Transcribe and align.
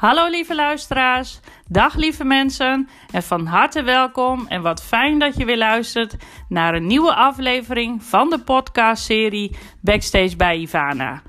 Hallo 0.00 0.28
lieve 0.28 0.54
luisteraars, 0.54 1.40
dag 1.68 1.94
lieve 1.94 2.24
mensen 2.24 2.88
en 3.10 3.22
van 3.22 3.46
harte 3.46 3.82
welkom 3.82 4.46
en 4.48 4.62
wat 4.62 4.82
fijn 4.82 5.18
dat 5.18 5.36
je 5.36 5.44
weer 5.44 5.58
luistert 5.58 6.16
naar 6.48 6.74
een 6.74 6.86
nieuwe 6.86 7.14
aflevering 7.14 8.02
van 8.02 8.30
de 8.30 8.38
podcastserie 8.38 9.56
Backstage 9.80 10.36
bij 10.36 10.56
Ivana. 10.56 11.22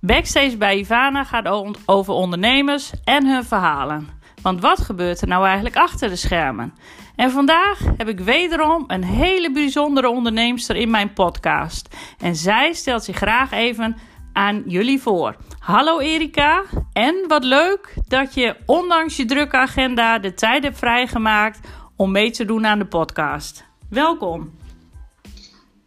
Backstage 0.00 0.56
bij 0.56 0.78
Ivana 0.78 1.24
gaat 1.24 1.46
over 1.86 2.14
ondernemers 2.14 2.92
en 3.04 3.26
hun 3.26 3.44
verhalen. 3.44 4.08
Want 4.42 4.60
wat 4.60 4.80
gebeurt 4.80 5.20
er 5.20 5.28
nou 5.28 5.44
eigenlijk 5.44 5.76
achter 5.76 6.08
de 6.08 6.16
schermen? 6.16 6.74
En 7.16 7.30
vandaag 7.30 7.78
heb 7.96 8.08
ik 8.08 8.20
wederom 8.20 8.84
een 8.86 9.04
hele 9.04 9.52
bijzondere 9.52 10.08
onderneemster 10.08 10.76
in 10.76 10.90
mijn 10.90 11.12
podcast. 11.12 11.96
En 12.18 12.36
zij 12.36 12.72
stelt 12.72 13.04
zich 13.04 13.16
graag 13.16 13.50
even 13.50 13.96
aan 14.34 14.62
jullie 14.66 15.02
voor. 15.02 15.36
Hallo 15.58 15.98
Erika 15.98 16.64
en 16.92 17.24
wat 17.28 17.44
leuk 17.44 17.94
dat 18.08 18.34
je 18.34 18.56
ondanks 18.66 19.16
je 19.16 19.24
drukke 19.24 19.56
agenda 19.56 20.18
de 20.18 20.34
tijd 20.34 20.62
hebt 20.62 20.78
vrijgemaakt 20.78 21.68
om 21.96 22.10
mee 22.12 22.30
te 22.30 22.44
doen 22.44 22.66
aan 22.66 22.78
de 22.78 22.86
podcast. 22.86 23.64
Welkom. 23.88 24.58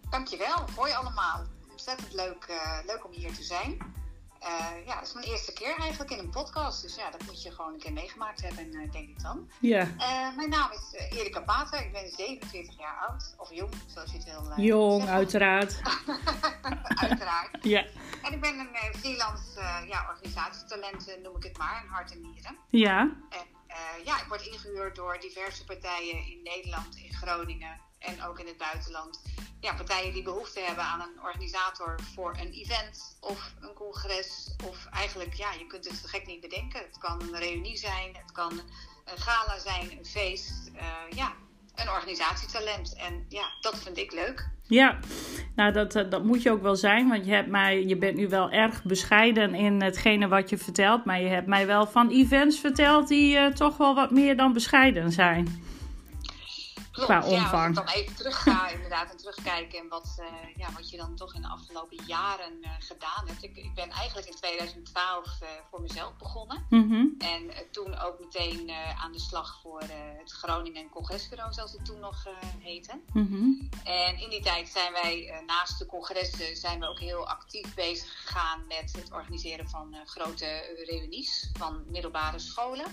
Dankjewel, 0.10 0.66
hoi 0.76 0.94
allemaal. 0.94 1.44
Ontzettend 1.72 2.14
leuk, 2.14 2.48
uh, 2.50 2.86
leuk 2.86 3.06
om 3.06 3.12
hier 3.12 3.34
te 3.34 3.44
zijn. 3.44 3.97
Uh, 4.48 4.86
ja, 4.86 4.96
dat 4.96 5.08
is 5.08 5.14
mijn 5.14 5.26
eerste 5.26 5.54
keer 5.54 5.76
eigenlijk 5.78 6.12
in 6.12 6.20
een 6.20 6.30
podcast. 6.30 6.82
Dus 6.82 6.96
ja, 6.96 7.12
dat 7.12 7.24
moet 7.26 7.44
je 7.44 7.52
gewoon 7.52 7.74
een 7.74 7.80
keer 7.80 7.94
meegemaakt 7.94 8.42
hebben, 8.42 8.74
uh, 8.74 8.92
denk 8.92 9.10
ik 9.10 9.22
dan. 9.22 9.50
Ja. 9.60 9.82
Uh, 9.82 10.36
mijn 10.36 10.50
naam 10.50 10.72
is 10.72 11.18
Erika 11.18 11.42
Pater. 11.42 11.86
Ik 11.86 11.92
ben 11.92 12.10
47 12.10 12.78
jaar 12.78 13.06
oud. 13.08 13.36
Of 13.38 13.54
jong, 13.54 13.74
zoals 13.88 14.12
je 14.12 14.18
het 14.18 14.26
wil 14.26 14.66
Jong, 14.66 15.00
zeggen. 15.02 15.18
uiteraard. 15.18 15.82
uiteraard. 17.08 17.58
ja. 17.76 17.86
En 18.24 18.34
ik 18.34 18.42
ben 18.42 18.60
een 18.60 19.00
freelance 19.00 19.62
ja, 19.88 20.06
organisatietalent, 20.10 21.18
noem 21.24 21.36
ik 21.36 21.44
het 21.44 21.58
maar. 21.58 21.82
Een 21.84 21.90
hart 21.90 22.12
en 22.12 22.22
nieren. 22.22 22.58
Ja. 22.70 23.00
En 23.30 23.46
ja, 24.04 24.22
ik 24.22 24.26
word 24.28 24.48
ingehuurd 24.48 24.96
door 24.96 25.20
diverse 25.20 25.64
partijen 25.66 26.28
in 26.28 26.40
Nederland, 26.44 26.96
in 26.96 27.14
Groningen 27.14 27.80
en 28.00 28.24
ook 28.24 28.40
in 28.40 28.48
het 28.48 28.58
buitenland. 28.58 29.22
Ja, 29.60 29.74
partijen 29.74 30.14
die 30.14 30.24
behoefte 30.24 30.60
hebben 30.60 30.84
aan 30.84 31.02
een 31.02 31.22
organisator 31.24 32.00
voor 32.14 32.38
een 32.40 32.52
event 32.52 33.18
of 33.20 33.54
een 33.62 33.74
congres. 33.74 34.56
Of 34.66 34.88
eigenlijk, 34.92 35.34
ja, 35.34 35.52
je 35.52 35.68
kunt 35.68 35.86
het 35.86 36.04
gek 36.06 36.26
niet 36.26 36.42
bedenken. 36.42 36.80
Het 36.80 36.98
kan 36.98 37.22
een 37.22 37.40
reunie 37.40 37.78
zijn, 37.78 38.16
het 38.16 38.32
kan 38.32 38.52
een 39.06 39.18
gala 39.18 39.60
zijn, 39.60 39.92
een 39.92 40.06
feest. 40.06 40.72
Uh, 40.76 40.82
ja, 41.10 41.34
een 41.76 41.90
organisatietalent. 41.90 42.96
En 42.96 43.26
ja, 43.30 43.50
dat 43.62 43.80
vind 43.80 43.98
ik 43.98 44.12
leuk. 44.12 44.50
Ja, 44.64 45.00
nou 45.56 45.72
dat, 45.72 45.92
dat 45.92 46.24
moet 46.24 46.42
je 46.42 46.52
ook 46.52 46.62
wel 46.62 46.76
zijn. 46.76 47.10
Want 47.10 47.26
je, 47.26 47.32
hebt 47.32 47.50
mij, 47.50 47.86
je 47.86 47.98
bent 47.98 48.16
nu 48.16 48.30
wel 48.30 48.50
erg 48.50 48.84
bescheiden 48.84 49.56
in 49.56 49.82
hetgene 49.82 50.28
wat 50.28 50.50
je 50.50 50.58
vertelt. 50.58 51.06
Maar 51.06 51.22
je 51.22 51.28
hebt 51.28 51.48
mij 51.48 51.68
wel 51.68 51.88
van 51.88 52.10
events 52.10 52.60
verteld 52.60 53.08
die 53.08 53.36
uh, 53.36 53.48
toch 53.48 53.78
wel 53.78 53.96
wat 53.96 54.12
meer 54.12 54.38
dan 54.38 54.54
bescheiden 54.54 55.12
zijn. 55.12 55.48
Klopt, 57.06 57.12
qua 57.12 57.22
omvang. 57.22 57.52
Ja, 57.52 57.68
als 57.68 57.68
ik 57.68 57.76
dan 57.76 58.04
even 58.04 58.16
terug 58.16 58.44
ga 58.44 58.68
inderdaad 58.76 59.12
en 59.12 59.18
terugkijken 59.18 59.80
en 59.80 59.88
wat, 59.88 60.18
uh, 60.20 60.26
ja, 60.56 60.72
wat 60.72 60.90
je 60.90 60.98
dan 60.98 61.16
toch 61.16 61.36
in 61.36 61.42
de 61.42 61.48
afgelopen 61.48 61.98
jaren 62.06 62.54
uh, 62.62 62.70
gedaan 62.80 63.28
hebt. 63.28 63.44
Ik, 63.44 63.58
ik 63.58 63.74
ben 63.74 63.90
eigenlijk 63.90 64.28
in 64.28 64.36
2012 64.36 65.26
uh, 65.26 65.50
voor 65.70 65.82
mezelf 65.82 66.18
begonnen. 66.18 66.66
Mm 66.70 66.90
-hmm. 66.90 67.16
En 67.18 67.52
toen 67.72 68.00
ook 68.00 68.20
meteen 68.20 68.72
aan 69.02 69.12
de 69.12 69.20
slag 69.20 69.60
voor 69.62 69.82
het 70.18 70.32
Groningen 70.32 70.90
Congresbureau, 70.90 71.54
zoals 71.54 71.72
het 71.72 71.86
toen 71.86 72.00
nog 72.00 72.26
heette. 72.60 73.02
Mm 73.14 73.28
-hmm. 73.28 73.70
En 73.84 74.20
in 74.20 74.30
die 74.30 74.42
tijd 74.42 74.70
zijn 74.70 74.92
wij 74.92 75.44
naast 75.46 75.80
de 75.80 75.86
congressen 75.86 76.56
zijn 76.56 76.80
we 76.80 76.88
ook 76.88 77.00
heel 77.00 77.28
actief 77.28 77.74
bezig 77.74 78.22
gegaan 78.22 78.68
met 78.68 78.94
het 78.98 79.12
organiseren 79.12 79.70
van 79.70 79.96
grote 80.06 80.76
reunies 80.86 81.52
van 81.54 81.84
middelbare 81.88 82.40
scholen. 82.40 82.86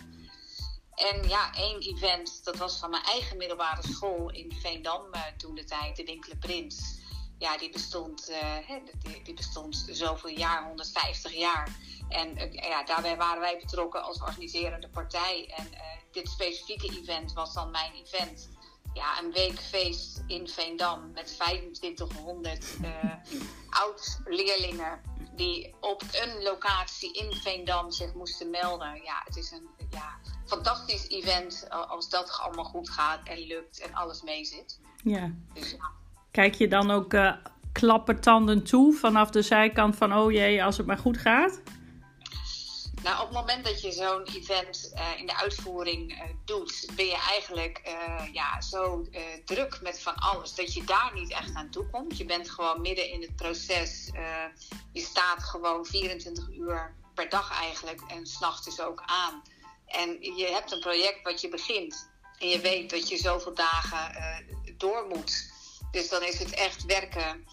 En 0.95 1.29
ja, 1.29 1.55
één 1.55 1.81
event, 1.81 2.45
dat 2.45 2.57
was 2.57 2.79
van 2.79 2.91
mijn 2.91 3.03
eigen 3.03 3.37
middelbare 3.37 3.83
school 3.89 4.31
in 4.31 4.53
Veendam 4.53 5.07
uh, 5.15 5.23
toen 5.37 5.55
de 5.55 5.65
tijd, 5.65 5.97
de 5.97 6.05
Winkele 6.05 6.37
Prins. 6.37 7.03
Ja, 7.39 7.59
die 7.59 7.71
bestond, 7.71 8.31
uh, 8.31 8.77
die, 8.99 9.23
die, 9.23 9.35
bestond 9.35 9.87
zoveel 9.91 10.31
jaar, 10.31 10.65
150 10.67 11.33
jaar. 11.33 11.77
En 12.09 12.37
uh, 12.37 12.53
ja, 12.53 12.85
daarbij 12.85 13.17
waren 13.17 13.41
wij 13.41 13.59
betrokken 13.59 14.03
als 14.03 14.21
organiserende 14.21 14.89
partij. 14.89 15.53
En 15.57 15.69
dit 16.13 16.29
specifieke 16.29 17.01
event 17.01 17.33
was 17.33 17.55
dan 17.55 17.71
mijn 17.71 17.93
event. 17.93 18.49
Ja, 18.93 19.19
een 19.19 19.33
weekfeest 19.33 20.23
in 20.27 20.49
Veendam 20.49 21.13
met 21.13 21.27
2500 21.27 22.77
oud-leerlingen 23.83 25.01
die 25.37 25.75
op 25.81 26.03
een 26.03 26.43
locatie 26.43 27.13
in 27.13 27.33
Veendam 27.33 27.91
zich 27.91 28.15
moesten 28.15 28.51
melden. 28.51 28.95
Ja, 29.05 29.23
het 29.25 29.37
is 29.37 29.51
een 29.51 29.69
ja, 29.91 30.19
fantastisch 30.47 31.09
event 31.09 31.67
als 31.89 32.09
dat 32.09 32.39
allemaal 32.43 32.65
goed 32.65 32.91
gaat 32.91 33.21
en 33.25 33.39
lukt 33.39 33.81
en 33.81 33.95
alles 33.95 34.23
meezit. 34.23 34.81
Ja. 35.03 35.31
Dus, 35.53 35.71
ja. 35.71 35.91
Kijk 36.31 36.55
je 36.55 36.69
dan 36.69 36.91
ook 36.91 37.15
uh, 37.15 37.33
klappertanden 37.73 38.65
toe 38.65 38.93
vanaf 38.93 39.31
de 39.31 39.43
zijkant 39.43 39.97
van 39.97 40.15
oh 40.15 40.33
jee, 40.33 40.65
als 40.65 40.77
het 40.77 40.87
maar 40.87 40.99
goed 40.99 41.19
gaat? 41.19 41.63
Nou, 43.05 43.21
op 43.21 43.29
het 43.29 43.37
moment 43.37 43.65
dat 43.65 43.81
je 43.81 43.93
zo'n 43.93 44.23
event 44.23 44.93
uh, 44.95 45.19
in 45.19 45.27
de 45.27 45.37
uitvoering 45.37 46.13
uh, 46.13 46.23
doet, 46.45 46.87
ben 46.97 47.07
je 47.07 47.23
eigenlijk 47.31 47.83
uh, 47.87 48.33
ja, 48.33 48.61
zo 48.61 49.07
druk 49.45 49.79
met 49.83 50.03
van 50.03 50.15
alles 50.15 50.55
dat 50.55 50.75
je 50.75 50.85
daar 50.85 51.11
niet 51.15 51.31
echt 51.31 51.55
aan 51.55 51.71
toe 51.71 51.91
komt. 51.91 52.17
Je 52.17 52.25
bent 52.25 52.51
gewoon 52.51 52.81
midden 52.81 53.11
in 53.11 53.21
het 53.21 53.37
proces. 53.37 54.11
je 54.93 55.01
staat 55.01 55.43
gewoon 55.43 55.87
24 55.87 56.49
uur 56.49 56.95
per 57.15 57.29
dag 57.29 57.61
eigenlijk 57.61 58.01
en 58.09 58.27
s'nachts 58.27 58.65
dus 58.65 58.81
ook 58.81 59.03
aan. 59.07 59.43
En 59.87 60.23
je 60.37 60.47
hebt 60.47 60.73
een 60.73 60.81
project 60.81 61.23
wat 61.23 61.41
je 61.41 61.49
begint 61.49 62.11
en 62.39 62.49
je 62.49 62.61
weet 62.61 62.91
dat 62.91 63.09
je 63.09 63.17
zoveel 63.17 63.55
dagen 63.55 64.15
door 64.77 65.07
moet. 65.09 65.53
Dus 65.91 66.09
dan 66.09 66.23
is 66.23 66.39
het 66.39 66.55
echt 66.55 66.85
werken, 66.85 67.47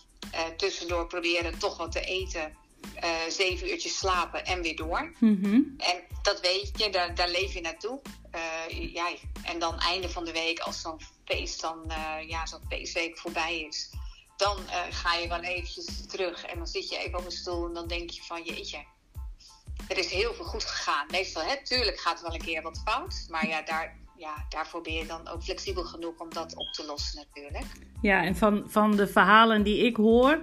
tussendoor 0.58 1.08
proberen 1.08 1.60
toch 1.60 1.78
wat 1.78 1.92
te 1.92 2.02
eten. 2.02 2.58
Uh, 3.04 3.10
zeven 3.30 3.70
uurtjes 3.70 3.98
slapen 3.98 4.46
en 4.46 4.62
weer 4.62 4.76
door. 4.76 5.12
Mm 5.20 5.40
-hmm. 5.44 5.74
En 5.78 6.02
dat 6.22 6.40
weet 6.42 6.72
je, 6.76 6.90
daar, 6.90 7.16
daar 7.16 7.30
leef 7.30 7.54
je 7.54 7.62
naartoe. 7.62 8.02
Uh, 8.36 8.94
ja, 8.94 9.08
en 9.44 9.60
dan 9.60 9.80
einde 9.80 10.10
van 10.10 10.26
de 10.26 10.32
week, 10.32 10.60
als 10.60 10.82
zo'n 10.82 11.00
feest 11.26 11.62
dan, 11.62 11.84
uh, 11.88 12.30
ja, 12.30 12.46
zo'n 12.46 12.66
feestweek 12.70 13.18
voorbij 13.18 13.60
is, 13.60 13.90
dan 14.38 14.58
ga 14.90 15.16
je 15.16 15.28
wel 15.28 15.42
eventjes 15.42 16.06
terug 16.08 16.46
en 16.46 16.58
dan 16.58 16.68
zit 16.68 16.90
je 16.90 16.98
even 16.98 17.20
op 17.20 17.26
een 17.26 17.32
stoel 17.32 17.68
en 17.68 17.74
dan 17.74 17.88
denk 17.88 18.10
je 18.10 18.22
van 18.24 18.44
jeetje, 18.44 18.86
er 19.88 19.98
is 19.98 20.12
heel 20.12 20.34
veel 20.34 20.46
goed 20.46 20.64
gegaan. 20.64 21.06
Meestal, 21.12 21.44
hè, 21.44 21.64
tuurlijk 21.64 22.00
gaat 22.00 22.18
er 22.18 22.24
wel 22.24 22.34
een 22.34 22.46
keer 22.46 22.62
wat 22.62 22.82
fout, 22.86 23.26
maar 23.30 23.48
ja, 23.48 23.62
daar, 23.62 23.98
ja, 24.18 24.46
daarvoor 24.50 24.82
ben 24.82 24.94
je 24.94 25.06
dan 25.06 25.28
ook 25.28 25.44
flexibel 25.44 25.84
genoeg 25.84 26.20
om 26.20 26.34
dat 26.34 26.56
op 26.56 26.74
te 26.74 26.86
lossen 26.86 27.26
natuurlijk. 27.26 27.66
Ja, 28.02 28.24
en 28.24 28.36
van, 28.36 28.64
van 28.68 28.96
de 28.96 29.08
verhalen 29.08 29.64
die 29.64 29.86
ik 29.86 29.96
hoor, 29.96 30.42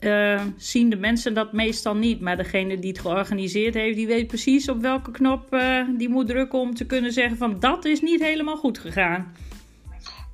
uh, 0.00 0.42
zien 0.56 0.90
de 0.90 0.96
mensen 0.96 1.34
dat 1.34 1.52
meestal 1.52 1.94
niet. 1.94 2.20
Maar 2.20 2.36
degene 2.36 2.78
die 2.78 2.90
het 2.90 3.00
georganiseerd 3.00 3.74
heeft, 3.74 3.96
die 3.96 4.06
weet 4.06 4.26
precies 4.26 4.68
op 4.68 4.80
welke 4.80 5.10
knop 5.10 5.54
uh, 5.54 5.88
die 5.98 6.08
moet 6.08 6.26
drukken 6.26 6.58
om 6.58 6.74
te 6.74 6.86
kunnen 6.86 7.12
zeggen 7.12 7.36
van 7.36 7.60
dat 7.60 7.84
is 7.84 8.00
niet 8.00 8.20
helemaal 8.20 8.56
goed 8.56 8.78
gegaan. 8.78 9.36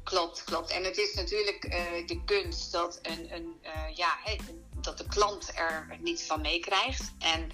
Klopt, 0.05 0.45
klopt. 0.45 0.71
En 0.71 0.85
het 0.85 0.99
is 0.99 1.15
natuurlijk 1.15 1.67
uh, 1.69 2.07
de 2.07 2.21
kunst 2.25 2.73
dat, 2.73 2.99
een, 3.03 3.35
een, 3.35 3.55
ja, 3.95 4.19
hey, 4.25 4.41
dat 4.81 4.99
de 4.99 5.07
klant 5.09 5.53
er 5.55 5.97
niets 6.01 6.23
van 6.23 6.41
meekrijgt. 6.41 7.13
En 7.19 7.51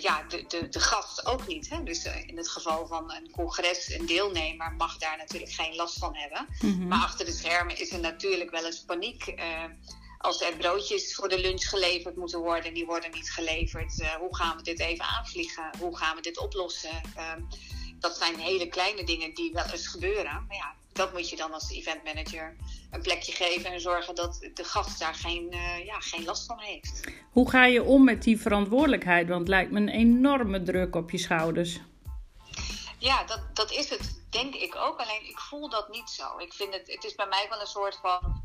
ja, 0.00 0.22
de, 0.28 0.44
de, 0.48 0.68
de 0.68 0.80
gast 0.80 1.26
ook 1.26 1.46
niet. 1.46 1.70
Hè? 1.70 1.82
Dus 1.82 2.04
in 2.26 2.36
het 2.36 2.48
geval 2.48 2.86
van 2.86 3.12
een 3.12 3.30
congres, 3.30 3.94
een 3.94 4.06
deelnemer 4.06 4.72
mag 4.72 4.96
daar 4.96 5.16
natuurlijk 5.16 5.52
geen 5.52 5.74
last 5.74 5.98
van 5.98 6.16
hebben. 6.16 6.46
Mm 6.60 6.72
-hmm. 6.72 6.88
Maar 6.88 7.02
achter 7.02 7.26
de 7.26 7.32
schermen 7.32 7.80
is 7.80 7.92
er 7.92 8.00
natuurlijk 8.00 8.50
wel 8.50 8.64
eens 8.64 8.84
paniek 8.84 9.34
als 10.20 10.40
er 10.40 10.56
broodjes 10.56 11.14
voor 11.14 11.28
de 11.28 11.40
lunch 11.40 11.68
geleverd 11.68 12.16
moeten 12.16 12.38
worden, 12.40 12.74
die 12.74 12.86
worden 12.86 13.10
niet 13.10 13.30
geleverd. 13.30 14.00
Uh, 14.00 14.08
hoe 14.08 14.36
gaan 14.36 14.56
we 14.56 14.62
dit 14.62 14.80
even 14.80 15.04
aanvliegen? 15.04 15.70
Hoe 15.78 15.96
gaan 15.96 16.16
we 16.16 16.22
dit 16.22 16.38
oplossen? 16.38 17.00
Uh, 17.16 17.32
dat 17.98 18.16
zijn 18.16 18.38
hele 18.38 18.68
kleine 18.68 19.04
dingen 19.04 19.34
die 19.34 19.52
wel 19.52 19.64
eens 19.64 19.86
gebeuren. 19.86 20.44
Maar 20.48 20.56
ja, 20.56 20.74
dat 20.92 21.12
moet 21.12 21.30
je 21.30 21.36
dan 21.36 21.52
als 21.52 21.70
eventmanager 21.70 22.56
een 22.90 23.02
plekje 23.02 23.32
geven 23.32 23.72
en 23.72 23.80
zorgen 23.80 24.14
dat 24.14 24.50
de 24.54 24.64
gast 24.64 24.98
daar 24.98 25.14
geen, 25.14 25.46
uh, 25.50 25.84
ja, 25.84 26.00
geen 26.00 26.24
last 26.24 26.46
van 26.46 26.58
heeft. 26.58 27.00
Hoe 27.32 27.50
ga 27.50 27.64
je 27.64 27.82
om 27.82 28.04
met 28.04 28.22
die 28.22 28.40
verantwoordelijkheid? 28.40 29.28
Want 29.28 29.40
het 29.40 29.48
lijkt 29.48 29.70
me 29.70 29.80
een 29.80 29.88
enorme 29.88 30.62
druk 30.62 30.94
op 30.96 31.10
je 31.10 31.18
schouders. 31.18 31.80
Ja, 32.98 33.24
dat, 33.24 33.40
dat 33.52 33.72
is 33.72 33.90
het, 33.90 34.22
denk 34.30 34.54
ik 34.54 34.76
ook. 34.76 34.98
Alleen 34.98 35.28
ik 35.28 35.38
voel 35.38 35.68
dat 35.68 35.88
niet 35.88 36.08
zo. 36.08 36.38
Ik 36.38 36.52
vind 36.52 36.74
het, 36.74 36.92
het 36.92 37.04
is 37.04 37.14
bij 37.14 37.26
mij 37.26 37.46
wel 37.48 37.60
een 37.60 37.66
soort 37.66 37.98
van, 38.02 38.42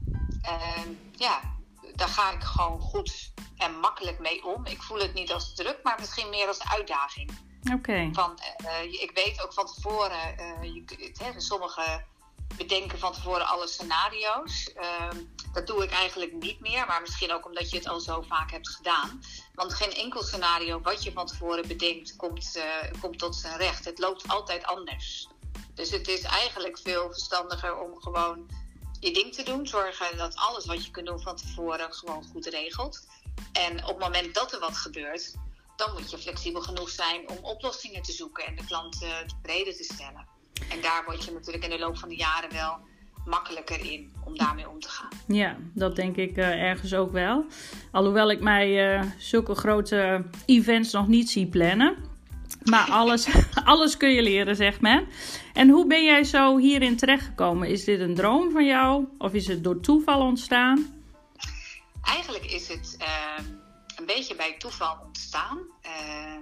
ja, 1.15 1.54
daar 1.95 2.07
ga 2.07 2.31
ik 2.31 2.43
gewoon 2.43 2.79
goed 2.79 3.31
en 3.57 3.79
makkelijk 3.79 4.19
mee 4.19 4.45
om. 4.45 4.65
Ik 4.65 4.81
voel 4.81 4.99
het 4.99 5.13
niet 5.13 5.31
als 5.31 5.55
druk, 5.55 5.79
maar 5.83 5.95
misschien 5.99 6.29
meer 6.29 6.47
als 6.47 6.63
uitdaging. 6.63 7.31
Oké. 7.63 7.73
Okay. 7.73 8.09
Van, 8.13 8.39
uh, 8.61 9.01
ik 9.01 9.11
weet 9.13 9.43
ook 9.43 9.53
van 9.53 9.65
tevoren, 9.65 10.35
uh, 10.39 10.73
je, 10.73 11.11
hè, 11.17 11.39
sommigen 11.39 12.05
bedenken 12.57 12.99
van 12.99 13.13
tevoren 13.13 13.47
alle 13.47 13.67
scenario's. 13.67 14.73
Uh, 14.75 15.09
dat 15.53 15.67
doe 15.67 15.83
ik 15.83 15.91
eigenlijk 15.91 16.33
niet 16.33 16.59
meer, 16.59 16.85
maar 16.85 17.01
misschien 17.01 17.33
ook 17.33 17.45
omdat 17.45 17.69
je 17.69 17.77
het 17.77 17.87
al 17.87 17.99
zo 17.99 18.21
vaak 18.21 18.51
hebt 18.51 18.69
gedaan. 18.69 19.21
Want 19.53 19.73
geen 19.73 19.93
enkel 19.93 20.23
scenario 20.23 20.81
wat 20.81 21.03
je 21.03 21.11
van 21.11 21.25
tevoren 21.25 21.67
bedenkt 21.67 22.15
komt, 22.15 22.57
uh, 22.57 23.01
komt 23.01 23.19
tot 23.19 23.35
zijn 23.35 23.57
recht. 23.57 23.85
Het 23.85 23.99
loopt 23.99 24.27
altijd 24.27 24.65
anders. 24.65 25.27
Dus 25.73 25.89
het 25.89 26.07
is 26.07 26.21
eigenlijk 26.21 26.77
veel 26.77 27.11
verstandiger 27.11 27.77
om 27.77 28.01
gewoon 28.01 28.49
je 29.05 29.13
ding 29.13 29.33
te 29.33 29.43
doen. 29.43 29.67
Zorgen 29.67 30.17
dat 30.17 30.35
alles 30.35 30.65
wat 30.65 30.85
je 30.85 30.91
kunt 30.91 31.05
doen 31.05 31.19
van 31.19 31.35
tevoren 31.35 31.93
gewoon 31.93 32.23
goed 32.23 32.45
regelt. 32.45 33.07
En 33.51 33.83
op 33.83 33.87
het 33.87 33.99
moment 33.99 34.33
dat 34.33 34.53
er 34.53 34.59
wat 34.59 34.77
gebeurt, 34.77 35.35
dan 35.75 35.93
moet 35.93 36.11
je 36.11 36.17
flexibel 36.17 36.61
genoeg 36.61 36.89
zijn 36.89 37.29
om 37.29 37.37
oplossingen 37.41 38.01
te 38.01 38.11
zoeken 38.11 38.45
en 38.45 38.55
de 38.55 38.65
klant 38.65 39.03
uh, 39.03 39.09
tevreden 39.17 39.75
te 39.75 39.83
stellen. 39.83 40.27
En 40.69 40.81
daar 40.81 41.03
word 41.05 41.23
je 41.23 41.31
natuurlijk 41.31 41.63
in 41.63 41.69
de 41.69 41.79
loop 41.79 41.97
van 41.97 42.09
de 42.09 42.15
jaren 42.15 42.53
wel 42.53 42.77
makkelijker 43.25 43.91
in 43.91 44.13
om 44.25 44.37
daarmee 44.37 44.69
om 44.69 44.79
te 44.79 44.89
gaan. 44.89 45.09
Ja, 45.27 45.57
dat 45.73 45.95
denk 45.95 46.15
ik 46.15 46.37
uh, 46.37 46.63
ergens 46.63 46.93
ook 46.93 47.11
wel. 47.11 47.45
Alhoewel 47.91 48.31
ik 48.31 48.41
mij 48.41 48.95
uh, 48.95 49.11
zulke 49.17 49.55
grote 49.55 50.25
events 50.45 50.91
nog 50.91 51.07
niet 51.07 51.29
zie 51.29 51.47
plannen. 51.47 52.14
Maar 52.65 52.89
alles, 52.89 53.27
alles 53.63 53.97
kun 53.97 54.09
je 54.09 54.21
leren, 54.21 54.55
zegt 54.55 54.81
men. 54.81 55.07
En 55.53 55.69
hoe 55.69 55.87
ben 55.87 56.03
jij 56.03 56.23
zo 56.23 56.57
hierin 56.57 56.97
terechtgekomen? 56.97 57.69
Is 57.69 57.83
dit 57.83 57.99
een 57.99 58.15
droom 58.15 58.51
van 58.51 58.65
jou 58.65 59.05
of 59.17 59.33
is 59.33 59.47
het 59.47 59.63
door 59.63 59.79
toeval 59.79 60.21
ontstaan? 60.21 61.03
Eigenlijk 62.03 62.45
is 62.45 62.67
het 62.67 62.97
uh, 62.99 63.45
een 63.95 64.05
beetje 64.05 64.35
bij 64.35 64.55
toeval 64.57 64.97
ontstaan. 65.05 65.57
Uh, 65.85 65.91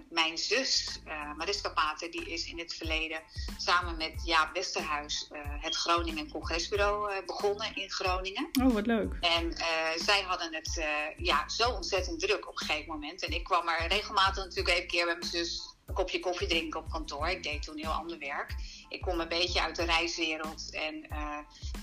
mijn 0.10 0.38
zus, 0.38 1.02
uh, 1.08 1.34
Mariska 1.38 1.70
Pater, 1.70 2.12
die 2.12 2.34
is 2.34 2.46
in 2.46 2.60
het 2.60 2.74
verleden 2.74 3.20
samen 3.58 3.98
met 3.98 4.22
Jaap 4.26 4.54
Westerhuis 4.54 5.30
het 5.60 5.76
Groningen 5.76 6.32
Congresbureau 6.32 7.24
begonnen 7.26 7.76
in 7.76 7.92
Groningen. 7.92 8.50
Oh, 8.62 8.74
wat 8.74 8.86
leuk. 8.86 9.14
En 9.22 9.54
zij 9.96 10.22
hadden 10.22 10.54
het 10.54 10.86
ja, 11.18 11.50
zo 11.50 11.70
ontzettend 11.70 12.20
druk 12.20 12.48
op 12.48 12.60
een 12.60 12.68
gegeven 12.68 12.92
moment. 12.92 13.24
En 13.24 13.32
ik 13.32 13.44
kwam 13.44 13.68
er 13.68 13.88
regelmatig 13.88 14.44
natuurlijk 14.44 14.76
even 14.76 14.88
keer 14.88 15.06
bij 15.06 15.16
mijn 15.16 15.32
zus 15.32 15.73
een 15.86 15.94
kopje 15.94 16.20
koffie 16.20 16.48
drinken 16.48 16.80
op 16.80 16.90
kantoor. 16.90 17.28
Ik 17.28 17.44
deed 17.44 17.64
toen 17.64 17.78
heel 17.78 17.92
ander 17.92 18.20
werk. 18.20 18.56
Ik 18.90 19.02
kom 19.02 19.20
een 19.20 19.28
beetje 19.28 19.62
uit 19.62 19.76
de 19.76 19.84
reiswereld 19.84 20.72
en 20.72 21.08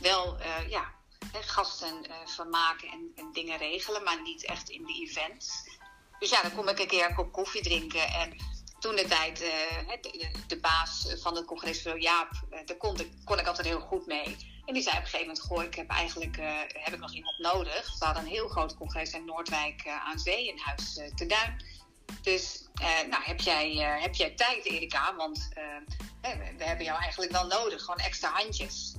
wel 0.00 0.36
ja, 0.68 0.94
gasten 1.32 1.94
uh, 2.08 2.14
vermaken 2.24 2.88
en, 2.88 3.12
en, 3.16 3.32
dingen 3.32 3.58
regelen, 3.58 4.02
maar 4.02 4.22
niet 4.22 4.44
echt 4.44 4.68
in 4.68 4.84
de 4.84 4.92
events. 4.92 5.68
Dus 6.18 6.30
ja, 6.30 6.42
dan 6.42 6.54
kom 6.54 6.68
ik 6.68 6.78
een 6.78 6.86
keer 6.86 7.08
een 7.08 7.14
kop 7.14 7.32
koffie 7.32 7.62
drinken. 7.62 8.08
En 8.08 8.36
toen 8.78 8.96
de 8.96 9.04
tijd, 9.04 9.38
de, 9.38 10.30
de, 10.46 10.60
baas 10.60 11.14
van 11.20 11.36
het 11.36 11.44
congresbureau 11.44 12.02
Jaap, 12.02 12.30
daar 12.64 12.76
kon 12.76 13.00
ik, 13.00 13.10
kon 13.24 13.38
ik 13.38 13.46
altijd 13.46 13.66
heel 13.66 13.80
goed 13.80 14.06
mee. 14.06 14.36
En 14.66 14.74
die 14.74 14.82
zei 14.82 14.96
op 14.96 15.02
een 15.02 15.08
gegeven 15.08 15.26
moment: 15.26 15.46
Goh, 15.46 15.62
ik 15.62 15.74
heb 15.74 15.88
eigenlijk 15.90 16.36
heb 16.72 16.94
ik 16.94 17.00
nog 17.00 17.12
iemand 17.12 17.38
nodig. 17.38 17.98
We 17.98 18.04
hadden 18.04 18.22
een 18.22 18.30
heel 18.30 18.48
groot 18.48 18.76
congres 18.76 19.12
in 19.12 19.24
Noordwijk 19.24 19.86
aan 19.86 20.18
Zee, 20.18 20.48
in 20.48 20.58
Huis 20.58 20.94
te 21.14 21.26
Duin. 21.26 21.64
Dus 22.22 22.68
nou, 23.10 23.22
heb, 23.22 23.40
jij, 23.40 23.70
heb 24.00 24.14
jij 24.14 24.30
tijd, 24.30 24.64
Erika? 24.64 25.14
Want 25.14 25.48
we, 26.20 26.52
we 26.56 26.64
hebben 26.64 26.84
jou 26.84 27.00
eigenlijk 27.00 27.32
wel 27.32 27.46
nodig, 27.46 27.80
gewoon 27.80 27.98
extra 27.98 28.32
handjes. 28.32 28.94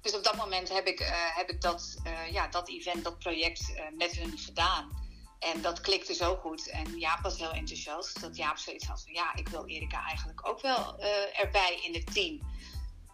Dus 0.00 0.14
op 0.14 0.24
dat 0.24 0.36
moment 0.36 0.68
heb 0.68 0.86
ik, 0.86 0.98
heb 1.34 1.50
ik 1.50 1.60
dat, 1.60 1.96
ja, 2.30 2.48
dat 2.48 2.68
event, 2.68 3.04
dat 3.04 3.18
project 3.18 3.72
met 3.96 4.12
hun 4.12 4.38
gedaan. 4.38 5.00
En 5.38 5.62
dat 5.62 5.80
klikte 5.80 6.14
zo 6.14 6.36
goed. 6.36 6.68
En 6.68 6.98
Jaap 6.98 7.22
was 7.22 7.38
heel 7.38 7.52
enthousiast. 7.52 8.20
Dat 8.20 8.36
Jaap 8.36 8.56
zoiets 8.56 8.86
had 8.86 9.02
van 9.02 9.12
ja, 9.12 9.34
ik 9.34 9.48
wil 9.48 9.66
Erika 9.66 10.06
eigenlijk 10.06 10.48
ook 10.48 10.60
wel 10.60 11.00
erbij 11.32 11.80
in 11.82 11.94
het 11.94 12.14
team. 12.14 12.40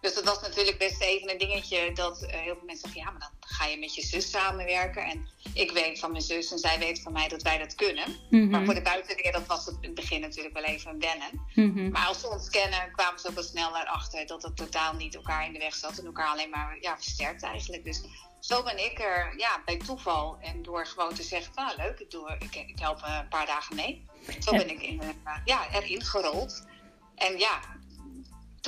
Dus 0.00 0.14
dat 0.14 0.24
was 0.24 0.40
natuurlijk 0.40 0.78
best 0.78 1.00
even 1.00 1.30
een 1.30 1.38
dingetje 1.38 1.92
dat 1.92 2.22
uh, 2.22 2.28
heel 2.28 2.54
veel 2.54 2.66
mensen 2.66 2.90
zeggen: 2.90 3.00
ja, 3.00 3.10
maar 3.10 3.20
dan 3.20 3.30
ga 3.40 3.66
je 3.66 3.78
met 3.78 3.94
je 3.94 4.02
zus 4.02 4.30
samenwerken. 4.30 5.04
En 5.04 5.28
ik 5.54 5.70
weet 5.70 5.98
van 5.98 6.10
mijn 6.10 6.22
zus 6.22 6.52
en 6.52 6.58
zij 6.58 6.78
weet 6.78 7.02
van 7.02 7.12
mij 7.12 7.28
dat 7.28 7.42
wij 7.42 7.58
dat 7.58 7.74
kunnen. 7.74 8.16
Mm-hmm. 8.30 8.50
Maar 8.50 8.64
voor 8.64 8.74
de 8.74 8.82
buitenwereld 8.82 9.46
was 9.46 9.66
het 9.66 9.74
in 9.80 9.86
het 9.86 9.94
begin 9.94 10.20
natuurlijk 10.20 10.54
wel 10.54 10.64
even 10.64 10.90
een 10.90 11.00
wennen. 11.00 11.46
Mm-hmm. 11.54 11.90
Maar 11.90 12.06
als 12.06 12.20
ze 12.20 12.28
ons 12.28 12.48
kennen, 12.48 12.92
kwamen 12.92 13.20
ze 13.20 13.28
ook 13.28 13.34
wel 13.34 13.42
snel 13.42 13.76
erachter 13.76 14.26
dat 14.26 14.42
het 14.42 14.56
totaal 14.56 14.94
niet 14.94 15.14
elkaar 15.14 15.46
in 15.46 15.52
de 15.52 15.58
weg 15.58 15.74
zat 15.74 15.98
en 15.98 16.06
elkaar 16.06 16.28
alleen 16.28 16.50
maar 16.50 16.78
ja, 16.80 16.96
versterkt 16.96 17.42
eigenlijk. 17.42 17.84
Dus 17.84 18.02
zo 18.40 18.62
ben 18.62 18.84
ik 18.84 18.98
er 19.00 19.34
ja, 19.36 19.62
bij 19.64 19.76
toeval 19.76 20.38
en 20.40 20.62
door 20.62 20.86
gewoon 20.86 21.14
te 21.14 21.22
zeggen: 21.22 21.52
ah, 21.54 21.76
leuk, 21.76 21.98
ik, 21.98 22.10
doe, 22.10 22.36
ik, 22.38 22.54
ik 22.54 22.78
help 22.78 23.02
een 23.02 23.28
paar 23.28 23.46
dagen 23.46 23.76
mee. 23.76 24.06
Zo 24.38 24.50
ben 24.50 24.70
ik 24.70 24.82
in, 24.82 25.02
uh, 25.02 25.36
ja, 25.44 25.72
erin 25.72 26.04
gerold. 26.04 26.66
En 27.14 27.38
ja, 27.38 27.60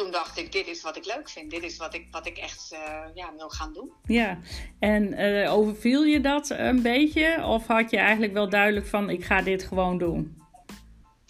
toen 0.00 0.11
dacht 0.11 0.37
ik, 0.38 0.52
dit 0.52 0.67
is 0.67 0.82
wat 0.82 0.97
ik 0.97 1.05
leuk 1.05 1.29
vind. 1.29 1.50
Dit 1.50 1.62
is 1.62 1.76
wat 1.76 1.94
ik, 1.94 2.08
wat 2.11 2.26
ik 2.26 2.38
echt 2.38 2.73
uh, 2.73 3.05
ja, 3.14 3.32
wil 3.37 3.49
gaan 3.49 3.73
doen. 3.73 3.93
Ja, 4.05 4.38
en 4.79 5.20
uh, 5.20 5.55
overviel 5.55 6.02
je 6.02 6.20
dat 6.20 6.50
een 6.50 6.82
beetje? 6.82 7.44
Of 7.44 7.67
had 7.67 7.91
je 7.91 7.97
eigenlijk 7.97 8.32
wel 8.32 8.49
duidelijk 8.49 8.87
van, 8.87 9.11
ik 9.11 9.25
ga 9.25 9.43
dit 9.43 9.62
gewoon 9.62 9.99
doen? 9.99 10.43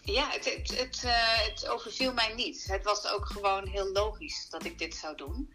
Ja, 0.04 0.30
het, 0.30 0.44
het, 0.44 0.78
het, 0.78 1.02
uh, 1.04 1.12
het 1.48 1.68
overviel 1.68 2.12
mij 2.12 2.32
niet. 2.34 2.64
Het 2.68 2.84
was 2.84 3.12
ook 3.12 3.26
gewoon 3.26 3.66
heel 3.66 3.92
logisch 3.92 4.46
dat 4.50 4.64
ik 4.64 4.78
dit 4.78 4.94
zou 4.94 5.16
doen. 5.16 5.52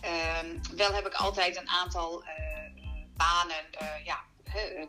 Ehm, 0.00 0.76
wel 0.76 0.92
heb 0.92 1.06
ik 1.06 1.14
altijd 1.14 1.56
een 1.56 1.68
aantal 1.68 2.24
banen, 3.16 3.64
ja, 4.04 4.20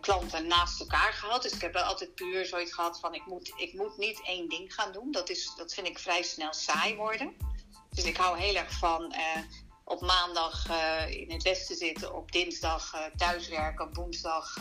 klanten 0.02 0.48
naast 0.48 0.80
elkaar 0.80 1.14
gehad. 1.14 1.42
Dus 1.42 1.54
ik 1.54 1.62
heb 1.62 1.74
wel 1.74 1.84
altijd 1.84 2.16
puur 2.16 2.46
zoiets 2.46 2.74
gehad 2.74 3.00
van 3.00 3.14
ik 3.14 3.26
moet, 3.26 3.54
ik 3.56 3.74
moet 3.74 3.98
niet 3.98 4.22
één 4.24 4.50
ding 4.50 4.74
gaan 4.74 4.92
doen. 4.92 5.12
Dat, 5.12 5.30
is, 5.30 5.54
dat 5.58 5.74
vind 5.74 5.88
ik 5.88 6.00
vrij 6.00 6.24
snel 6.24 6.54
saai 6.54 6.96
worden. 6.96 7.49
Dus 8.00 8.08
ik 8.08 8.18
hou 8.18 8.40
heel 8.40 8.56
erg 8.56 8.72
van 8.72 9.14
uh, 9.16 9.44
op 9.84 10.02
maandag 10.02 10.70
uh, 10.70 11.20
in 11.22 11.32
het 11.32 11.44
westen 11.44 11.76
zitten, 11.76 12.16
op 12.16 12.32
dinsdag 12.32 12.94
uh, 12.96 13.02
thuiswerken, 13.16 13.86
op 13.86 13.96
woensdag 13.96 14.54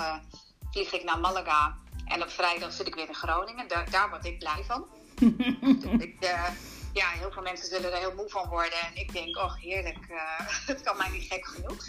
vlieg 0.70 0.92
ik 0.92 1.04
naar 1.04 1.18
Malaga 1.18 1.76
en 2.04 2.22
op 2.22 2.30
vrijdag 2.30 2.72
zit 2.72 2.86
ik 2.86 2.94
weer 2.94 3.08
in 3.08 3.14
Groningen. 3.14 3.68
Daar, 3.68 3.90
daar 3.90 4.10
word 4.10 4.24
ik 4.24 4.38
blij 4.38 4.64
van. 4.66 4.86
dus 5.60 6.00
ik, 6.06 6.16
ja, 6.92 7.08
heel 7.08 7.30
veel 7.32 7.42
mensen 7.42 7.68
zullen 7.68 7.92
er 7.92 7.98
heel 7.98 8.14
moe 8.14 8.28
van 8.28 8.48
worden. 8.48 8.78
En 8.80 8.94
ik 8.94 9.12
denk, 9.12 9.36
oh 9.36 9.54
heerlijk, 9.54 10.06
het 10.72 10.80
kan 10.80 10.96
mij 10.96 11.10
niet 11.10 11.32
gek 11.32 11.46
genoeg. 11.46 11.86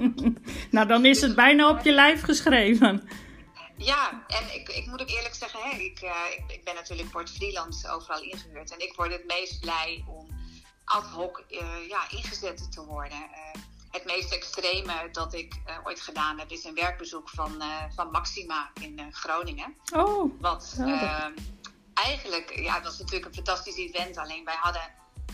nou, 0.70 0.86
dan 0.86 1.04
is 1.04 1.20
het 1.20 1.34
bijna 1.34 1.68
op 1.68 1.84
je 1.84 1.92
lijf 1.92 2.22
geschreven. 2.22 3.08
Ja, 3.76 4.24
en 4.26 4.54
ik, 4.54 4.68
ik 4.68 4.86
moet 4.86 5.00
ook 5.00 5.10
eerlijk 5.10 5.34
zeggen, 5.34 5.60
hè, 5.62 5.70
ik, 5.70 6.00
ik, 6.00 6.42
ik 6.46 6.64
ben 6.64 6.74
natuurlijk 6.74 7.10
voor 7.10 7.20
het 7.20 7.30
freelance 7.30 7.90
overal 7.90 8.22
ingehuurd. 8.22 8.72
En 8.72 8.80
ik 8.80 8.92
word 8.96 9.12
het 9.12 9.26
meest 9.26 9.60
blij 9.60 10.04
om 10.06 10.37
ad 10.88 11.04
hoc 11.04 11.44
uh, 11.50 11.88
ja, 11.88 12.10
ingezet 12.10 12.72
te 12.72 12.84
worden. 12.84 13.18
Uh, 13.18 13.62
het 13.90 14.04
meest 14.04 14.32
extreme 14.32 15.08
dat 15.12 15.34
ik 15.34 15.54
uh, 15.66 15.78
ooit 15.84 16.00
gedaan 16.00 16.38
heb 16.38 16.50
is 16.50 16.64
een 16.64 16.74
werkbezoek 16.74 17.28
van, 17.28 17.62
van 17.94 18.10
Maxima 18.10 18.70
in 18.80 19.08
Groningen. 19.10 19.74
Oh, 19.94 20.40
Wat 20.40 20.76
ehm, 20.78 21.32
eigenlijk, 21.94 22.58
ja, 22.58 22.74
het 22.74 22.84
was 22.84 22.98
natuurlijk 22.98 23.26
een 23.26 23.34
fantastisch 23.34 23.76
event. 23.76 24.16
Alleen 24.16 24.44
wij 24.44 24.56
hadden 24.58 24.82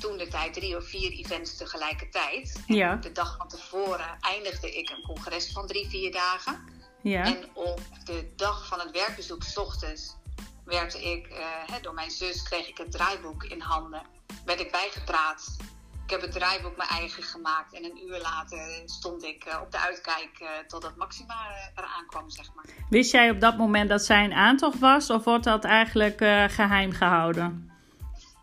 toen 0.00 0.16
de 0.16 0.28
tijd 0.28 0.52
drie 0.52 0.76
of 0.76 0.84
vier 0.84 1.12
events 1.12 1.56
tegelijkertijd. 1.56 2.62
Ja. 2.66 2.96
De 2.96 3.12
dag 3.12 3.36
van 3.36 3.48
tevoren 3.48 4.18
eindigde 4.20 4.76
ik 4.76 4.90
een 4.90 5.02
congres 5.02 5.52
van 5.52 5.66
drie, 5.66 5.88
vier 5.88 6.12
dagen. 6.12 6.64
Ja. 7.02 7.24
En 7.24 7.48
op 7.54 7.80
de 8.04 8.32
dag 8.36 8.66
van 8.66 8.80
het 8.80 8.90
werkbezoek, 8.90 9.42
s 9.42 9.56
ochtends, 9.56 10.16
werd 10.64 10.94
ik, 10.94 11.28
uh, 11.28 11.82
door 11.82 11.94
mijn 11.94 12.10
zus, 12.10 12.42
kreeg 12.42 12.68
ik 12.68 12.78
het 12.78 12.90
draaiboek 12.90 13.44
in 13.44 13.60
handen 13.60 14.02
werd 14.44 14.60
ik 14.60 14.70
bijgepraat. 14.70 15.56
Ik 16.04 16.10
heb 16.10 16.20
het 16.20 16.32
draaiboek 16.32 16.76
mijn 16.76 16.88
eigen 16.88 17.22
gemaakt. 17.22 17.74
En 17.74 17.84
een 17.84 18.00
uur 18.08 18.20
later 18.20 18.82
stond 18.84 19.24
ik 19.24 19.44
uh, 19.46 19.60
op 19.62 19.70
de 19.70 19.78
uitkijk 19.78 20.38
uh, 20.40 20.48
totdat 20.66 20.96
Maxima 20.96 21.34
eraan 21.74 22.06
kwam, 22.06 22.30
zeg 22.30 22.54
maar. 22.54 22.64
Wist 22.90 23.12
jij 23.12 23.30
op 23.30 23.40
dat 23.40 23.56
moment 23.56 23.88
dat 23.88 24.04
zij 24.04 24.24
een 24.24 24.32
aantocht 24.32 24.78
was? 24.78 25.10
Of 25.10 25.24
wordt 25.24 25.44
dat 25.44 25.64
eigenlijk 25.64 26.18
geheim 26.52 26.92
gehouden? 26.92 27.72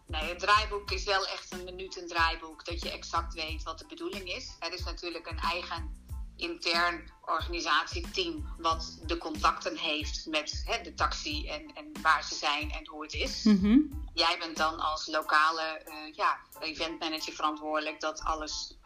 Nee, 0.07 0.29
het 0.29 0.39
draaiboek 0.39 0.91
is 0.91 1.03
wel 1.03 1.27
echt 1.27 1.51
een 1.51 1.63
minuut 1.63 2.01
een 2.01 2.07
draaiboek. 2.07 2.65
Dat 2.65 2.81
je 2.81 2.91
exact 2.91 3.33
weet 3.33 3.63
wat 3.63 3.79
de 3.79 3.85
bedoeling 3.87 4.33
is. 4.33 4.55
Het 4.59 4.73
is 4.73 4.83
natuurlijk 4.83 5.29
een 5.29 5.39
eigen 5.39 6.00
intern 6.41 7.11
organisatieteam 7.25 8.55
wat 8.57 8.99
de 9.05 9.17
contacten 9.17 9.77
heeft 9.77 10.25
met 10.25 10.63
hè, 10.65 10.81
de 10.81 10.93
taxi 10.93 11.47
en, 11.47 11.71
en 11.75 11.91
waar 12.01 12.23
ze 12.23 12.35
zijn 12.35 12.71
en 12.71 12.87
hoe 12.87 13.03
het 13.03 13.13
is. 13.13 13.43
Mm-hmm. 13.43 14.09
Jij 14.13 14.35
bent 14.39 14.57
dan 14.57 14.79
als 14.79 15.07
lokale 15.07 15.81
uh, 15.87 16.15
ja, 16.15 16.37
eventmanager 16.59 17.33
verantwoordelijk 17.33 17.99
dat 17.99 18.23
alles, 18.23 18.77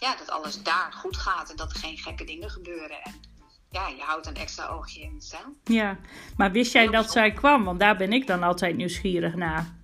ja, 0.00 0.16
dat 0.16 0.30
alles 0.30 0.62
daar 0.62 0.92
goed 0.92 1.16
gaat 1.16 1.50
en 1.50 1.56
dat 1.56 1.70
er 1.72 1.78
geen 1.78 1.98
gekke 1.98 2.24
dingen 2.24 2.50
gebeuren. 2.50 3.02
En 3.02 3.20
ja, 3.70 3.88
je 3.88 4.02
houdt 4.02 4.26
een 4.26 4.36
extra 4.36 4.66
oogje 4.66 5.00
in 5.00 5.14
het 5.14 5.24
zeil. 5.24 5.56
Ja, 5.64 5.98
maar 6.36 6.52
wist 6.52 6.72
jij 6.72 6.86
dat 6.86 7.10
zij 7.10 7.32
kwam? 7.32 7.64
Want 7.64 7.80
daar 7.80 7.96
ben 7.96 8.12
ik 8.12 8.26
dan 8.26 8.42
altijd 8.42 8.76
nieuwsgierig 8.76 9.34
naar. 9.34 9.76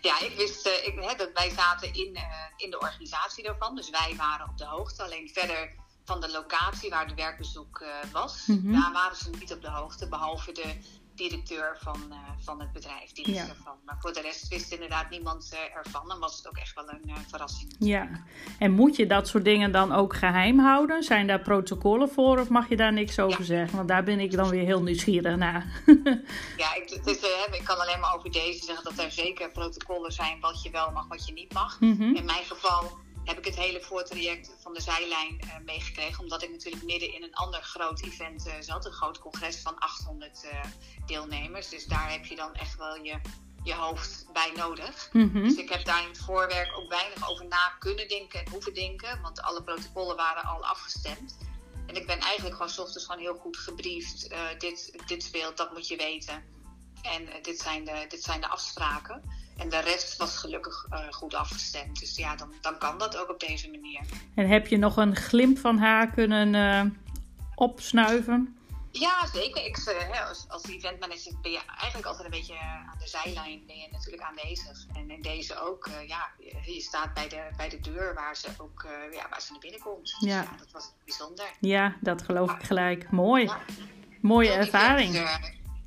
Ja, 0.00 0.20
ik 0.20 0.36
wist 0.36 0.66
uh, 0.66 0.86
ik, 0.86 0.94
hè, 0.94 1.14
dat 1.16 1.30
wij 1.34 1.50
zaten 1.50 1.94
in, 1.94 2.10
uh, 2.14 2.22
in 2.56 2.70
de 2.70 2.80
organisatie 2.80 3.44
daarvan. 3.44 3.76
Dus 3.76 3.90
wij 3.90 4.14
waren 4.16 4.48
op 4.48 4.58
de 4.58 4.64
hoogte. 4.64 5.02
Alleen 5.02 5.30
verder 5.32 5.74
van 6.10 6.20
de 6.20 6.30
locatie 6.30 6.90
waar 6.90 7.08
de 7.08 7.14
werkbezoek 7.14 7.80
uh, 7.82 8.12
was. 8.12 8.46
Mm-hmm. 8.46 8.72
Daar 8.72 8.92
waren 8.92 9.16
ze 9.16 9.30
niet 9.38 9.52
op 9.52 9.62
de 9.62 9.70
hoogte, 9.70 10.08
behalve 10.08 10.52
de 10.52 10.74
directeur 11.14 11.78
van, 11.80 12.00
uh, 12.08 12.16
van 12.38 12.60
het 12.60 12.72
bedrijf. 12.72 13.12
Die 13.12 13.24
wist 13.24 13.48
ervan. 13.48 13.76
Maar 13.84 13.96
voor 13.98 14.12
de 14.12 14.20
rest 14.20 14.48
wist 14.48 14.72
inderdaad 14.72 15.10
niemand 15.10 15.50
uh, 15.52 15.76
ervan. 15.76 16.08
Dan 16.08 16.18
was 16.18 16.36
het 16.36 16.48
ook 16.48 16.56
echt 16.56 16.74
wel 16.74 16.88
een 16.88 17.08
uh, 17.08 17.14
verrassing. 17.28 17.74
Ja, 17.78 18.08
en 18.58 18.70
moet 18.72 18.96
je 18.96 19.06
dat 19.06 19.28
soort 19.28 19.44
dingen 19.44 19.72
dan 19.72 19.92
ook 19.92 20.14
geheim 20.14 20.58
houden? 20.58 21.02
Zijn 21.02 21.26
daar 21.26 21.40
protocollen 21.40 22.08
voor 22.08 22.38
of 22.38 22.48
mag 22.48 22.68
je 22.68 22.76
daar 22.76 22.92
niks 22.92 23.18
over 23.18 23.40
ja. 23.40 23.46
zeggen? 23.46 23.76
Want 23.76 23.88
daar 23.88 24.04
ben 24.04 24.20
ik 24.20 24.32
dan 24.32 24.48
weer 24.48 24.64
heel 24.64 24.82
nieuwsgierig 24.82 25.36
naar. 25.36 25.82
ja, 26.62 26.74
ik, 26.74 26.90
het 26.90 27.06
is, 27.06 27.20
ik 27.50 27.64
kan 27.64 27.78
alleen 27.78 28.00
maar 28.00 28.14
over 28.14 28.30
deze 28.30 28.64
zeggen 28.64 28.84
dat 28.84 29.04
er 29.04 29.10
zeker 29.10 29.50
protocollen 29.50 30.12
zijn 30.12 30.40
wat 30.40 30.62
je 30.62 30.70
wel 30.70 30.90
mag, 30.90 31.08
wat 31.08 31.26
je 31.26 31.32
niet 31.32 31.52
mag. 31.52 31.80
Mm 31.80 31.96
-hmm. 31.96 32.14
In 32.14 32.24
mijn 32.24 32.44
geval 32.44 32.98
heb 33.30 33.38
ik 33.38 33.44
het 33.44 33.64
hele 33.64 33.80
voortraject 33.80 34.56
van 34.60 34.74
de 34.74 34.80
zijlijn 34.80 35.40
uh, 35.44 35.54
meegekregen. 35.64 36.22
Omdat 36.22 36.42
ik 36.42 36.50
natuurlijk 36.50 36.84
midden 36.84 37.14
in 37.14 37.22
een 37.22 37.34
ander 37.34 37.62
groot 37.62 38.00
event 38.00 38.46
uh, 38.46 38.52
zat. 38.60 38.84
Een 38.84 38.92
groot 38.92 39.18
congres 39.18 39.56
van 39.56 39.78
800 39.78 40.44
uh, 40.44 40.64
deelnemers. 41.06 41.68
Dus 41.68 41.84
daar 41.84 42.10
heb 42.10 42.24
je 42.24 42.36
dan 42.36 42.54
echt 42.54 42.76
wel 42.76 43.04
je, 43.04 43.20
je 43.62 43.74
hoofd 43.74 44.26
bij 44.32 44.52
nodig. 44.56 45.08
Mm 45.12 45.30
-hmm. 45.32 45.42
Dus 45.42 45.54
ik 45.54 45.68
heb 45.68 45.84
daar 45.84 46.02
in 46.02 46.08
het 46.08 46.18
voorwerk 46.18 46.78
ook 46.78 46.88
weinig 46.88 47.30
over 47.30 47.46
na 47.46 47.76
kunnen 47.78 48.08
denken 48.08 48.44
en 48.44 48.50
hoeven 48.50 48.74
denken. 48.74 49.20
Want 49.22 49.42
alle 49.42 49.62
protocollen 49.62 50.16
waren 50.16 50.44
al 50.44 50.64
afgestemd. 50.64 51.36
En 51.86 51.96
ik 51.96 52.06
ben 52.06 52.18
eigenlijk 52.18 52.56
gewoon 52.56 52.70
's 52.70 52.78
ochtends 52.78 53.04
gewoon 53.04 53.20
heel 53.20 53.36
goed 53.36 53.56
gebriefd. 53.56 54.30
dit, 54.58 55.02
dit 55.06 55.22
speelt, 55.22 55.56
dat 55.56 55.72
moet 55.72 55.88
je 55.88 55.96
weten. 55.96 56.44
En 57.02 57.28
dit, 57.42 57.60
zijn 57.60 57.84
de, 57.84 58.04
dit 58.08 58.22
zijn 58.22 58.40
de 58.40 58.48
afspraken. 58.48 59.22
En 59.60 59.68
de 59.68 59.80
rest 59.80 60.16
was 60.16 60.36
gelukkig 60.36 60.86
uh, 60.92 60.98
goed 61.10 61.34
afgestemd. 61.34 62.00
Dus 62.00 62.16
ja, 62.16 62.36
dan, 62.36 62.52
dan 62.60 62.78
kan 62.78 62.98
dat 62.98 63.16
ook 63.16 63.30
op 63.30 63.40
deze 63.40 63.70
manier. 63.70 64.00
En 64.34 64.48
heb 64.48 64.66
je 64.66 64.76
nog 64.76 64.96
een 64.96 65.16
glimp 65.16 65.58
van 65.58 65.78
haar 65.78 66.10
kunnen 66.10 66.54
uh, 66.54 66.82
opsnuiven? 67.54 68.56
Ja, 68.90 69.26
zeker. 69.32 69.64
Ik, 69.64 69.76
uh, 69.76 70.28
als, 70.28 70.44
als 70.48 70.62
eventmanager 70.68 71.32
ben 71.42 71.50
je 71.50 71.60
eigenlijk 71.78 72.06
altijd 72.06 72.24
een 72.24 72.38
beetje 72.40 72.58
aan 72.58 72.98
de 72.98 73.08
zijlijn 73.08 73.62
ben 73.66 73.76
je 73.76 73.88
natuurlijk 73.90 74.22
aanwezig. 74.22 74.86
En 74.94 75.10
in 75.10 75.22
deze 75.22 75.60
ook, 75.60 75.88
ja, 76.06 76.28
je 76.64 76.80
staat 76.80 77.14
bij 77.14 77.28
de, 77.28 77.42
bij 77.56 77.68
de 77.68 77.80
deur 77.80 78.14
waar 78.14 78.36
ze 78.36 78.48
ook 78.58 78.86
ja, 79.12 79.28
waar 79.30 79.40
ze 79.40 79.52
naar 79.52 79.60
binnen 79.60 79.80
komt. 79.80 80.16
Dus 80.20 80.30
ja. 80.30 80.42
ja, 80.42 80.56
dat 80.58 80.70
was 80.72 80.92
bijzonder. 81.04 81.46
Ja, 81.60 81.96
dat 82.00 82.22
geloof 82.22 82.52
ik 82.52 82.62
gelijk. 82.62 83.10
Mooi. 83.10 83.44
Ja. 83.44 83.60
Mooie 84.20 84.52
ervaring. 84.52 85.28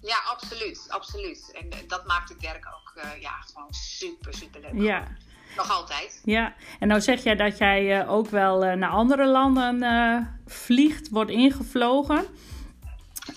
Ja, 0.04 0.18
absoluut, 0.26 0.86
absoluut. 0.88 1.52
En 1.52 1.88
dat 1.88 2.06
maakt 2.06 2.30
het 2.30 2.42
werk 2.42 2.66
ook 2.68 2.94
uh, 2.96 3.22
ja, 3.22 3.32
gewoon 3.32 3.74
super, 3.74 4.34
super 4.34 4.62
leuk. 4.62 4.82
Ja. 4.82 5.08
Nog 5.56 5.72
altijd. 5.72 6.22
Ja, 6.24 6.56
en 6.80 6.88
nou 6.88 7.02
zeg 7.02 7.24
jij 7.24 7.36
dat 7.36 7.58
jij 7.58 8.02
uh, 8.02 8.12
ook 8.12 8.30
wel 8.30 8.66
uh, 8.66 8.74
naar 8.74 8.90
andere 8.90 9.28
landen 9.28 10.42
vliegt, 10.46 11.10
wordt 11.10 11.32
ingevlogen. 11.32 12.26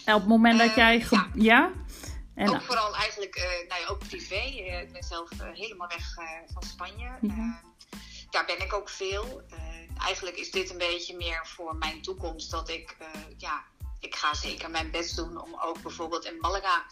En 0.05 0.15
op 0.15 0.21
het 0.21 0.29
moment 0.29 0.59
dat 0.59 0.75
jij... 0.75 1.07
ja. 1.11 1.29
ja? 1.35 1.71
En 2.35 2.51
ook 2.51 2.63
vooral 2.63 2.95
eigenlijk, 2.95 3.65
nou 3.69 3.81
ja, 3.81 3.87
ook 3.89 3.99
privé. 3.99 4.43
ik 4.83 4.93
ben 4.93 5.03
zelf 5.03 5.31
helemaal 5.39 5.89
weg 5.89 6.15
van 6.53 6.63
Spanje. 6.63 7.09
Mm 7.21 7.31
-hmm. 7.31 7.59
daar 8.31 8.45
ben 8.47 8.61
ik 8.61 8.73
ook 8.75 8.89
veel. 8.89 9.43
eigenlijk 9.99 10.37
is 10.37 10.51
dit 10.51 10.71
een 10.71 10.79
beetje 10.79 11.17
meer 11.17 11.47
voor 11.47 11.77
mijn 11.77 12.03
toekomst. 12.03 12.51
Dat 12.51 12.69
ik, 12.69 12.97
ja, 13.37 13.65
ik 14.07 14.15
ga 14.15 14.35
zeker 14.35 14.71
mijn 14.71 14.91
best 14.91 15.17
doen 15.17 15.43
om 15.43 15.57
ook 15.61 15.83
bijvoorbeeld 15.83 16.25
in 16.25 16.39
Malaga 16.41 16.85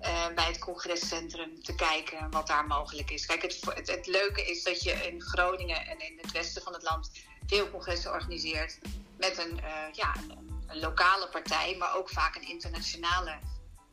uh, 0.00 0.26
bij 0.34 0.44
het 0.44 0.58
congrescentrum 0.58 1.62
te 1.62 1.74
kijken 1.74 2.30
wat 2.30 2.46
daar 2.46 2.66
mogelijk 2.66 3.10
is. 3.10 3.26
Kijk, 3.26 3.42
het, 3.42 3.60
het, 3.74 3.90
het, 3.90 4.06
leuke 4.06 4.50
is 4.50 4.62
dat 4.62 4.82
je 4.82 4.92
in 4.92 5.22
Groningen 5.22 5.86
en 5.86 5.98
in 5.98 6.18
het 6.20 6.32
westen 6.32 6.62
van 6.62 6.72
het 6.72 6.82
land 6.82 7.10
veel 7.46 7.70
congressen 7.70 8.12
organiseert 8.12 8.78
met 9.18 9.38
een, 9.38 9.56
uh, 9.58 9.92
ja, 9.92 10.14
een, 10.16 10.62
een, 10.66 10.78
lokale 10.80 11.28
partij, 11.28 11.76
maar 11.78 11.96
ook 11.96 12.08
vaak 12.10 12.34
een 12.36 12.48
internationale 12.48 13.38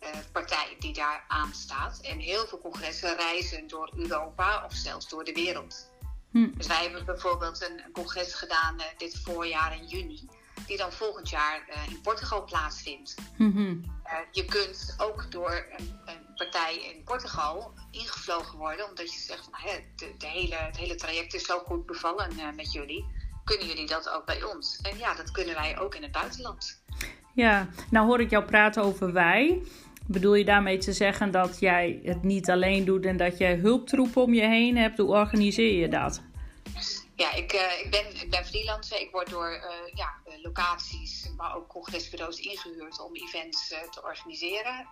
uh, 0.03 0.09
partij 0.31 0.75
die 0.79 0.93
daar 0.93 1.25
aan 1.27 1.53
staat. 1.53 2.00
En 2.01 2.19
heel 2.19 2.48
veel 2.48 2.59
congressen 2.59 3.15
reizen 3.15 3.67
door 3.67 3.91
Europa 3.95 4.65
of 4.65 4.74
zelfs 4.74 5.09
door 5.09 5.24
de 5.24 5.33
wereld. 5.33 5.89
Hm. 6.31 6.50
Dus 6.57 6.67
wij 6.67 6.81
hebben 6.81 7.05
bijvoorbeeld 7.05 7.62
een, 7.69 7.83
een 7.86 7.91
congres 7.91 8.33
gedaan 8.33 8.75
dit 8.98 9.19
voorjaar 9.24 9.77
in 9.77 9.88
juni 9.88 10.29
die 10.67 10.77
dan 10.77 10.91
volgend 10.91 11.29
jaar 11.29 11.65
uh, 11.69 11.89
in 11.89 12.01
Portugal 12.01 12.43
plaatsvindt. 12.43 13.15
Mm 13.37 13.51
-hmm. 13.51 13.83
uh, 14.05 14.13
je 14.31 14.45
kunt 14.45 14.95
ook 14.97 15.31
door 15.31 15.65
een, 15.77 15.99
een, 16.05 16.27
partij 16.35 16.75
in 16.75 17.03
Portugal 17.03 17.73
ingevlogen 17.91 18.57
worden, 18.57 18.89
omdat 18.89 19.13
je 19.13 19.19
zegt 19.19 19.43
van 19.43 19.53
hè, 19.57 19.79
de, 19.95 20.13
de 20.17 20.27
hele, 20.27 20.55
het 20.55 20.77
hele 20.77 20.95
traject 20.95 21.33
is 21.33 21.45
zo 21.45 21.59
goed 21.59 21.85
bevallen 21.85 22.29
uh, 22.37 22.45
met 22.55 22.71
jullie. 22.71 23.05
Kunnen 23.43 23.67
jullie 23.67 23.87
dat 23.87 24.09
ook 24.09 24.25
bij 24.25 24.43
ons? 24.43 24.79
En 24.81 24.97
ja, 24.97 25.13
dat 25.13 25.31
kunnen 25.31 25.55
wij 25.55 25.79
ook 25.79 25.95
in 25.95 26.01
het 26.01 26.11
buitenland. 26.11 26.81
Ja, 27.33 27.67
nou 27.89 28.07
hoor 28.07 28.19
ik 28.21 28.29
jou 28.29 28.45
praten 28.45 28.83
over 28.83 29.13
wij. 29.13 29.61
Bedoel 30.07 30.35
je 30.35 30.45
daarmee 30.45 30.77
te 30.77 30.93
zeggen 30.93 31.31
dat 31.31 31.59
jij 31.59 31.99
het 32.03 32.23
niet 32.23 32.49
alleen 32.49 32.85
doet 32.85 33.05
en 33.05 33.17
dat 33.17 33.37
je 33.37 33.45
hulptroepen 33.45 34.21
om 34.21 34.33
je 34.33 34.47
heen 34.47 34.77
hebt? 34.77 34.97
Hoe 34.97 35.07
organiseer 35.07 35.73
je 35.73 35.87
dat? 35.87 36.21
Ja, 37.19 37.33
ik, 37.33 37.53
uh, 37.53 37.79
ik, 37.79 37.91
ben, 37.91 38.21
ik 38.21 38.29
ben 38.29 38.45
freelancer. 38.45 38.99
Ik 38.99 39.11
word 39.11 39.29
door 39.29 39.51
uh, 39.51 39.93
ja, 39.93 40.13
locaties, 40.41 41.29
maar 41.38 41.55
ook 41.55 41.67
congresbureaus 41.67 42.39
ingehuurd 42.39 42.99
om 42.99 43.15
events 43.15 43.71
uh, 43.71 43.79
te 43.89 44.03
organiseren. 44.03 44.88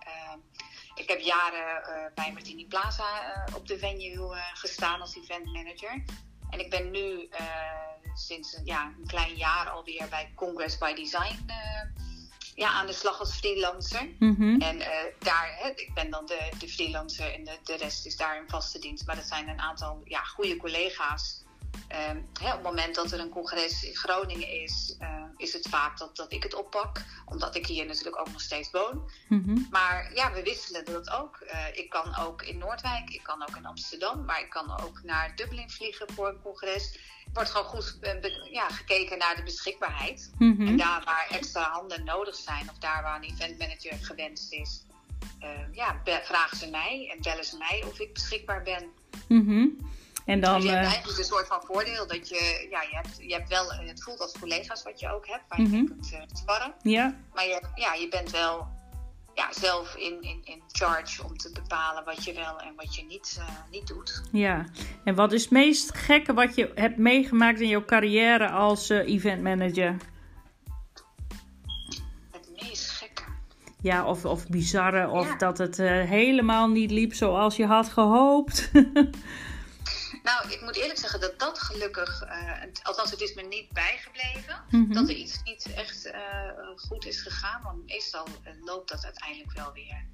ik 0.96 1.10
heb 1.10 1.20
jaren 1.20 2.12
bij 2.16 2.32
Martini 2.32 2.66
Plaza 2.66 3.06
op 3.56 3.68
de 3.68 3.78
venue 3.78 4.36
gestaan 4.54 5.02
als 5.02 5.16
eventmanager. 5.16 6.04
En 6.50 6.60
ik 6.60 6.70
ben 6.70 6.92
nu 6.92 7.30
sinds 8.14 8.62
ja, 8.64 8.94
een 8.98 9.08
klein 9.08 9.36
jaar 9.36 9.70
alweer 9.70 10.08
bij 10.10 10.32
Congress 10.36 10.78
by 10.78 10.94
Design 10.94 11.46
ja, 12.56 12.70
aan 12.70 12.88
de 12.88 12.94
slag 12.94 13.20
als 13.20 13.34
freelancer. 13.34 14.10
Mm 14.20 14.36
-hmm. 14.36 14.62
En 14.62 14.78
daar, 15.20 15.58
hè, 15.60 15.70
ik 15.70 15.92
ben 15.94 16.10
dan 16.10 16.26
de, 16.26 16.50
de 16.60 16.70
freelancer 16.70 17.34
en 17.34 17.44
de, 17.44 17.58
de 17.64 17.76
rest 17.78 18.06
is 18.06 18.18
daar 18.18 18.38
een 18.38 18.50
vaste 18.50 18.80
dienst. 18.80 19.06
Maar 19.06 19.16
dat 19.16 19.28
zijn 19.28 19.48
een 19.48 19.60
aantal 19.60 20.02
ja, 20.06 20.24
goede 20.24 20.58
collega's. 20.58 21.46
Hè, 21.88 22.48
op 22.50 22.54
het 22.54 22.64
moment 22.64 22.96
dat 22.96 23.12
er 23.12 23.20
een 23.20 23.30
congres 23.30 23.84
in 23.84 23.96
Groningen 23.96 24.62
is, 24.62 24.98
uh, 25.02 25.24
is 25.38 25.54
het 25.54 25.68
vaak 25.70 25.98
dat, 25.98 26.16
dat 26.16 26.32
ik 26.32 26.44
het 26.44 26.54
oppak. 26.54 27.04
Omdat 27.26 27.56
ik 27.56 27.66
hier 27.66 27.86
natuurlijk 27.86 28.20
ook 28.20 28.32
nog 28.32 28.42
steeds 28.42 28.72
woon. 28.72 29.12
Mm 29.28 29.44
-hmm. 29.46 29.68
Maar 29.72 30.12
ja, 30.14 30.32
we 30.32 30.44
wisselen 30.44 30.86
dat 30.86 31.10
ook. 31.10 31.40
Uh, 31.54 31.78
ik 31.78 31.90
kan 31.90 32.18
ook 32.18 32.42
in 32.42 32.58
Noordwijk, 32.58 33.10
ik 33.10 33.24
kan 33.24 33.42
ook 33.42 33.56
in 33.56 33.66
Amsterdam. 33.66 34.26
Maar 34.26 34.42
ik 34.42 34.50
kan 34.50 34.80
ook 34.80 35.04
naar 35.04 35.36
Dublin 35.36 35.70
vliegen 35.70 36.08
voor 36.14 36.28
een 36.28 36.42
congres. 36.42 36.94
Er 36.94 37.34
wordt 37.34 37.50
gewoon 37.50 37.68
goed 37.68 37.98
uh, 38.02 38.52
ja, 38.52 38.70
gekeken 38.70 39.18
naar 39.18 39.36
de 39.36 39.44
beschikbaarheid. 39.44 40.32
Mm 40.38 40.56
-hmm. 40.58 40.68
En 40.68 40.78
daar 40.78 41.04
waar 41.06 41.28
extra 41.30 41.70
handen 41.70 42.04
nodig 42.04 42.36
zijn, 42.36 42.70
of 42.70 42.78
daar 42.78 43.04
waar 43.04 43.16
een 43.16 43.30
eventmanager 43.30 43.98
gewenst 44.02 44.54
is, 44.54 44.86
ja, 45.72 46.02
vragen 46.24 46.58
ze 46.58 46.70
mij 46.70 47.12
en 47.12 47.22
bellen 47.22 47.46
ze 47.46 47.58
mij 47.58 47.84
of 47.88 48.00
ik 48.00 48.14
beschikbaar 48.14 48.64
ben. 48.64 48.92
-hmm. 49.28 49.78
En 50.28 50.40
dan, 50.40 50.56
dus 50.56 50.64
je 50.64 50.70
hebt 50.70 50.88
eigenlijk 50.88 51.18
een 51.18 51.26
soort 51.26 51.48
van 51.48 51.62
voordeel 51.66 52.08
dat 52.08 52.30
je, 52.30 52.68
ja, 52.70 52.82
je 52.82 52.96
hebt, 52.96 53.18
je 53.18 53.34
hebt 53.34 53.50
wel, 53.50 53.72
het 53.72 54.04
voelt 54.04 54.20
als 54.20 54.40
collega's 54.40 54.84
wat 54.84 55.00
je 55.00 55.14
ook 55.14 55.28
hebt, 55.28 55.44
waar 55.48 55.62
je 55.62 55.68
mm 55.68 55.74
-hmm. 55.74 55.88
kunt 55.88 56.12
uh, 56.14 56.20
sparren. 56.34 56.74
Ja. 56.82 57.16
Maar 57.34 57.46
je, 57.46 57.62
ja, 57.76 57.94
je 57.94 58.08
bent 58.08 58.32
wel 58.32 58.68
ja, 59.36 59.48
zelf 59.54 59.96
in, 59.96 60.22
in, 60.22 60.42
in 60.44 60.62
charge 60.68 61.24
om 61.24 61.38
te 61.38 61.52
bepalen 61.52 62.04
wat 62.04 62.24
je 62.26 62.34
wel 62.34 62.60
en 62.60 62.74
wat 62.76 62.96
je 62.96 63.06
niet, 63.06 63.38
uh, 63.40 63.46
niet 63.72 63.88
doet. 63.88 64.22
Ja, 64.32 64.66
en 65.04 65.16
wat 65.16 65.32
is 65.32 65.42
het 65.42 65.52
meest 65.52 65.96
gekke 65.96 66.34
wat 66.34 66.56
je 66.56 66.72
hebt 66.76 66.98
meegemaakt 66.98 67.60
in 67.60 67.68
jouw 67.68 67.86
carrière 67.86 68.50
als 68.50 68.90
uh, 68.90 69.08
eventmanager? 69.08 69.96
Het 72.32 72.50
meest 72.62 72.90
gekke? 72.90 73.24
Ja, 73.82 74.06
of, 74.06 74.26
of 74.26 74.48
bizarre, 74.48 75.10
of 75.10 75.28
Ja. 75.28 75.38
dat 75.38 75.58
het 75.58 75.78
helemaal 75.78 76.68
niet 76.68 76.92
liep 76.92 77.14
zoals 77.14 77.56
je 77.56 77.66
had 77.66 77.90
gehoopt. 77.90 78.72
Nou, 80.28 80.50
ik 80.52 80.62
moet 80.62 80.76
eerlijk 80.76 81.00
zeggen 81.00 81.20
dat 81.20 81.40
dat 81.40 81.60
gelukkig, 81.60 82.24
uh, 82.24 82.62
althans 82.84 83.12
het 83.12 83.22
is 83.22 83.34
me 83.34 83.42
niet 83.42 83.70
bijgebleven, 83.72 84.64
Mhm. 84.70 84.94
dat 84.94 85.10
er 85.10 85.16
iets 85.16 85.44
niet 85.44 85.74
echt 85.76 86.06
uh, 86.06 86.52
goed 86.76 87.06
is 87.06 87.22
gegaan. 87.22 87.62
Want 87.64 87.86
meestal 87.86 88.28
uh, 88.28 88.66
loopt 88.66 88.90
dat 88.90 89.04
uiteindelijk 89.04 89.52
wel 89.52 89.72
weer 89.74 90.06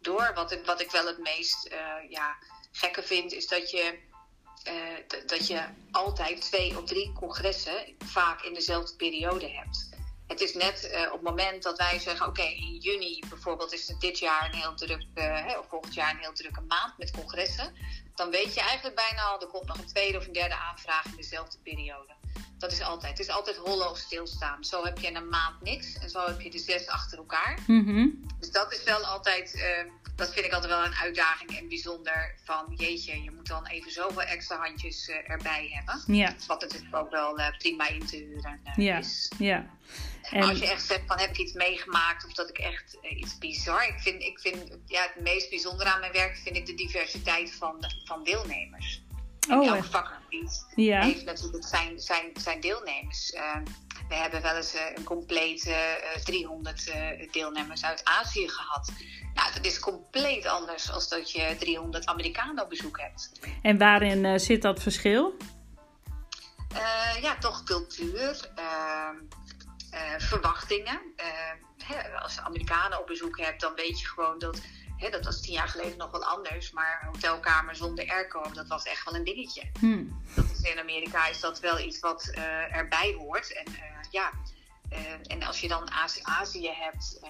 door. 0.00 0.30
Wat 0.34 0.52
ik, 0.52 0.64
wat 0.64 0.80
ik 0.80 0.90
wel 0.90 1.06
het 1.06 1.18
meest 1.18 1.68
ja, 2.08 2.36
gekke 2.72 3.02
vind, 3.02 3.32
is 3.32 3.46
dat 3.46 3.70
je, 3.70 3.98
dat 5.26 5.46
je 5.46 5.64
altijd 5.90 6.40
twee 6.40 6.78
of 6.78 6.84
drie 6.84 7.12
congressen 7.12 7.94
vaak 7.98 8.42
in 8.42 8.54
dezelfde 8.54 8.96
periode 8.96 9.48
hebt. 9.48 9.87
Het 10.28 10.40
is 10.40 10.54
net 10.54 10.90
op 11.06 11.12
het 11.12 11.22
moment 11.22 11.62
dat 11.62 11.78
wij 11.78 11.98
zeggen: 11.98 12.26
oké, 12.26 12.40
okay, 12.40 12.52
in 12.52 12.76
juni 12.76 13.22
bijvoorbeeld 13.28 13.72
is 13.72 13.88
het 13.88 14.00
dit 14.00 14.18
jaar 14.18 14.44
een 14.44 14.58
heel 14.58 14.74
druk, 14.74 15.06
of 15.58 15.66
volgend 15.68 15.94
jaar 15.94 16.10
een 16.10 16.20
heel 16.20 16.32
drukke 16.32 16.60
maand 16.60 16.98
met 16.98 17.10
congressen 17.10 17.74
dan 18.18 18.30
weet 18.30 18.54
je 18.54 18.60
eigenlijk 18.60 18.96
bijna 18.96 19.22
al, 19.22 19.40
er 19.40 19.46
komt 19.46 19.66
nog 19.66 19.78
een 19.78 19.86
tweede 19.86 20.18
of 20.18 20.26
een 20.26 20.32
derde 20.32 20.56
aanvraag 20.56 21.04
in 21.04 21.16
dezelfde 21.16 21.58
periode. 21.62 22.12
Dat 22.58 22.72
is 22.72 22.80
altijd. 22.80 23.18
Het 23.18 23.26
is 23.28 23.34
altijd 23.34 23.56
hollow 23.56 23.96
stilstaan. 23.96 24.64
Zo 24.64 24.84
heb 24.84 24.98
je 24.98 25.06
in 25.06 25.16
een 25.16 25.28
maand 25.28 25.62
niks 25.62 25.98
en 25.98 26.10
zo 26.10 26.26
heb 26.26 26.40
je 26.40 26.50
de 26.50 26.58
zes 26.58 26.86
achter 26.86 27.18
elkaar. 27.18 27.58
Mm 27.66 27.84
-hmm. 27.84 28.26
Dus 28.40 28.50
dat 28.50 28.72
is 28.72 28.82
wel 28.82 29.04
altijd 29.04 29.54
uh, 29.54 29.62
dat 30.18 30.32
vind 30.32 30.46
ik 30.46 30.52
altijd 30.52 30.72
wel 30.72 30.84
een 30.84 30.94
uitdaging 30.94 31.58
en 31.58 31.68
bijzonder. 31.68 32.34
Van 32.44 32.74
jeetje, 32.76 33.22
je 33.22 33.30
moet 33.30 33.46
dan 33.46 33.66
even 33.66 33.92
zoveel 33.92 34.22
extra 34.22 34.56
handjes 34.56 35.08
uh, 35.08 35.30
erbij 35.30 35.68
hebben. 35.70 36.16
Ja. 36.16 36.34
Wat 36.46 36.60
natuurlijk 36.60 36.96
ook 36.96 37.10
wel 37.10 37.38
uh, 37.38 37.48
prima 37.58 37.88
in 37.88 38.06
te 38.06 38.16
huren 38.16 38.60
uh, 38.64 38.84
ja. 38.86 38.98
is. 38.98 39.30
Ja. 39.38 39.66
En 40.22 40.42
als 40.42 40.58
je 40.58 40.70
echt 40.70 40.84
zegt 40.84 41.02
van 41.06 41.18
heb 41.18 41.30
ik 41.30 41.38
iets 41.38 41.52
meegemaakt 41.52 42.24
of 42.24 42.32
dat 42.32 42.48
ik 42.48 42.58
echt 42.58 42.98
iets 43.02 43.38
bizar. 43.38 43.86
Ik 43.86 43.98
vind, 43.98 44.22
ik 44.22 44.38
vind 44.38 44.78
ja, 44.86 45.02
het 45.02 45.22
meest 45.22 45.50
bijzondere 45.50 45.90
aan 45.90 46.00
mijn 46.00 46.12
werk 46.12 46.36
vind 46.36 46.56
ik 46.56 46.66
de 46.66 46.74
diversiteit 46.74 47.52
van, 47.52 47.76
van 48.04 48.24
deelnemers. 48.24 49.02
Oh, 49.50 49.66
Elk 49.66 49.84
vakgebied 49.84 50.66
ja. 50.74 51.02
heeft 51.02 51.24
natuurlijk 51.24 51.64
zijn, 51.64 52.00
zijn, 52.00 52.30
zijn 52.40 52.60
deelnemers. 52.60 53.30
we 54.08 54.14
hebben 54.14 54.42
wel 54.42 54.56
eens 54.56 54.76
een 54.94 55.04
complete 55.04 55.74
300 56.24 56.92
deelnemers 57.30 57.84
uit 57.84 58.00
Azië 58.04 58.48
gehad. 58.48 58.92
Nou, 59.34 59.52
dat 59.54 59.64
is 59.64 59.78
compleet 59.78 60.46
anders 60.46 60.90
als 60.92 61.08
dat 61.08 61.32
je 61.32 61.56
300 61.58 62.06
Amerikanen 62.06 62.62
op 62.64 62.68
bezoek 62.68 63.00
hebt. 63.00 63.32
En 63.62 63.78
waarin 63.78 64.40
zit 64.40 64.62
dat 64.62 64.82
verschil? 64.82 65.36
Uh, 66.72 67.22
ja, 67.22 67.38
toch 67.38 67.64
cultuur, 67.64 68.50
uh, 68.58 69.08
verwachtingen. 70.18 71.00
Hè, 71.84 72.18
als 72.18 72.34
je 72.34 72.40
Amerikanen 72.40 73.00
op 73.00 73.06
bezoek 73.06 73.38
hebt, 73.38 73.60
dan 73.60 73.74
weet 73.74 74.00
je 74.00 74.06
gewoon 74.06 74.38
dat. 74.38 74.60
Dat 75.10 75.24
was 75.24 75.40
tien 75.40 75.52
jaar 75.52 75.68
geleden 75.68 75.98
nog 75.98 76.10
wel 76.10 76.24
anders, 76.24 76.70
maar 76.70 76.98
een 77.02 77.08
hotelkamer 77.08 77.76
zonder 77.76 78.10
airco, 78.10 78.50
dat 78.52 78.66
was 78.66 78.82
echt 78.82 79.04
wel 79.04 79.14
een 79.14 79.24
dingetje. 79.24 79.62
Hmm. 79.78 80.22
Dat 80.34 80.44
is, 80.50 80.60
in 80.60 80.78
Amerika 80.78 81.26
is 81.26 81.40
dat 81.40 81.60
wel 81.60 81.78
iets 81.78 82.00
wat 82.00 82.30
erbij 82.70 83.14
hoort. 83.18 83.52
En 83.52 83.64
ja, 84.10 84.30
uh, 84.92 84.98
en 85.26 85.42
als 85.42 85.60
je 85.60 85.68
dan 85.68 85.90
Azië, 85.90 86.20
Azië 86.22 86.70
hebt, 86.70 87.20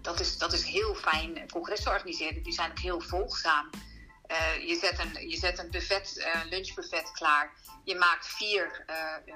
dat, 0.00 0.20
is, 0.20 0.38
dat 0.38 0.52
is 0.52 0.64
heel 0.64 0.94
fijn. 0.94 1.50
Congressen 1.50 1.90
organiseren, 1.90 2.42
die 2.42 2.52
zijn 2.52 2.70
ook 2.70 2.78
heel 2.78 3.00
volgzaam. 3.00 3.70
Uh, 4.32 4.68
je, 4.68 4.76
zet 4.76 4.98
een, 4.98 5.28
je 5.28 5.36
zet 5.36 5.58
een 5.58 5.70
buffet, 5.70 6.26
lunchbuffet 6.50 7.12
klaar. 7.12 7.52
Je 7.84 7.94
maakt 7.94 8.26
vier 8.26 8.84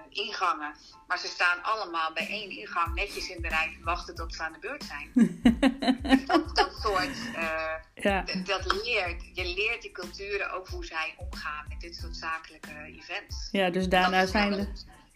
ingangen. 0.09 0.75
Maar 1.07 1.19
ze 1.19 1.27
staan 1.27 1.63
allemaal 1.63 2.13
bij 2.13 2.29
één 2.29 2.51
ingang 2.51 2.95
netjes 2.95 3.29
in 3.29 3.43
de 3.43 3.49
rij 3.49 3.77
te 3.79 3.85
wachten 3.85 4.15
tot 4.15 4.35
ze 4.35 4.43
aan 4.43 4.53
de 4.53 4.59
beurt 4.59 4.85
zijn. 4.85 5.11
dat, 6.27 6.57
dat 6.57 6.79
soort, 6.83 7.17
ja. 7.95 8.25
dat 8.45 8.83
leert. 8.85 9.23
Je 9.35 9.45
leert 9.45 9.83
die 9.83 9.93
culturen 9.93 10.51
ook 10.53 10.69
hoe 10.69 10.85
zij 10.85 11.15
omgaan 11.17 11.65
met 11.69 11.81
dit 11.81 11.97
soort 11.97 12.17
zakelijke 12.17 12.73
events. 13.01 13.49
Ja, 13.53 13.71
dus 13.71 13.89
daarna 13.89 14.27
zijn 14.27 14.51
de... 14.51 14.69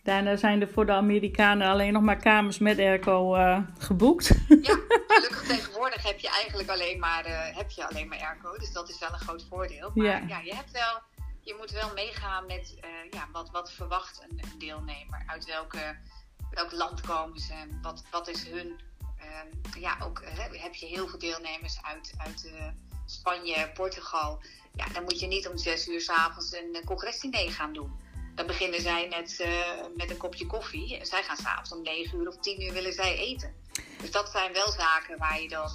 Daarna 0.03 0.37
zijn 0.37 0.61
er 0.61 0.69
voor 0.69 0.87
de 0.87 0.93
Amerikanen 0.93 1.69
alleen 1.69 1.93
nog 1.93 2.03
maar 2.03 2.17
kamers 2.17 2.59
met 2.59 2.79
airco 2.79 3.37
uh, 3.37 3.59
geboekt. 3.79 4.29
Ja, 4.49 4.79
gelukkig 5.09 5.43
tegenwoordig 5.47 6.03
heb 6.03 6.19
je 6.19 6.29
eigenlijk 6.29 6.71
alleen 6.71 6.99
maar, 6.99 7.27
uh, 7.27 7.57
heb 7.57 7.71
je 7.71 7.89
alleen 7.89 8.09
maar 8.09 8.19
airco. 8.19 8.59
Dus 8.59 8.73
dat 8.73 8.89
is 8.89 8.99
wel 8.99 9.13
een 9.13 9.19
groot 9.19 9.47
voordeel. 9.49 9.91
Maar 9.95 10.07
ja, 10.07 10.23
ja 10.27 10.39
je, 10.39 10.55
hebt 10.55 10.71
wel, 10.71 11.01
je 11.41 11.55
moet 11.59 11.71
wel 11.71 11.93
meegaan 11.95 12.47
met 12.47 12.77
uh, 12.85 12.91
ja, 13.11 13.29
wat, 13.33 13.51
wat 13.51 13.73
verwacht 13.73 14.27
een, 14.29 14.39
een, 14.39 14.59
deelnemer. 14.59 15.23
Uit 15.27 15.45
welke, 15.45 15.97
welk 16.51 16.73
land 16.73 17.01
komen 17.01 17.39
ze? 17.39 17.55
Wat, 17.83 18.05
wat 18.11 18.29
is 18.29 18.49
hun... 18.49 18.81
ja, 19.79 19.97
ook 20.03 20.23
heb 20.53 20.75
je 20.75 20.87
heel 20.87 21.09
veel 21.09 21.19
deelnemers 21.19 21.83
uit, 21.83 22.15
uit 22.19 22.53
Spanje, 23.07 23.71
Portugal. 23.75 24.43
Ja, 24.73 24.87
dan 24.93 25.03
moet 25.03 25.21
je 25.21 25.27
niet 25.27 25.49
om 25.49 25.59
zes 25.59 25.89
uur 25.89 26.01
s'avonds 26.01 26.53
een 26.53 26.85
congresdiner 26.85 27.51
gaan 27.51 27.73
doen. 27.73 28.09
Dan 28.41 28.49
beginnen 28.49 28.81
zij 28.81 29.07
net 29.09 29.39
uh, 29.41 29.49
met 29.97 30.11
een 30.11 30.17
kopje 30.17 30.47
koffie. 30.47 30.99
En 30.99 31.07
zij 31.07 31.23
gaan 31.23 31.37
s'avonds 31.37 31.73
om 31.73 31.83
9 31.83 32.19
uur 32.19 32.29
of 32.29 32.37
10 32.37 32.63
uur 32.63 32.73
willen 32.73 32.93
zij 32.93 33.17
eten. 33.17 33.55
Dus 34.01 34.11
dat 34.11 34.31
zijn 34.31 34.53
wel 34.53 34.71
zaken 34.71 35.19
waar 35.19 35.41
je 35.41 35.49
dan 35.49 35.71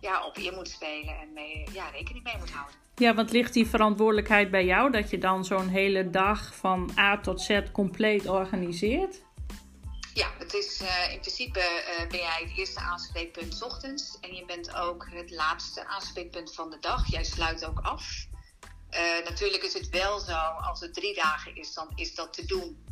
ja, 0.00 0.26
op 0.26 0.36
in 0.38 0.54
moet 0.54 0.68
spelen 0.68 1.18
en 1.20 1.32
mee, 1.32 1.66
ja, 1.72 1.88
rekening 1.88 2.24
mee 2.24 2.36
moet 2.38 2.50
houden. 2.50 2.74
Ja, 2.94 3.14
want 3.14 3.30
ligt 3.30 3.52
die 3.52 3.66
verantwoordelijkheid 3.66 4.50
bij 4.50 4.64
jou 4.64 4.90
dat 4.90 5.10
je 5.10 5.18
dan 5.18 5.44
zo'n 5.44 5.68
hele 5.68 6.10
dag 6.10 6.54
van 6.54 6.90
A 6.98 7.20
tot 7.20 7.40
Z 7.40 7.60
compleet 7.72 8.28
organiseert? 8.28 9.22
Ja, 10.14 10.30
het 10.38 10.54
is 10.54 10.80
uh, 10.82 11.12
in 11.12 11.20
principe 11.20 11.60
uh, 11.60 12.08
ben 12.08 12.20
jij 12.20 12.42
het 12.44 12.58
eerste 12.58 12.80
aanspreekpunt 12.80 13.54
s 13.54 13.62
ochtends 13.62 14.18
en 14.20 14.34
je 14.34 14.44
bent 14.44 14.76
ook 14.76 15.06
het 15.10 15.30
laatste 15.30 15.86
aanspreekpunt 15.86 16.54
van 16.54 16.70
de 16.70 16.78
dag. 16.80 17.10
Jij 17.10 17.24
sluit 17.24 17.64
ook 17.64 17.80
af. 17.80 18.26
Uh, 18.90 19.24
natuurlijk 19.24 19.62
is 19.62 19.72
het 19.72 19.88
wel 19.88 20.18
zo, 20.18 20.36
als 20.38 20.80
het 20.80 20.94
drie 20.94 21.14
dagen 21.14 21.56
is, 21.56 21.74
dan 21.74 21.92
is 21.94 22.14
dat 22.14 22.32
te 22.32 22.44
doen. 22.44 22.84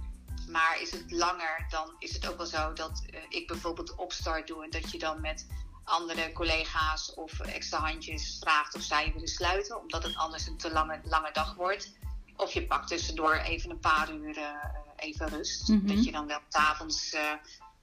Maar 0.49 0.81
is 0.81 0.91
het 0.91 1.11
langer, 1.11 1.67
dan 1.69 1.95
is 1.99 2.13
het 2.13 2.29
ook 2.29 2.37
wel 2.37 2.47
zo 2.47 2.73
dat 2.73 3.03
uh, 3.11 3.21
ik 3.29 3.47
bijvoorbeeld 3.47 3.95
opstart 3.95 4.47
doe 4.47 4.65
en 4.65 4.71
dat 4.71 4.91
je 4.91 4.99
dan 4.99 5.21
met 5.21 5.47
andere 5.85 6.33
collega's 6.33 7.15
of 7.15 7.41
extra 7.41 7.79
handjes 7.79 8.37
vraagt 8.41 8.75
of 8.75 8.83
zij 8.83 9.13
willen 9.13 9.29
sluiten, 9.29 9.81
omdat 9.81 10.03
het 10.03 10.17
anders 10.17 10.47
een 10.47 10.57
te 10.57 10.73
lange, 10.73 11.01
lange 11.05 11.31
dag 11.33 11.55
wordt. 11.55 11.93
Of 12.37 12.53
je 12.53 12.67
pakt 12.67 12.89
tussendoor 12.89 13.35
even 13.35 13.71
een 13.71 13.79
paar 13.79 14.13
uur 14.13 14.37
uh, 14.37 14.51
even 14.97 15.29
rust. 15.29 15.69
Mhm. 15.69 15.87
Dat 15.87 16.05
je 16.05 16.13
dan 16.13 16.27
wel 16.27 16.41
s'avonds 16.49 17.11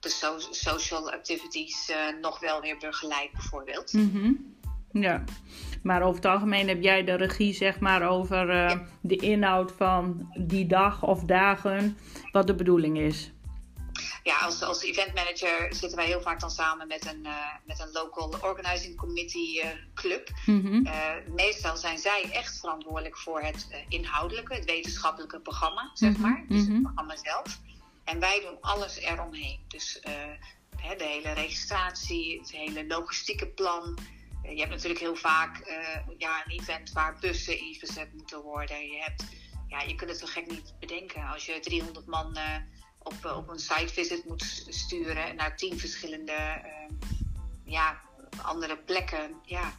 de 0.00 0.08
so 0.08 0.38
social 0.50 1.12
activities 1.12 1.92
nog 2.20 2.40
wel 2.40 2.60
weer 2.60 2.78
begeleidt, 2.78 3.32
bijvoorbeeld. 3.32 3.92
Mhm. 3.92 4.32
Ja, 4.92 5.24
maar 5.82 6.02
over 6.02 6.14
het 6.14 6.24
algemeen 6.26 6.68
heb 6.68 6.82
jij 6.82 7.04
de 7.04 7.14
regie 7.14 7.54
zeg 7.54 7.80
maar 7.80 8.08
over 8.08 8.48
uh, 8.48 8.54
Ja. 8.54 8.86
de 9.00 9.16
inhoud 9.16 9.72
van 9.72 10.32
die 10.38 10.66
dag 10.66 11.02
of 11.02 11.24
dagen, 11.24 11.96
wat 12.32 12.46
de 12.46 12.54
bedoeling 12.54 12.98
is. 12.98 13.30
Ja, 14.22 14.36
als, 14.36 14.62
als 14.62 14.82
eventmanager 14.82 15.66
zitten 15.74 15.96
wij 15.96 16.06
heel 16.06 16.20
vaak 16.20 16.40
dan 16.40 16.50
samen 16.50 16.86
met 16.86 17.06
een, 17.06 17.20
uh, 17.24 17.36
met 17.66 17.80
een 17.80 17.90
local 17.92 18.34
organizing 18.40 18.96
committee 18.96 19.62
uh, 19.62 19.68
club. 19.94 20.30
Mhm. 20.46 20.82
Meestal 21.34 21.76
zijn 21.76 21.98
zij 21.98 22.28
echt 22.32 22.58
verantwoordelijk 22.60 23.18
voor 23.18 23.40
het 23.40 23.66
inhoudelijke, 23.88 24.54
het 24.54 24.64
wetenschappelijke 24.64 25.40
programma, 25.40 25.90
zeg 25.94 26.12
Mhm, 26.12 26.20
maar. 26.20 26.44
Dus 26.48 26.62
mhm. 26.62 26.72
het 26.72 26.82
programma 26.82 27.16
zelf. 27.16 27.60
En 28.04 28.18
wij 28.20 28.40
doen 28.40 28.60
alles 28.60 28.98
eromheen. 28.98 29.58
Dus 29.68 30.00
de 30.98 31.04
hele 31.04 31.32
registratie, 31.32 32.38
het 32.38 32.50
hele 32.50 32.86
logistieke 32.86 33.46
plan. 33.46 33.98
Je 34.42 34.58
hebt 34.58 34.70
natuurlijk 34.70 35.00
heel 35.00 35.16
vaak 35.16 35.68
uh, 35.68 36.18
ja, 36.18 36.42
een 36.44 36.52
event 36.58 36.92
waar 36.92 37.18
bussen 37.20 37.58
ingezet 37.58 38.12
moeten 38.12 38.42
worden. 38.42 38.86
Je, 38.86 39.02
hebt, 39.02 39.24
ja, 39.68 39.80
je 39.80 39.94
kunt 39.94 40.10
het 40.10 40.18
zo 40.18 40.26
gek 40.26 40.50
niet 40.50 40.74
bedenken. 40.80 41.26
Als 41.26 41.46
je 41.46 41.60
300 41.60 42.06
man 42.06 42.36
uh, 42.36 42.56
op, 42.98 43.14
uh, 43.24 43.36
op 43.36 43.48
een 43.48 43.58
site 43.58 43.92
visit 43.92 44.24
moet 44.24 44.64
sturen 44.68 45.36
naar 45.36 45.56
tien 45.56 45.78
verschillende 45.78 46.62
ja, 47.64 48.00
andere 48.42 48.76
plekken. 48.76 49.40
Ja, 49.44 49.72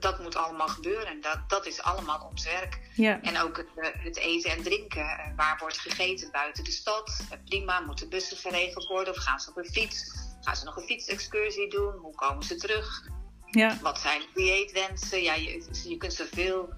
dat 0.00 0.18
moet 0.18 0.36
allemaal 0.36 0.68
gebeuren. 0.68 1.20
Dat, 1.20 1.48
dat 1.48 1.66
is 1.66 1.82
allemaal 1.82 2.28
ons 2.30 2.44
werk. 2.44 2.80
Ja. 2.94 3.22
En 3.22 3.40
ook 3.40 3.56
het, 3.56 3.94
het 3.98 4.16
eten 4.16 4.50
en 4.50 4.62
drinken. 4.62 5.32
Waar 5.36 5.56
wordt 5.58 5.78
gegeten 5.78 6.30
buiten 6.30 6.64
de 6.64 6.70
stad? 6.70 7.26
Prima, 7.44 7.80
moeten 7.80 8.08
bussen 8.08 8.36
geregeld 8.36 8.86
worden? 8.86 9.14
Of 9.14 9.20
gaan 9.20 9.40
ze 9.40 9.50
op 9.50 9.56
een 9.56 9.72
fiets? 9.72 10.24
Gaan 10.40 10.56
ze 10.56 10.64
nog 10.64 10.76
een 10.76 10.86
fietsexcursie 10.86 11.70
doen? 11.70 11.94
Hoe 11.96 12.14
komen 12.14 12.44
ze 12.44 12.56
terug? 12.56 13.08
Ja. 13.50 13.78
Wat 13.82 13.98
zijn 13.98 14.22
dieetwensen? 14.34 15.22
Ja, 15.22 15.34
je, 15.34 15.68
je 15.88 15.96
kunt 15.96 16.14
zoveel 16.14 16.68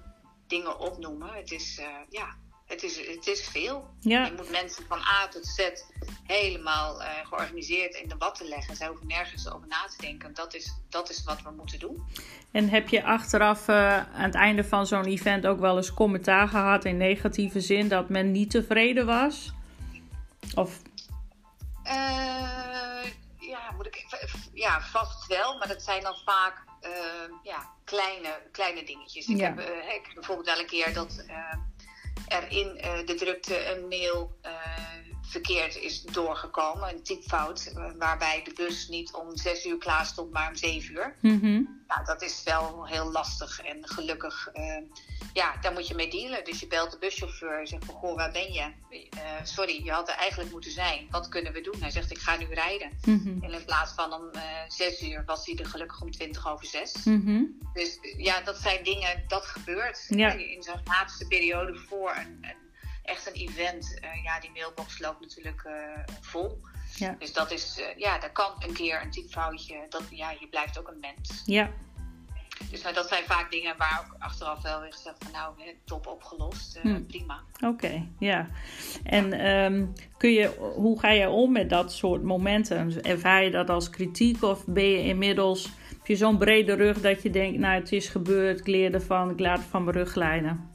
dingen 0.47 0.79
opnoemen. 0.79 1.33
Het 1.33 1.51
is, 1.51 1.79
uh, 1.79 1.85
ja, 2.09 2.35
het 2.65 2.83
is, 2.83 3.07
het 3.07 3.27
is 3.27 3.47
veel. 3.47 3.87
Ja. 3.99 4.25
Je 4.25 4.33
moet 4.35 4.51
mensen 4.51 4.83
van 4.87 4.97
A 4.97 5.27
tot 5.27 5.45
Z 5.45 5.69
helemaal 6.23 7.01
uh, 7.01 7.07
georganiseerd 7.23 7.95
in 7.95 8.09
de 8.09 8.15
watten 8.17 8.47
leggen. 8.47 8.75
Ze 8.75 8.85
hoeven 8.85 9.07
nergens 9.07 9.51
over 9.51 9.67
na 9.67 9.85
te 9.87 9.97
denken. 9.97 10.33
Dat 10.33 10.53
is, 10.53 10.73
dat 10.89 11.09
is 11.09 11.23
wat 11.23 11.41
we 11.41 11.51
moeten 11.51 11.79
doen. 11.79 12.03
En 12.51 12.69
heb 12.69 12.89
je 12.89 13.03
achteraf 13.03 13.67
uh, 13.67 13.97
aan 13.97 14.23
het 14.23 14.35
einde 14.35 14.63
van 14.63 14.87
zo'n 14.87 15.05
event 15.05 15.47
ook 15.47 15.59
wel 15.59 15.77
eens 15.77 15.93
commentaar 15.93 16.47
gehad 16.47 16.85
in 16.85 16.97
negatieve 16.97 17.61
zin 17.61 17.87
dat 17.87 18.09
men 18.09 18.31
niet 18.31 18.49
tevreden 18.49 19.05
was? 19.05 19.53
Of 20.55 20.81
Uh, 21.85 23.03
ja, 24.59 24.81
vast 24.81 25.27
wel, 25.27 25.57
maar 25.57 25.67
dat 25.67 25.81
zijn 25.81 26.03
dan 26.03 26.15
vaak 26.25 26.63
uh, 26.81 26.91
ja, 27.43 27.69
kleine, 27.83 28.41
kleine 28.51 28.83
dingetjes. 28.83 29.27
Ik, 29.27 29.37
Ja. 29.37 29.43
heb, 29.45 29.59
uh, 29.59 29.65
ik 29.93 30.01
heb 30.05 30.13
bijvoorbeeld 30.13 30.47
wel 30.47 30.59
een 30.59 30.65
keer 30.65 30.93
dat 30.93 31.23
er 32.27 32.51
in 32.51 32.67
de 33.05 33.15
drukte 33.15 33.71
een 33.71 33.87
mail 33.87 34.37
verkeerd 35.29 35.75
is 35.75 36.01
doorgekomen, 36.01 36.89
een 36.89 37.03
typfout, 37.03 37.73
waarbij 37.97 38.41
de 38.43 38.53
bus 38.53 38.87
niet 38.87 39.13
om 39.13 39.37
zes 39.37 39.65
uur 39.65 39.77
klaar 39.77 40.05
stond, 40.05 40.31
maar 40.31 40.49
om 40.49 40.55
zeven 40.55 40.93
uur. 40.93 41.15
Mhm. 41.19 41.63
Nou, 41.87 42.05
dat 42.05 42.21
is 42.21 42.43
wel 42.43 42.87
heel 42.87 43.11
lastig 43.11 43.61
en 43.61 43.87
gelukkig, 43.87 44.49
uh, 44.53 44.77
ja, 45.33 45.57
daar 45.61 45.73
moet 45.73 45.87
je 45.87 45.95
mee 45.95 46.09
dealen. 46.09 46.43
Dus 46.43 46.59
je 46.59 46.67
belt 46.67 46.91
de 46.91 46.97
buschauffeur 46.97 47.59
en 47.59 47.67
zegt 47.67 47.85
van, 47.85 47.95
goh, 47.95 48.15
waar 48.15 48.31
ben 48.31 48.53
je? 48.53 48.71
Uh, 48.91 49.21
sorry, 49.43 49.83
je 49.83 49.91
had 49.91 50.09
er 50.09 50.15
eigenlijk 50.15 50.51
moeten 50.51 50.71
zijn. 50.71 51.07
Wat 51.11 51.29
kunnen 51.29 51.53
we 51.53 51.61
doen? 51.61 51.81
Hij 51.81 51.91
zegt, 51.91 52.11
ik 52.11 52.17
ga 52.17 52.37
nu 52.37 52.45
rijden. 52.45 52.89
Mhm. 53.05 53.43
En 53.43 53.51
in 53.51 53.65
plaats 53.65 53.91
van 53.91 54.13
om 54.13 54.29
uh, 54.33 54.41
zes 54.67 55.01
uur 55.01 55.23
was 55.25 55.45
hij 55.45 55.55
er 55.55 55.65
gelukkig 55.65 56.01
om 56.01 56.11
twintig 56.11 56.51
over 56.51 56.65
zes. 56.65 57.03
Mhm. 57.03 57.43
Dus 57.73 57.99
ja, 58.17 58.41
dat 58.41 58.57
zijn 58.57 58.83
dingen, 58.83 59.23
dat 59.27 59.45
gebeurt. 59.45 60.05
Ja. 60.09 60.31
In 60.31 60.63
zo'n 60.63 60.81
laatste 60.85 61.27
periode 61.27 61.75
voor 61.75 62.15
een, 62.15 62.37
een 62.41 62.68
echt 63.03 63.27
een 63.27 63.33
event. 63.33 63.99
ja, 64.23 64.39
die 64.39 64.51
mailbox 64.51 64.99
loopt 64.99 65.19
natuurlijk 65.19 65.67
vol. 66.21 66.61
Ja. 66.95 67.15
Dus 67.19 67.33
dat 67.33 67.51
is, 67.51 67.79
uh, 67.79 67.85
ja, 67.97 68.19
dat 68.19 68.31
kan 68.31 68.51
een 68.59 68.73
keer 68.73 69.01
een 69.01 69.11
typfoutje. 69.11 69.85
Dat, 69.89 70.03
ja, 70.09 70.31
je 70.31 70.47
blijft 70.49 70.79
ook 70.79 70.87
een 70.87 70.99
mens. 70.99 71.43
Ja. 71.45 71.69
Dus 72.71 72.81
nou, 72.81 72.95
dat 72.95 73.07
zijn 73.07 73.23
vaak 73.23 73.51
dingen 73.51 73.77
waar 73.77 74.05
ook 74.05 74.15
achteraf 74.19 74.61
wel 74.61 74.81
weer 74.81 74.93
gezegd 74.93 75.15
van 75.19 75.31
nou, 75.31 75.53
top 75.85 76.07
opgelost, 76.07 76.79
uh, 76.83 76.95
prima. 77.07 77.41
Oké, 77.65 78.07
ja. 78.19 78.47
En 79.03 79.33
ehm, 79.33 79.85
kun 80.17 80.31
je, 80.31 80.47
hoe 80.75 80.99
ga 80.99 81.09
je 81.09 81.29
om 81.29 81.51
met 81.51 81.69
dat 81.69 81.93
soort 81.93 82.23
momenten? 82.23 83.03
Ervaar 83.03 83.43
je 83.43 83.51
dat 83.51 83.69
als 83.69 83.89
kritiek 83.89 84.43
of 84.43 84.65
ben 84.65 84.89
je 84.89 85.03
inmiddels, 85.03 85.63
heb 85.97 86.07
je 86.07 86.15
zo'n 86.15 86.37
brede 86.37 86.73
rug 86.73 87.01
dat 87.01 87.21
je 87.21 87.29
denkt, 87.29 87.59
nou 87.59 87.79
het 87.79 87.91
is 87.91 88.07
gebeurd, 88.07 88.59
ik 88.59 88.67
leer 88.67 88.93
ervan, 88.93 89.29
ik 89.29 89.39
laat 89.39 89.57
het 89.57 89.67
van 89.67 89.83
mijn 89.83 89.95
rug 89.95 90.11
glijden? 90.11 90.69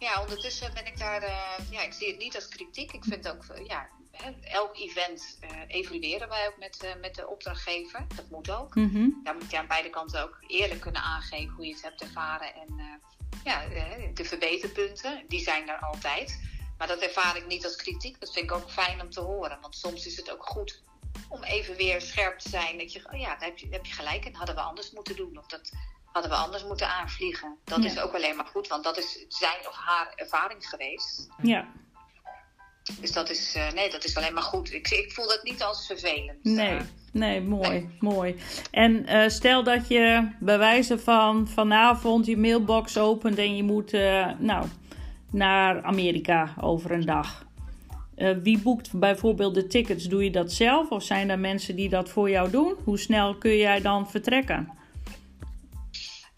Ja, 0.00 0.20
ondertussen 0.20 0.74
ben 0.74 0.86
ik 0.86 0.98
daar, 0.98 1.22
eh, 1.22 1.70
ja, 1.70 1.82
ik 1.82 1.92
zie 1.92 2.08
het 2.08 2.18
niet 2.18 2.34
als 2.34 2.48
kritiek. 2.48 2.92
Ik 2.92 3.04
vind 3.04 3.28
ook, 3.28 3.44
eh, 3.44 3.66
ja, 3.66 3.88
elk 4.42 4.76
event 4.76 5.38
eh, 5.40 5.50
evalueren 5.66 6.28
wij 6.28 6.46
ook 6.46 6.58
met, 6.58 6.96
met 7.00 7.14
de 7.14 7.28
opdrachtgever. 7.28 8.06
Dat 8.16 8.30
moet 8.30 8.50
ook. 8.50 8.74
Mhm. 8.74 9.08
Daar 9.24 9.34
moet 9.34 9.50
je 9.50 9.58
aan 9.58 9.66
beide 9.66 9.90
kanten 9.90 10.22
ook 10.22 10.38
eerlijk 10.46 10.80
kunnen 10.80 11.02
aangeven 11.02 11.54
hoe 11.54 11.66
je 11.66 11.72
het 11.72 11.82
hebt 11.82 12.00
ervaren. 12.00 12.54
En 12.54 13.00
ja, 13.44 13.68
de 14.14 14.24
verbeterpunten, 14.24 15.24
die 15.28 15.40
zijn 15.40 15.68
er 15.68 15.78
altijd. 15.78 16.40
Maar 16.78 16.88
dat 16.88 17.00
ervaar 17.00 17.36
ik 17.36 17.46
niet 17.46 17.64
als 17.64 17.76
kritiek. 17.76 18.20
Dat 18.20 18.32
vind 18.32 18.50
ik 18.50 18.56
ook 18.56 18.70
fijn 18.70 19.00
om 19.00 19.10
te 19.10 19.20
horen. 19.20 19.60
Want 19.60 19.76
soms 19.76 20.06
is 20.06 20.16
het 20.16 20.30
ook 20.30 20.46
goed 20.46 20.82
om 21.28 21.42
even 21.42 21.76
weer 21.76 22.00
scherp 22.00 22.38
te 22.38 22.48
zijn. 22.48 22.78
Dat 22.78 22.92
je, 22.92 23.08
oh 23.12 23.20
ja, 23.20 23.28
daar 23.28 23.48
heb 23.48 23.58
je, 23.58 23.64
daar 23.64 23.78
heb 23.78 23.86
je 23.86 23.92
gelijk 23.92 24.24
in. 24.24 24.34
Hadden 24.34 24.54
we 24.54 24.60
anders 24.60 24.90
moeten 24.90 25.16
doen. 25.16 25.38
Of 25.38 25.46
dat 25.46 25.72
hadden 26.12 26.30
we 26.30 26.36
anders 26.36 26.64
moeten 26.64 26.88
aanvliegen. 26.88 27.56
Dat 27.64 27.82
Ja. 27.82 27.88
is 27.90 27.98
ook 28.00 28.14
alleen 28.14 28.36
maar 28.36 28.46
goed. 28.46 28.68
Want 28.68 28.84
dat 28.84 28.98
is 28.98 29.24
zijn 29.28 29.58
of 29.68 29.74
haar 29.74 30.12
ervaring 30.16 30.68
geweest. 30.68 31.28
Ja, 31.42 31.66
Dus 33.00 33.12
dat 33.12 33.30
is, 33.30 33.54
eh, 33.54 33.72
nee, 33.72 33.90
dat 33.90 34.04
is 34.04 34.16
alleen 34.16 34.34
maar 34.34 34.42
goed. 34.42 34.72
Ik, 34.72 34.90
ik 34.90 35.12
voel 35.12 35.28
dat 35.28 35.42
niet 35.42 35.62
als 35.62 35.86
vervelend. 35.86 36.44
nee. 36.44 36.76
Eh, 36.76 36.80
Nee, 37.12 37.40
mooi, 37.40 37.88
mooi. 38.00 38.36
En 38.70 39.06
eh, 39.06 39.28
stel 39.28 39.62
dat 39.64 39.88
je 39.88 40.28
bij 40.40 40.58
wijze 40.58 40.98
van 40.98 41.48
vanavond 41.48 42.26
je 42.26 42.36
mailbox 42.36 42.98
opent 42.98 43.38
en 43.38 43.56
je 43.56 43.62
moet 43.62 43.92
nou, 44.38 44.66
naar 45.30 45.82
Amerika 45.82 46.54
over 46.60 46.90
een 46.92 47.04
dag. 47.06 47.44
Wie 48.42 48.58
boekt 48.58 48.92
bijvoorbeeld 48.98 49.54
de 49.54 49.66
tickets? 49.66 50.04
Doe 50.04 50.24
je 50.24 50.30
dat 50.30 50.52
zelf 50.52 50.90
of 50.90 51.02
zijn 51.02 51.30
er 51.30 51.38
mensen 51.38 51.76
die 51.76 51.88
dat 51.88 52.08
voor 52.08 52.30
jou 52.30 52.50
doen? 52.50 52.74
Hoe 52.84 52.98
snel 52.98 53.34
kun 53.34 53.56
jij 53.56 53.80
dan 53.80 54.10
vertrekken? 54.10 54.72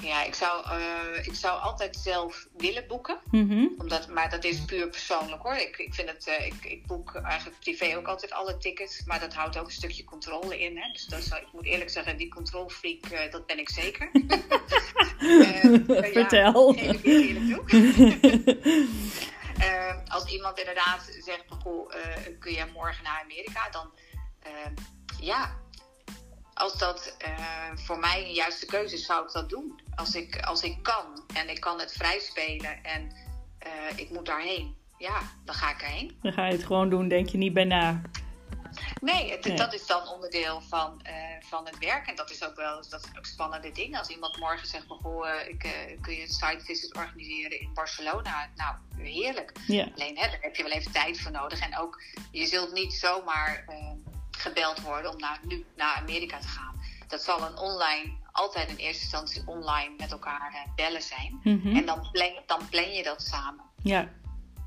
Ja, 0.03 0.25
ik 0.25 0.35
zou, 0.35 0.65
eh, 0.67 1.27
ik 1.27 1.35
zou 1.35 1.61
altijd 1.61 1.97
zelf 1.97 2.47
willen 2.57 2.87
boeken. 2.87 3.19
Mhm. 3.31 3.67
Omdat, 3.79 4.09
maar 4.09 4.31
dat 4.31 4.45
is 4.45 4.65
puur 4.65 4.88
persoonlijk 4.88 5.43
hoor. 5.43 5.55
Ik, 5.55 5.77
ik, 5.79 5.95
vind 5.95 6.09
het, 6.09 6.27
eh, 6.27 6.47
ik, 6.47 6.65
ik 6.65 6.87
boek 6.87 7.15
eigenlijk 7.15 7.61
privé 7.61 7.97
ook 7.97 8.07
altijd 8.07 8.33
alle 8.33 8.59
tickets. 8.59 9.05
Maar 9.05 9.21
dat 9.21 9.35
houdt 9.35 9.59
ook 9.59 9.67
een 9.67 9.73
stukje 9.73 10.05
controle 10.05 10.61
in. 10.61 10.77
Hè? 10.79 10.93
Dus 10.93 11.05
dat 11.07 11.29
wel- 11.29 11.38
ik 11.38 11.53
moet 11.53 11.65
eerlijk 11.65 11.91
zeggen, 11.91 12.17
die 12.17 12.29
controlfreak, 12.29 13.05
eh 13.05 13.31
dat 13.31 13.47
ben 13.47 13.59
ik 13.59 13.71
zeker. 13.71 14.11
Ja, 15.23 16.05
Vertel. 16.12 16.73
geef 16.73 16.93
ik 16.93 17.05
eerlijk 17.05 17.65
toe. 17.65 17.67
Als 20.09 20.33
iemand 20.33 20.59
inderdaad 20.59 21.17
zegt, 21.21 21.45
goh, 21.62 21.91
kun 22.38 22.53
je 22.53 22.65
morgen 22.75 23.05
naar 23.05 23.21
Amerika? 23.23 23.69
Dan 23.71 23.91
ja, 25.21 25.57
als 26.62 26.79
dat 26.79 27.14
eh, 27.18 27.70
voor 27.75 27.98
mij 27.98 28.25
een 28.25 28.33
juiste 28.33 28.66
keuze 28.66 28.94
is, 28.94 29.05
zou 29.07 29.27
ik 29.27 29.33
dat 29.33 29.48
doen. 29.48 29.81
Als 29.94 30.14
ik, 30.14 30.40
als 30.44 30.62
ik 30.62 30.83
kan 30.83 31.22
en 31.35 31.48
ik 31.48 31.61
kan 31.61 31.81
het 31.81 31.92
vrij 31.92 32.20
spelen 32.20 32.85
en 32.85 33.12
eh, 33.59 33.70
ik 33.96 34.11
moet 34.11 34.27
daarheen, 34.27 34.77
ja, 34.98 35.20
dan 35.44 35.55
ga 35.55 35.70
ik 35.70 35.83
erheen. 35.83 36.18
Dan 36.22 36.33
ga 36.33 36.46
je 36.46 36.53
het 36.53 36.64
gewoon 36.64 36.90
doen, 36.90 37.09
denk 37.09 37.29
je 37.29 37.38
niet 37.38 37.53
bij 37.53 37.64
na. 37.64 38.01
Nee, 39.01 39.31
het- 39.31 39.44
Nee. 39.44 39.57
dat 39.57 39.75
is 39.75 39.87
dan 39.87 40.09
onderdeel 40.09 40.61
van, 40.61 41.01
eh, 41.03 41.14
van 41.40 41.66
het 41.66 41.79
werk. 41.79 42.07
En 42.07 42.14
dat 42.16 42.31
is 42.31 42.44
ook 42.44 42.57
wel 42.57 42.83
dat 42.88 43.03
is 43.05 43.18
ook 43.18 43.27
spannende 43.27 43.72
dingen. 43.72 43.98
Als 43.98 44.09
iemand 44.09 44.38
morgen 44.38 44.66
zegt, 44.66 44.85
van, 44.87 44.98
goh, 44.98 45.27
ik, 45.48 45.59
kun 46.01 46.14
je 46.14 46.22
een 46.22 46.29
site 46.29 46.61
visit 46.64 46.96
organiseren 46.96 47.61
in 47.61 47.70
Barcelona? 47.75 48.48
Nou, 48.57 48.75
heerlijk. 49.09 49.53
Ja, 49.66 49.88
Alleen 49.94 50.18
hè, 50.18 50.27
daar 50.31 50.38
heb 50.40 50.57
je 50.57 50.62
wel 50.62 50.72
even 50.72 50.92
tijd 50.92 51.20
voor 51.20 51.31
nodig. 51.31 51.61
En 51.61 51.79
ook, 51.79 52.03
je 52.31 52.46
zult 52.46 52.72
niet 52.72 52.92
zomaar 52.92 53.64
gebeld 54.43 54.81
worden 54.81 55.11
om 55.11 55.19
naar, 55.19 55.39
nu 55.49 55.65
naar 55.77 55.95
Amerika 55.95 56.39
te 56.39 56.49
gaan. 56.49 56.81
Dat 57.09 57.23
zal 57.23 57.43
een 57.43 57.57
online, 57.59 58.13
altijd 58.33 58.69
in 58.69 58.77
eerste 58.77 59.03
instantie 59.03 59.43
online 59.47 59.95
met 59.99 60.13
elkaar 60.13 60.53
eh, 60.55 60.75
bellen 60.77 61.03
zijn. 61.03 61.41
Mhm. 61.43 61.77
En 61.77 61.87
dan 61.87 62.09
plan, 62.13 62.31
dan 62.47 62.69
plan 62.71 62.93
je 62.93 63.03
dat 63.03 63.23
samen. 63.23 63.65
ja, 63.83 64.09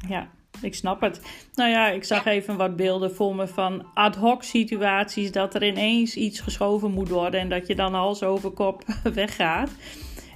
ja. 0.07 0.29
Ik 0.61 0.75
snap 0.75 1.01
het. 1.01 1.21
Nou 1.53 1.69
ja, 1.69 1.87
ik 1.87 2.03
zag 2.03 2.23
Ja. 2.23 2.31
even 2.31 2.57
wat 2.57 2.75
beelden 2.75 3.15
voor 3.15 3.35
me 3.35 3.47
van 3.47 3.87
ad 3.93 4.15
hoc 4.15 4.43
situaties. 4.43 5.31
Dat 5.31 5.55
er 5.55 5.63
ineens 5.63 6.15
iets 6.15 6.39
geschoven 6.39 6.91
moet 6.91 7.09
worden 7.09 7.39
en 7.39 7.49
dat 7.49 7.67
je 7.67 7.75
dan 7.75 7.93
hals 7.93 8.23
over 8.23 8.51
kop 8.51 8.83
weggaat. 9.03 9.69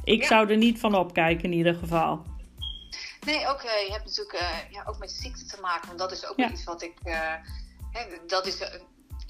Ik 0.04 0.22
Ja. 0.22 0.28
zou 0.28 0.50
er 0.50 0.58
niet 0.58 0.80
van 0.80 0.96
opkijken 0.96 1.44
in 1.44 1.58
ieder 1.58 1.76
geval. 1.76 2.26
Nee, 3.26 3.48
ook, 3.48 3.62
eh, 3.62 3.86
je 3.88 3.92
hebt 3.92 4.06
natuurlijk 4.06 4.34
eh, 4.38 4.58
ja, 4.72 4.84
ook 4.86 4.98
met 4.98 5.12
ziekte 5.12 5.46
te 5.46 5.58
maken. 5.62 5.88
Want 5.88 6.00
dat 6.00 6.12
is 6.12 6.28
ook 6.28 6.38
Ja. 6.38 6.50
iets 6.52 6.64
wat 6.64 6.82
ik. 6.82 6.94
hè, 7.92 8.02
dat 8.28 8.46
is 8.48 8.60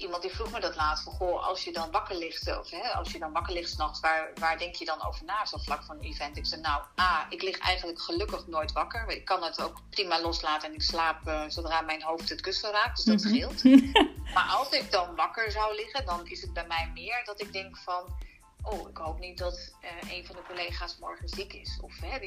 iemand 0.00 0.22
die 0.22 0.30
vroeg 0.30 0.50
me 0.50 0.60
dat 0.60 0.76
laatst. 0.76 1.04
Van, 1.04 1.12
goh, 1.12 1.46
als 1.46 1.64
je 1.64 1.72
dan 1.72 1.90
wakker 1.90 2.16
ligt, 2.16 2.58
of 2.58 2.70
hè, 2.70 2.88
als 2.92 3.12
je 3.12 3.18
dan 3.18 3.32
wakker 3.32 3.52
ligt 3.52 3.70
s'nachts, 3.70 4.00
waar, 4.00 4.30
waar 4.34 4.58
denk 4.58 4.74
je 4.74 4.84
dan 4.84 5.06
over 5.06 5.24
na, 5.24 5.46
zo 5.46 5.56
vlak 5.58 5.82
van 5.84 5.96
een 5.96 6.02
event? 6.04 6.36
Ik 6.36 6.46
zei, 6.46 6.60
nou, 6.60 6.82
A, 7.00 7.26
ik 7.28 7.42
lig 7.42 7.58
eigenlijk 7.58 8.00
gelukkig 8.02 8.46
nooit 8.46 8.72
wakker. 8.72 9.08
Ik 9.08 9.24
kan 9.24 9.42
het 9.42 9.62
ook 9.62 9.80
prima 9.90 10.20
loslaten 10.20 10.68
en 10.68 10.74
ik 10.74 10.82
slaap 10.82 11.26
eh, 11.26 11.42
zodra 11.48 11.80
mijn 11.80 12.02
hoofd 12.02 12.28
het 12.28 12.40
kussen 12.40 12.70
raakt. 12.70 12.96
Dus 12.96 13.04
dat 13.04 13.24
Mhm. 13.24 13.28
scheelt. 13.28 13.62
Maar 14.34 14.48
als 14.48 14.70
ik 14.70 14.90
dan 14.90 15.14
wakker 15.16 15.50
zou 15.50 15.74
liggen, 15.74 16.04
dan 16.04 16.26
is 16.26 16.40
het 16.42 16.52
bij 16.52 16.66
mij 16.66 16.90
meer 16.94 17.22
dat 17.24 17.40
ik 17.40 17.52
denk 17.52 17.76
van. 17.76 18.28
Oh, 18.62 18.88
ik 18.88 18.96
hoop 18.96 19.18
niet 19.18 19.38
dat 19.38 19.74
eh, 19.80 20.16
een 20.16 20.26
van 20.26 20.36
de 20.36 20.42
collega's 20.46 20.96
morgen 20.98 21.28
ziek 21.28 21.52
is. 21.52 21.78
Of 21.82 21.92
hè, 22.00 22.18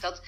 dat, 0.00 0.22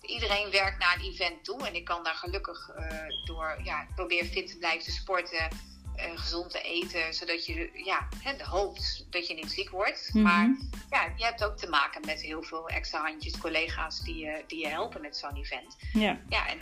iedereen 0.00 0.50
werkt 0.50 0.78
naar 0.78 0.94
een 0.94 1.04
event 1.12 1.44
toe. 1.44 1.66
En 1.66 1.74
ik 1.74 1.84
kan 1.84 2.04
daar 2.04 2.14
gelukkig 2.14 2.68
eh, 2.76 2.98
door, 3.24 3.60
ja, 3.62 3.82
ik 3.82 3.94
probeer 3.94 4.24
fit 4.24 4.46
te 4.46 4.56
blijven 4.56 4.84
te 4.84 4.90
sporten, 4.90 5.48
gezond 5.96 6.50
te 6.50 6.60
eten. 6.60 7.14
Zodat 7.14 7.46
je 7.46 7.70
ja, 7.84 8.08
hè, 8.22 8.44
hoopt 8.44 9.06
dat 9.10 9.26
je 9.26 9.34
niet 9.34 9.50
ziek 9.50 9.70
wordt. 9.70 10.10
Mhm. 10.12 10.22
Maar 10.22 10.56
ja, 10.90 11.12
je 11.16 11.24
hebt 11.24 11.44
ook 11.44 11.56
te 11.56 11.68
maken 11.68 12.00
met 12.06 12.20
heel 12.22 12.42
veel 12.42 12.68
extra 12.68 13.00
handjes, 13.02 13.38
collega's 13.38 14.00
die 14.00 14.16
je, 14.16 14.44
die 14.46 14.58
je 14.58 14.68
helpen 14.68 15.00
met 15.00 15.16
zo'n 15.16 15.36
event. 15.36 15.76
Ja, 15.92 16.20
Ja, 16.28 16.48
en 16.48 16.58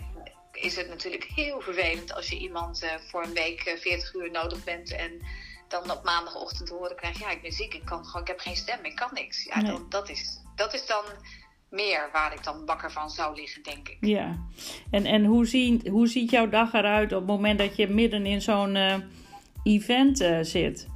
is 0.52 0.76
het 0.76 0.88
natuurlijk 0.88 1.24
heel 1.24 1.60
vervelend 1.60 2.14
als 2.14 2.28
je 2.28 2.38
iemand 2.38 2.82
eh, 2.82 2.90
voor 3.08 3.24
een 3.24 3.32
week 3.32 3.60
eh, 3.60 3.78
40 3.78 4.14
uur 4.14 4.30
nodig 4.30 4.64
bent 4.64 4.92
en 4.96 5.20
dan 5.68 5.90
op 5.90 6.04
maandagochtend 6.04 6.68
te 6.68 6.74
horen 6.74 6.96
krijgt, 6.96 7.18
ja, 7.18 7.30
ik 7.30 7.42
ben 7.42 7.52
ziek, 7.52 7.74
ik, 7.74 7.84
kan 7.84 8.04
gewoon, 8.04 8.22
ik 8.22 8.28
heb 8.28 8.40
geen 8.40 8.56
stem, 8.56 8.78
ik 8.84 8.96
kan 8.96 9.10
niks. 9.12 9.44
Ja, 9.44 9.60
Nee. 9.60 9.72
dan, 9.72 9.86
dat, 9.88 10.08
is, 10.08 10.40
dat 10.56 10.74
is 10.74 10.86
dan 10.86 11.04
meer 11.70 12.08
waar 12.12 12.32
ik 12.32 12.44
dan 12.44 12.66
wakker 12.66 12.92
van 12.92 13.10
zou 13.10 13.34
liggen, 13.34 13.62
denk 13.62 13.88
ik. 13.88 13.96
ja. 14.00 14.38
En, 14.90 15.04
en 15.06 15.24
hoe, 15.24 15.46
ziet, 15.46 15.88
hoe 15.88 16.06
ziet 16.06 16.30
jouw 16.30 16.48
dag 16.48 16.72
eruit 16.72 17.12
op 17.12 17.18
het 17.18 17.28
moment 17.28 17.58
dat 17.58 17.76
je 17.76 17.88
midden 17.88 18.26
in 18.26 18.42
zo'n 18.42 18.76
eh, 18.76 18.96
event 19.64 20.20
eh, 20.20 20.38
zit? 20.42 20.86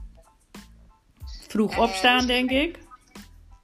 Vroeg 1.49 1.73
Eh, 1.73 1.79
opstaan, 1.79 2.27
denk 2.27 2.51
ik. 2.51 2.79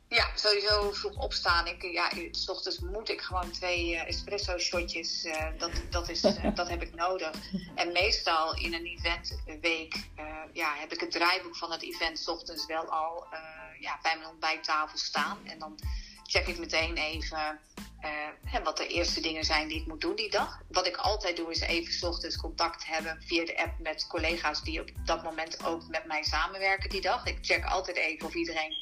Ja, 0.09 0.27
sowieso 0.35 0.93
vroeg 0.93 1.17
opstaan. 1.17 1.67
Ik, 1.67 1.83
ja, 1.83 2.11
s 2.31 2.49
ochtends 2.49 2.79
moet 2.79 3.09
ik 3.09 3.21
gewoon 3.21 3.51
twee 3.51 3.97
eh, 3.97 4.09
espresso 4.09 4.59
shotjes. 4.59 5.27
dat, 5.59 5.71
dat, 5.90 6.09
is, 6.09 6.21
dat 6.55 6.69
heb 6.69 6.83
ik 6.83 6.95
nodig. 6.95 7.31
En 7.75 7.93
meestal 7.93 8.55
in 8.57 8.75
een 8.75 8.87
eventweek 8.87 10.09
ja, 10.53 10.75
heb 10.75 10.93
ik 10.93 11.01
het 11.01 11.11
draaiboek 11.11 11.57
van 11.57 11.73
het 11.73 11.83
event 11.83 12.19
's 12.19 12.29
ochtends 12.29 12.67
wel 12.67 12.85
al 12.85 13.27
ja, 13.81 13.99
bij 14.03 14.17
mijn 14.17 14.29
ontbijttafel 14.29 14.99
staan. 14.99 15.38
En 15.45 15.59
dan 15.59 15.79
check 16.23 16.47
ik 16.47 16.59
meteen 16.59 16.97
even 16.97 17.61
eh, 18.05 18.11
hè, 18.53 18.62
wat 18.62 18.77
de 18.77 18.87
eerste 18.87 19.21
dingen 19.21 19.45
zijn 19.45 19.69
die 19.69 19.81
ik 19.81 19.87
moet 19.87 20.01
doen 20.01 20.14
die 20.17 20.31
dag. 20.31 20.61
Wat 20.69 20.87
ik 20.87 20.97
altijd 20.97 21.37
doe 21.37 21.51
is 21.51 21.61
even 21.61 21.93
's 21.93 22.03
ochtends 22.03 22.37
contact 22.37 22.87
hebben 22.87 23.23
via 23.27 23.45
de 23.45 23.59
app 23.59 23.79
met 23.79 24.07
collega's 24.07 24.62
die 24.62 24.81
op 24.81 24.88
dat 25.05 25.23
moment 25.23 25.64
ook 25.64 25.88
met 25.88 26.05
mij 26.07 26.23
samenwerken 26.23 26.90
die 26.90 27.01
dag. 27.01 27.27
Ik 27.27 27.38
check 27.40 27.64
altijd 27.64 27.97
even 27.97 28.27
of 28.27 28.35
iedereen 28.35 28.73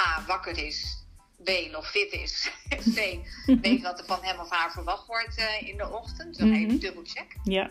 A, 0.00 0.24
wakker 0.26 0.58
is. 0.58 1.04
B, 1.44 1.50
nog 1.70 1.90
fit 1.90 2.12
is. 2.12 2.50
C, 2.96 3.18
weet 3.60 3.82
wat 3.82 3.98
er 3.98 4.04
van 4.06 4.22
hem 4.22 4.40
of 4.40 4.50
haar 4.50 4.72
verwacht 4.72 5.06
wordt 5.06 5.36
eh, 5.36 5.68
in 5.68 5.76
de 5.76 5.88
ochtend. 5.90 6.38
Dan 6.38 6.48
Mhm. 6.48 6.56
even 6.64 6.80
dubbelcheck. 6.80 7.36
Ja, 7.44 7.70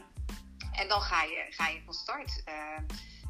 En 0.71 0.87
dan 0.87 1.01
ga 1.01 1.23
je, 1.23 1.45
ga 1.49 1.67
je 1.67 1.81
van 1.85 1.93
start. 1.93 2.41
Eh, 2.45 2.53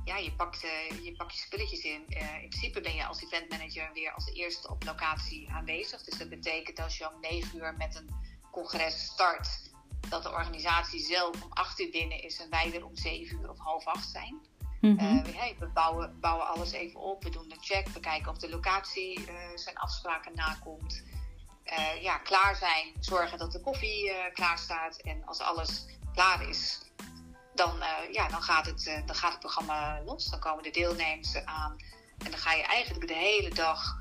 ja, 0.10 0.18
je 0.18 0.32
pakt, 0.32 0.64
eh, 0.64 1.06
je 1.06 1.12
pakt 1.12 1.34
je 1.34 1.40
spulletjes 1.40 1.82
in. 1.82 2.06
Eh, 2.10 2.42
in 2.42 2.50
principe 2.50 2.82
ben 2.82 2.96
je 2.96 3.06
als 3.06 3.24
eventmanager 3.24 3.90
weer 3.94 4.14
als 4.14 4.34
eerste 4.34 4.70
op 4.70 4.84
locatie 4.84 5.50
aanwezig. 5.52 6.04
Dus 6.04 6.18
dat 6.18 6.30
betekent 6.30 6.80
als 6.80 6.98
je 6.98 7.14
om 7.14 7.20
9 7.22 7.58
uur 7.58 7.74
met 7.78 7.96
een 7.96 8.10
congres 8.52 9.04
start, 9.04 9.72
dat 10.10 10.24
de 10.24 10.32
organisatie 10.32 11.00
zelf 11.00 11.44
om 11.44 11.52
8 11.52 11.80
uur 11.80 11.90
binnen 11.92 12.24
is 12.24 12.40
en 12.40 12.50
wij 12.50 12.72
weer 12.72 12.86
om 12.86 12.96
7 12.96 13.40
uur 13.40 13.50
of 13.50 13.60
half 13.60 13.86
8 13.86 14.10
zijn. 14.10 14.40
mhm. 14.82 15.00
Eh, 15.00 15.60
we 15.60 15.68
bouwen, 15.68 16.20
bouwen 16.20 16.48
alles 16.48 16.72
even 16.72 17.00
op. 17.00 17.24
We 17.24 17.30
doen 17.30 17.52
een 17.52 17.64
check. 17.64 17.88
We 17.88 18.00
kijken 18.00 18.32
of 18.32 18.38
de 18.38 18.50
locatie 18.50 19.26
zijn 19.56 19.78
afspraken 19.78 20.36
nakomt. 20.36 21.04
Ja, 22.02 22.18
klaar 22.18 22.56
zijn. 22.56 22.94
Zorgen 23.00 23.38
dat 23.38 23.52
de 23.52 23.62
koffie 23.62 24.12
klaar 24.34 24.58
staat. 24.58 24.98
En 24.98 25.26
als 25.26 25.40
alles 25.40 25.86
klaar 26.14 26.50
is, 26.50 26.89
dan, 27.54 27.82
eh, 27.82 28.14
ja, 28.14 28.28
dan, 28.28 28.42
gaat 28.42 28.66
het, 28.66 28.88
eh, 28.88 29.06
dan 29.06 29.16
gaat 29.16 29.32
het 29.32 29.40
programma 29.40 30.02
los. 30.06 30.26
Dan 30.30 30.40
komen 30.40 30.64
de 30.64 30.72
deelnemers 30.72 31.46
aan. 31.46 31.76
En 32.18 32.32
dan 32.32 32.40
ga 32.40 32.54
je 32.54 32.64
eigenlijk 32.64 33.08
de 33.08 33.14
hele 33.16 33.50
dag 33.50 33.98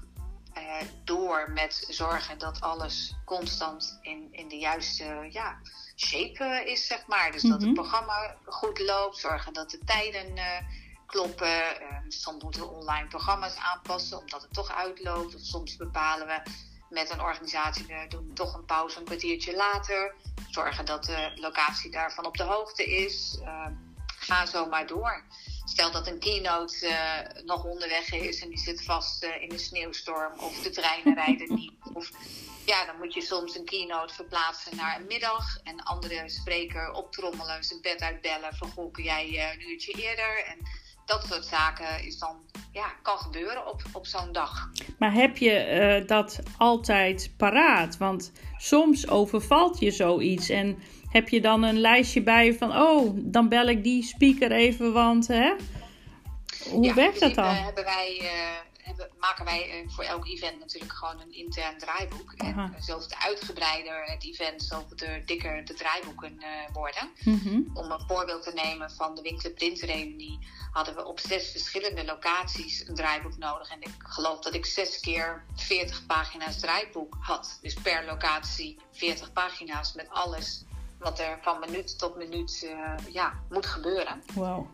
door 1.05 1.51
met 1.51 1.85
zorgen 1.89 2.39
dat 2.39 2.61
alles 2.61 3.15
constant 3.25 3.99
in, 4.03 4.29
in 4.31 4.49
de 4.49 4.57
juiste 4.59 5.29
ja, 5.31 5.59
shape 5.97 6.63
is, 6.67 6.87
zeg 6.87 7.07
maar. 7.07 7.33
Dus 7.33 7.43
dat 7.43 7.53
het 7.53 7.61
Mhm. 7.61 7.73
programma 7.73 8.37
goed 8.45 8.79
loopt, 8.79 9.17
zorgen 9.17 9.53
dat 9.53 9.71
de 9.71 9.79
tijden 9.85 10.37
eh, 10.37 10.63
kloppen. 11.07 11.81
Eh, 11.81 11.97
soms 12.09 12.43
moeten 12.43 12.61
we 12.61 12.69
online 12.69 13.09
programma's 13.09 13.57
aanpassen 13.57 14.19
omdat 14.19 14.43
het 14.43 14.53
toch 14.53 14.75
uitloopt. 14.75 15.35
Of 15.35 15.41
soms 15.41 15.77
bepalen 15.77 16.27
we 16.27 16.43
met 16.91 17.11
een 17.11 17.21
organisatie, 17.21 17.87
we 17.87 18.07
doen 18.09 18.31
toch 18.35 18.55
een 18.55 18.65
pauze 18.65 18.99
een 18.99 19.05
kwartiertje 19.05 19.57
later. 19.57 20.15
Zorgen 20.51 20.85
dat 20.85 21.05
de 21.05 21.33
locatie 21.35 21.91
daarvan 21.91 22.27
op 22.27 22.37
de 22.37 22.43
hoogte 22.43 22.85
is. 22.85 23.39
Eh, 23.45 23.67
ga 24.07 24.47
zo 24.47 24.67
maar 24.67 24.87
door. 24.87 25.25
Stel 25.65 25.91
dat 25.91 26.07
een 26.07 26.19
keynote 26.19 26.87
eh, 26.87 27.45
nog 27.45 27.65
onderweg 27.65 28.13
is 28.13 28.43
en 28.43 28.49
die 28.49 28.59
zit 28.59 28.85
vast 28.85 29.23
eh, 29.23 29.43
in 29.43 29.53
een 29.53 29.59
sneeuwstorm 29.59 30.39
of 30.39 30.63
de 30.63 30.71
treinen 30.71 31.15
rijden 31.25 31.55
niet. 31.55 31.73
Of 31.93 32.11
ja, 32.65 32.85
dan 32.85 32.99
moet 32.99 33.15
je 33.15 33.21
soms 33.21 33.57
een 33.57 33.65
keynote 33.65 34.15
verplaatsen 34.15 34.77
naar 34.77 34.97
een 34.97 35.07
middag 35.07 35.59
en 35.63 35.73
een 35.73 35.83
andere 35.83 36.29
spreker 36.29 36.93
optrommelen, 36.93 37.65
zijn 37.65 37.81
bed 37.81 38.01
uitbellen 38.01 38.57
van 38.57 38.71
goh, 38.71 38.93
kun 38.93 39.05
jij 39.05 39.39
eh, 39.39 39.53
een 39.53 39.71
uurtje 39.71 39.93
eerder? 39.93 40.45
En 40.45 40.59
dat 41.05 41.27
soort 41.27 41.45
zaken 41.45 42.05
is 42.05 42.19
dan, 42.19 42.51
ja, 42.73 42.93
kan 43.03 43.19
gebeuren 43.19 43.67
op, 43.67 43.83
op 43.93 44.07
zo'n 44.07 44.33
dag. 44.33 44.71
Maar 44.99 45.13
heb 45.13 45.37
je 45.37 45.53
eh, 45.53 46.07
dat 46.07 46.39
altijd 46.57 47.33
paraat? 47.37 47.97
Want 47.97 48.33
soms 48.57 49.09
overvalt 49.09 49.81
je 49.81 49.91
zoiets 49.91 50.49
en 50.49 50.79
heb 51.09 51.29
je 51.29 51.41
dan 51.41 51.63
een 51.63 51.81
lijstje 51.81 52.23
bij 52.23 52.55
van, 52.55 52.77
oh, 52.77 53.11
dan 53.17 53.49
bel 53.49 53.69
ik 53.69 53.85
die 53.85 54.03
speaker 54.03 54.53
even, 54.53 54.93
want 54.93 55.27
hè? 55.27 55.55
Hoe 56.71 56.85
Ja, 56.85 56.95
werkt 56.95 57.21
dat 57.21 57.35
dan? 57.35 57.55
Hebben 57.55 57.85
wij, 57.85 58.19
eh, 58.21 58.87
hebben, 58.87 59.09
maken 59.19 59.45
wij 59.45 59.71
eh, 59.71 59.89
voor 59.89 60.05
elk 60.05 60.27
event 60.27 60.59
natuurlijk 60.59 60.93
gewoon 60.93 61.21
een 61.21 61.33
intern 61.33 61.79
draaiboek. 61.79 62.35
Aha. 62.37 62.65
En 62.65 62.75
uh, 62.77 62.83
zoveel 62.83 63.17
uitgebreider 63.19 64.05
het 64.05 64.25
event, 64.25 64.63
zoveel 64.63 64.97
dikker 65.25 65.65
de 65.65 65.75
draaiboeken 65.75 66.39
worden. 66.73 67.11
Mhm. 67.25 67.61
Om 67.75 67.91
een 67.91 68.05
voorbeeld 68.07 68.43
te 68.43 68.53
nemen 68.55 68.91
van 68.91 69.15
de 69.15 69.23
Winter 69.23 69.51
Print 69.51 69.81
Reunie 69.81 70.39
hadden 70.73 70.95
we 70.95 71.05
op 71.05 71.21
zes 71.21 71.51
verschillende 71.51 72.05
locaties 72.05 72.89
een 72.89 72.95
draaiboek 72.95 73.37
nodig. 73.37 73.71
En 73.71 73.81
ik 73.81 73.95
geloof 73.99 74.41
dat 74.41 74.55
ik 74.55 74.67
zes 74.67 75.01
keer 75.01 75.45
40 75.55 76.07
pagina's 76.07 76.61
draaiboek 76.61 77.17
had. 77.21 77.59
Dus 77.63 77.75
per 77.75 78.05
locatie 78.05 78.79
40 78.93 79.33
pagina's 79.33 79.93
met 79.93 80.11
alles 80.11 80.65
wat 80.99 81.19
er 81.19 81.39
van 81.43 81.61
minuut 81.61 81.99
tot 81.99 82.17
minuut 82.17 82.63
uh, 82.65 82.95
ja, 83.13 83.43
moet 83.49 83.67
gebeuren. 83.67 84.23
Wow. 84.35 84.67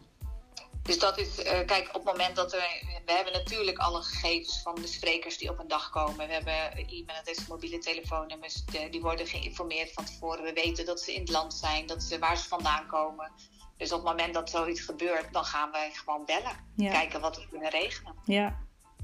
Dus 0.85 0.99
dat 0.99 1.19
is, 1.19 1.39
uh, 1.39 1.45
kijk, 1.45 1.89
op 1.89 1.95
het 1.95 2.05
moment 2.05 2.37
dat 2.37 2.53
we. 2.53 2.93
We 3.05 3.13
hebben 3.13 3.33
natuurlijk 3.33 3.79
alle 3.79 4.03
gegevens 4.03 4.63
van 4.63 4.75
de 4.75 4.87
sprekers 4.87 5.39
die 5.39 5.51
op 5.51 5.59
een 5.59 5.69
dag 5.69 5.91
komen. 5.91 6.27
We 6.27 6.33
hebben 6.33 6.87
e-mailadres, 6.89 7.47
mobiele 7.47 7.79
telefoonnummers, 7.79 8.65
de, 8.65 8.89
die 8.91 9.01
worden 9.01 9.27
geïnformeerd 9.27 9.93
van 9.93 10.05
tevoren. 10.05 10.45
We 10.45 10.53
weten 10.53 10.85
dat 10.85 11.01
ze 11.01 11.15
in 11.15 11.21
het 11.21 11.31
land 11.31 11.55
zijn, 11.55 11.87
dat 11.87 12.03
ze, 12.03 12.19
waar 12.19 12.37
ze 12.37 12.49
vandaan 12.49 12.87
komen. 12.87 13.33
Dus 13.77 13.93
op 13.93 13.99
het 13.99 14.09
moment 14.09 14.35
dat 14.35 14.51
zoiets 14.51 14.81
gebeurt, 14.81 15.33
dan 15.33 15.45
gaan 15.45 15.71
wij 15.71 15.91
gewoon 15.93 16.25
bellen. 16.25 16.57
Ja. 16.77 16.91
Kijken 16.91 17.21
wat 17.21 17.37
we 17.37 17.49
kunnen 17.51 17.71
regelen. 17.71 18.15
Ja. 18.25 18.57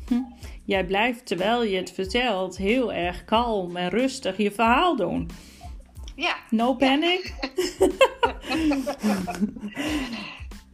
Hm. 0.07 0.23
Jij 0.65 0.85
blijft, 0.85 1.27
terwijl 1.27 1.63
je 1.63 1.77
het 1.77 1.93
vertelt, 1.93 2.57
heel 2.57 2.93
erg 2.93 3.25
kalm 3.25 3.77
en 3.77 3.89
rustig 3.89 4.37
je 4.37 4.53
verhaal 4.53 4.97
doen. 4.97 5.31
Ja. 6.17 6.37
No 6.51 6.75
panic? 6.75 7.35
Ja. 7.79 7.89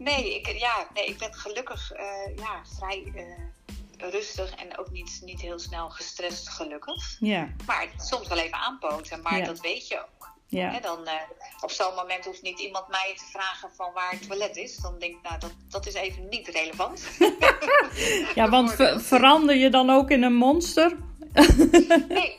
nee, 0.08 0.34
ik, 0.34 0.46
ja, 0.46 0.88
nee, 0.94 1.06
ik 1.06 1.18
ben 1.18 1.34
gelukkig 1.34 1.92
uh, 1.92 2.36
ja, 2.36 2.62
vrij 2.76 3.12
uh, 3.14 4.10
rustig 4.10 4.54
en 4.54 4.78
ook 4.78 4.90
niet, 4.90 5.20
niet 5.24 5.40
heel 5.40 5.58
snel 5.58 5.90
gestrest, 5.90 6.48
gelukkig. 6.48 7.16
Ja. 7.20 7.48
Maar 7.66 7.88
soms 7.96 8.28
wel 8.28 8.38
even 8.38 8.58
aanpoten, 8.58 9.22
maar 9.22 9.38
ja. 9.38 9.44
dat 9.44 9.60
weet 9.60 9.88
je 9.88 9.98
ook. 9.98 10.15
Ja. 10.48 10.70
He, 10.70 10.80
dan, 10.80 10.98
uh, 11.04 11.12
op 11.60 11.70
zo'n 11.70 11.94
moment 11.94 12.24
hoeft 12.24 12.42
niet 12.42 12.58
iemand 12.58 12.88
mij 12.88 13.14
te 13.16 13.24
vragen 13.24 13.68
van 13.76 13.92
waar 13.94 14.10
het 14.10 14.28
toilet 14.28 14.56
is. 14.56 14.76
Dan 14.76 14.98
denk 14.98 15.14
ik, 15.14 15.22
nou, 15.22 15.38
dat, 15.38 15.52
dat 15.70 15.86
is 15.86 15.94
even 15.94 16.28
niet 16.28 16.48
relevant. 16.48 17.06
ja, 18.34 18.48
want 18.48 18.72
ver 18.74 19.00
verander 19.00 19.56
je 19.56 19.70
dan 19.70 19.90
ook 19.90 20.10
in 20.10 20.22
een 20.22 20.34
monster? 20.34 20.96
nee, 22.08 22.38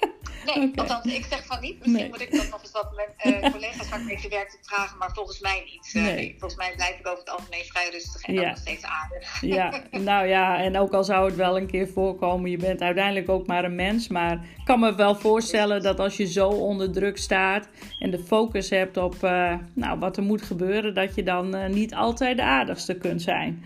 nee 0.55 0.69
okay. 0.69 0.85
althans, 0.85 1.13
ik 1.13 1.25
zeg 1.29 1.45
van 1.45 1.61
niet. 1.61 1.77
Misschien 1.77 1.93
nee. 1.93 2.09
moet 2.09 2.21
ik 2.21 2.31
dat 2.31 2.49
nog 2.49 2.61
eens 2.61 2.71
wat 2.71 2.95
met 2.95 3.33
uh, 3.33 3.51
collega's 3.53 3.89
waar 3.89 3.99
ik 3.99 4.05
mee 4.05 4.17
gewerkt 4.17 4.59
vragen, 4.61 4.97
maar 4.97 5.11
volgens 5.13 5.39
mij 5.39 5.63
niet. 5.65 5.93
Uh, 5.93 6.03
nee. 6.03 6.35
Volgens 6.39 6.55
mij 6.55 6.73
blijf 6.75 6.99
ik 6.99 7.07
over 7.07 7.19
het 7.19 7.29
algemeen 7.29 7.63
vrij 7.63 7.89
rustig 7.89 8.23
en 8.23 8.33
ja. 8.33 8.49
nog 8.49 8.57
steeds 8.57 8.83
aardig. 8.83 9.41
ja, 9.41 9.81
nou 10.11 10.27
ja, 10.27 10.57
en 10.57 10.77
ook 10.77 10.93
al 10.93 11.03
zou 11.03 11.25
het 11.25 11.35
wel 11.35 11.57
een 11.57 11.67
keer 11.67 11.87
voorkomen, 11.87 12.49
je 12.49 12.57
bent 12.57 12.81
uiteindelijk 12.81 13.29
ook 13.29 13.47
maar 13.47 13.63
een 13.63 13.75
mens. 13.75 14.07
Maar 14.07 14.33
ik 14.33 14.65
kan 14.65 14.79
me 14.79 14.95
wel 14.95 15.15
voorstellen 15.15 15.81
dat 15.81 15.99
als 15.99 16.17
je 16.17 16.25
zo 16.25 16.47
onder 16.47 16.91
druk 16.91 17.17
staat 17.17 17.67
en 17.99 18.11
de 18.11 18.19
focus 18.19 18.69
hebt 18.69 18.97
op 18.97 19.15
uh, 19.23 19.53
nou, 19.73 19.99
wat 19.99 20.17
er 20.17 20.23
moet 20.23 20.41
gebeuren, 20.41 20.93
dat 20.93 21.15
je 21.15 21.23
dan 21.23 21.71
niet 21.73 21.93
altijd 21.93 22.37
de 22.37 22.43
aardigste 22.43 22.97
kunt 22.97 23.21
zijn. 23.21 23.63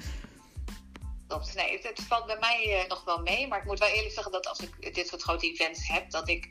Klopt. 1.31 1.55
Nee, 1.55 1.71
het, 1.71 1.83
het, 1.83 2.01
valt 2.07 2.25
bij 2.25 2.37
mij 2.39 2.65
uh, 2.67 2.89
nog 2.89 3.03
wel 3.03 3.21
mee. 3.21 3.47
Maar 3.47 3.59
ik 3.59 3.65
moet 3.65 3.79
wel 3.79 3.89
eerlijk 3.89 4.13
zeggen 4.13 4.31
dat 4.31 4.47
als 4.47 4.59
ik 4.59 4.95
dit 4.95 5.07
soort 5.07 5.21
grote 5.21 5.45
events 5.45 5.87
heb, 5.87 6.09
dat 6.09 6.29
ik 6.29 6.49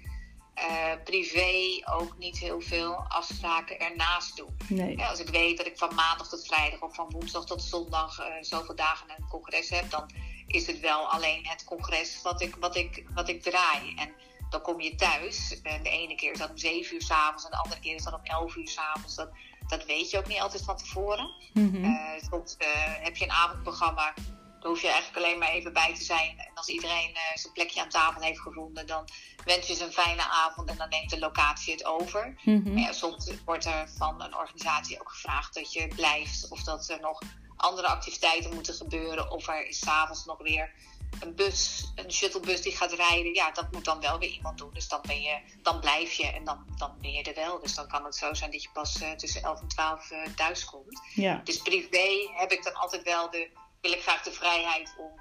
uh, 0.69 1.03
privé 1.05 1.81
ook 1.93 2.19
niet 2.19 2.39
heel 2.39 2.61
veel 2.61 2.95
afspraken 3.09 3.81
ernaast 3.81 4.37
doe. 4.37 4.49
Nee. 4.69 4.97
Ja, 4.97 5.09
als 5.09 5.21
ik 5.21 5.29
weet 5.29 5.57
dat 5.57 5.67
ik 5.67 5.79
van 5.79 5.95
maandag 5.95 6.29
tot 6.29 6.47
vrijdag 6.47 6.81
of 6.81 6.95
van 6.95 7.11
woensdag 7.11 7.47
tot 7.47 7.63
zondag 7.63 8.21
uh, 8.21 8.27
zoveel 8.41 8.75
dagen 8.75 9.11
een 9.11 9.29
congres 9.29 9.69
heb, 9.69 9.91
dan 9.91 10.11
is 10.47 10.67
het 10.67 10.81
wel 10.81 11.07
alleen 11.07 11.47
het 11.47 11.65
congres 11.65 12.23
wat 12.23 12.41
ik, 12.41 12.57
wat 12.57 12.77
ik, 12.77 13.05
wat 13.15 13.29
ik 13.29 13.43
draai. 13.43 13.95
En 13.97 14.13
dan 14.51 14.63
kom 14.63 14.81
je 14.81 14.95
thuis. 14.95 15.61
En 15.63 15.83
de 15.83 15.91
ene 15.91 16.15
keer 16.15 16.33
is 16.33 16.39
dat 16.39 16.51
om 16.51 16.59
7 16.59 16.95
uur 16.95 17.03
s'avonds 17.03 17.45
en 17.45 17.51
de 17.51 17.57
andere 17.57 17.81
keer 17.81 17.95
is 17.95 18.05
dat 18.05 18.15
om 18.15 18.25
11 18.25 18.57
uur 18.57 18.69
s'avonds. 18.69 19.15
Dat, 19.15 19.31
dat 19.67 19.85
weet 19.85 20.11
je 20.11 20.19
ook 20.19 20.27
niet 20.27 20.41
altijd 20.41 20.65
van 20.65 20.77
tevoren. 20.77 21.31
Mm 21.53 21.71
-hmm. 21.71 22.21
soms 22.31 22.57
heb 23.03 23.17
je 23.17 23.25
een 23.25 23.31
avondprogramma 23.31 24.15
daar 24.61 24.71
hoef 24.71 24.81
je 24.81 24.89
eigenlijk 24.89 25.25
alleen 25.25 25.39
maar 25.39 25.49
even 25.49 25.73
bij 25.73 25.95
te 25.95 26.03
zijn. 26.03 26.39
En 26.39 26.51
als 26.55 26.69
iedereen 26.69 27.11
uh, 27.11 27.21
zijn 27.35 27.53
plekje 27.53 27.81
aan 27.81 27.89
tafel 27.89 28.23
heeft 28.23 28.41
gevonden, 28.41 28.87
dan 28.87 29.09
wens 29.45 29.67
je 29.67 29.75
ze 29.75 29.85
een 29.85 29.93
fijne 29.93 30.23
avond 30.23 30.69
en 30.69 30.77
dan 30.77 30.89
neemt 30.89 31.11
de 31.11 31.19
locatie 31.19 31.73
het 31.73 31.85
over. 31.85 32.35
Mm 32.45 32.63
-hmm. 32.65 32.79
ja, 32.79 32.93
soms 32.93 33.33
wordt 33.45 33.65
er 33.65 33.89
van 33.97 34.23
een 34.23 34.37
organisatie 34.37 35.01
ook 35.01 35.11
gevraagd 35.11 35.55
dat 35.55 35.73
je 35.73 35.89
blijft 35.89 36.49
of 36.49 36.63
dat 36.63 36.89
er 36.89 37.01
nog 37.01 37.23
andere 37.57 37.87
activiteiten 37.87 38.55
moeten 38.55 38.75
gebeuren. 38.75 39.31
Of 39.31 39.49
er 39.49 39.67
is 39.67 39.79
s'avonds 39.79 40.25
nog 40.25 40.39
weer 40.39 40.73
een 41.21 41.35
bus, 41.35 41.85
een 41.95 42.13
shuttlebus 42.13 42.63
die 42.63 42.77
gaat 42.77 42.93
rijden. 42.93 43.35
Ja, 43.35 43.51
dat 43.51 43.73
moet 43.73 43.85
dan 43.85 44.01
wel 44.01 44.19
weer 44.19 44.31
iemand 44.31 44.59
doen. 44.59 44.71
Dus 44.73 44.89
dan, 44.89 45.01
ben 45.03 45.21
je, 45.21 45.39
dan 45.63 45.81
blijf 45.81 46.13
je 46.13 46.27
en 46.27 46.45
dan, 46.45 46.65
dan 46.77 46.95
ben 47.01 47.13
je 47.13 47.23
er 47.23 47.35
wel. 47.35 47.61
Dus 47.61 47.75
dan 47.75 47.89
kan 47.89 48.05
het 48.05 48.17
zo 48.17 48.35
zijn 48.35 48.51
dat 48.51 48.63
je 48.63 48.69
pas 48.73 49.03
uh, 49.03 49.11
tussen 49.11 49.43
11 49.43 49.61
en 49.61 49.69
12 49.69 50.11
uh, 50.11 50.19
thuis 50.37 50.65
komt. 50.65 51.01
Ja. 51.15 51.41
Dus 51.45 51.63
privé 51.63 52.31
heb 52.35 52.53
ik 52.53 52.65
dan 52.65 52.75
altijd 52.75 53.03
wel 53.03 53.31
de 53.31 53.51
wil 53.81 53.93
ik 53.93 54.03
graag 54.03 54.23
de 54.23 54.33
vrijheid 54.33 54.95
om 54.99 55.21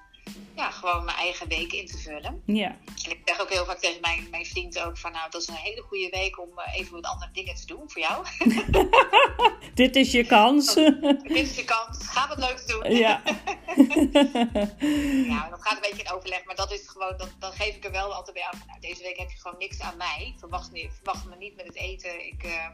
ja, 0.55 0.71
gewoon 0.71 1.05
mijn 1.05 1.17
eigen 1.17 1.47
week 1.47 1.73
in 1.73 1.85
te 1.85 1.97
vullen. 1.97 2.41
Ja. 2.45 2.77
En 3.05 3.11
ik 3.11 3.21
zeg 3.25 3.41
ook 3.41 3.49
heel 3.49 3.65
vaak 3.65 3.79
tegen 3.79 4.01
mijn, 4.01 4.27
mijn 4.31 4.45
vriend 4.45 4.79
ook 4.79 4.97
van 4.97 5.11
nou, 5.11 5.31
dat 5.31 5.41
is 5.41 5.47
een 5.47 5.53
hele 5.53 5.81
goede 5.81 6.09
week 6.09 6.39
om 6.39 6.49
uh, 6.49 6.79
even 6.79 6.93
wat 6.93 7.05
andere 7.05 7.31
dingen 7.31 7.55
te 7.55 7.65
doen 7.65 7.83
voor 7.85 8.01
jou. 8.01 8.25
Dit 9.73 9.95
is 9.95 10.11
je 10.11 10.25
kans. 10.25 10.73
Dit 10.73 11.23
is 11.23 11.55
je 11.55 11.65
kans. 11.65 12.07
Ga 12.07 12.27
wat 12.27 12.37
leuks 12.37 12.65
doen. 12.65 12.95
Ja. 12.95 13.21
ja, 15.33 15.49
dat 15.49 15.61
gaat 15.61 15.75
een 15.75 15.89
beetje 15.89 16.03
in 16.03 16.11
overleg, 16.11 16.45
maar 16.45 16.55
dat 16.55 16.71
is 16.71 16.87
gewoon, 16.87 17.17
dat, 17.17 17.29
dan 17.39 17.51
geef 17.51 17.75
ik 17.75 17.85
er 17.85 17.91
wel 17.91 18.13
altijd 18.13 18.35
bij 18.35 18.45
aan 18.45 18.59
van 18.59 18.67
nou, 18.67 18.79
deze 18.79 19.03
week 19.03 19.17
heb 19.17 19.31
je 19.31 19.39
gewoon 19.39 19.59
niks 19.59 19.81
aan 19.81 19.97
mij. 19.97 20.35
Verwacht, 20.37 20.71
niet, 20.71 20.91
verwacht 20.93 21.25
me 21.25 21.35
niet 21.35 21.55
met 21.55 21.65
het 21.65 21.75
eten. 21.75 22.25
Ik, 22.25 22.43
uh, 22.43 22.65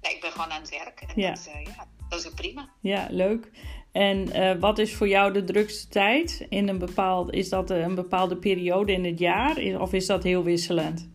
nee, 0.00 0.14
ik 0.14 0.20
ben 0.20 0.30
gewoon 0.32 0.50
aan 0.50 0.60
het 0.60 0.70
werk. 0.70 1.00
En 1.00 1.20
ja. 1.20 1.30
Dat, 1.30 1.48
uh, 1.48 1.64
ja, 1.64 1.86
dat 2.08 2.20
is 2.20 2.26
ook 2.26 2.34
prima. 2.34 2.68
Ja, 2.80 3.06
leuk. 3.10 3.50
En 3.92 4.36
uh, 4.36 4.60
wat 4.60 4.78
is 4.78 4.94
voor 4.94 5.08
jou 5.08 5.32
de 5.32 5.44
drukste 5.44 5.88
tijd? 5.88 6.46
In 6.48 6.68
een 6.68 6.78
bepaald, 6.78 7.32
is 7.32 7.48
dat 7.48 7.70
een 7.70 7.94
bepaalde 7.94 8.36
periode 8.36 8.92
in 8.92 9.04
het 9.04 9.18
jaar 9.18 9.56
of 9.80 9.92
is 9.92 10.06
dat 10.06 10.22
heel 10.22 10.42
wisselend? 10.42 11.08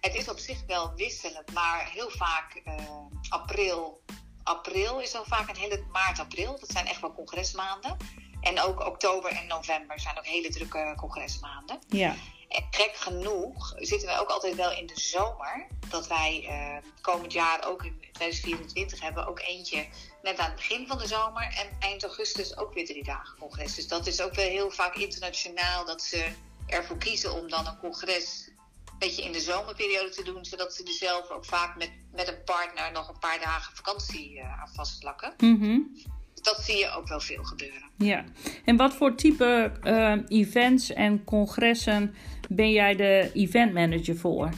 Het 0.00 0.14
is 0.14 0.28
op 0.28 0.38
zich 0.38 0.66
wel 0.66 0.92
wisselend, 0.96 1.52
maar 1.52 1.90
heel 1.92 2.10
vaak 2.10 2.62
uh, 2.64 2.74
april. 3.28 4.00
April 4.42 5.00
is 5.00 5.12
dan 5.12 5.24
vaak 5.24 5.48
een 5.48 5.56
hele 5.56 5.84
maart, 5.92 6.18
april. 6.18 6.56
Dat 6.60 6.70
zijn 6.70 6.86
echt 6.86 7.00
wel 7.00 7.14
congresmaanden. 7.14 7.96
En 8.40 8.60
ook 8.60 8.86
oktober 8.86 9.30
en 9.30 9.46
november 9.46 10.00
zijn 10.00 10.18
ook 10.18 10.26
hele 10.26 10.48
drukke 10.48 10.94
congresmaanden. 10.96 11.78
Ja. 11.88 12.14
En 12.48 12.66
genoeg 12.94 13.74
zitten 13.76 14.08
wij 14.08 14.18
ook 14.18 14.28
altijd 14.28 14.54
wel 14.54 14.72
in 14.72 14.86
de 14.86 15.00
zomer. 15.00 15.66
Dat 15.88 16.06
wij 16.06 16.42
uh, 16.42 16.90
komend 17.00 17.32
jaar 17.32 17.66
ook 17.66 17.84
in 17.84 17.98
2024 18.12 19.00
hebben 19.00 19.26
ook 19.26 19.40
eentje 19.40 19.86
net 20.22 20.38
aan 20.38 20.46
het 20.46 20.54
begin 20.54 20.86
van 20.86 20.98
de 20.98 21.06
zomer. 21.06 21.42
En 21.42 21.76
eind 21.78 22.02
augustus 22.02 22.56
ook 22.56 22.74
weer 22.74 22.86
drie 22.86 23.04
dagen 23.04 23.38
congres. 23.38 23.74
Dus 23.74 23.88
dat 23.88 24.06
is 24.06 24.20
ook 24.20 24.34
wel 24.34 24.48
heel 24.48 24.70
vaak 24.70 24.94
internationaal 24.94 25.84
dat 25.84 26.02
ze 26.02 26.28
ervoor 26.66 26.98
kiezen 26.98 27.32
om 27.32 27.48
dan 27.48 27.66
een 27.66 27.78
congres 27.78 28.50
een 28.84 28.98
beetje 28.98 29.22
in 29.22 29.32
de 29.32 29.40
zomerperiode 29.40 30.10
te 30.10 30.22
doen. 30.22 30.44
Zodat 30.44 30.74
ze 30.74 30.82
er 30.82 30.92
zelf 30.92 31.30
ook 31.30 31.44
vaak 31.44 31.76
met, 31.76 31.90
met 32.12 32.28
een 32.28 32.44
partner 32.44 32.92
nog 32.92 33.08
een 33.08 33.18
paar 33.18 33.40
dagen 33.40 33.76
vakantie 33.76 34.34
uh, 34.34 34.60
aan 34.60 34.74
vastplakken. 34.74 35.34
Mm. 35.38 35.96
Dat 36.54 36.64
zie 36.64 36.76
je 36.76 36.90
ook 36.90 37.08
wel 37.08 37.20
veel 37.20 37.44
gebeuren. 37.44 37.90
Ja, 37.98 38.24
en 38.64 38.76
wat 38.76 38.94
voor 38.94 39.14
type 39.14 39.72
uh, 39.84 40.14
events 40.28 40.92
en 40.92 41.24
congressen 41.24 42.14
ben 42.48 42.70
jij 42.70 42.96
de 42.96 43.30
event 43.34 43.72
manager 43.72 44.16
voor? 44.16 44.50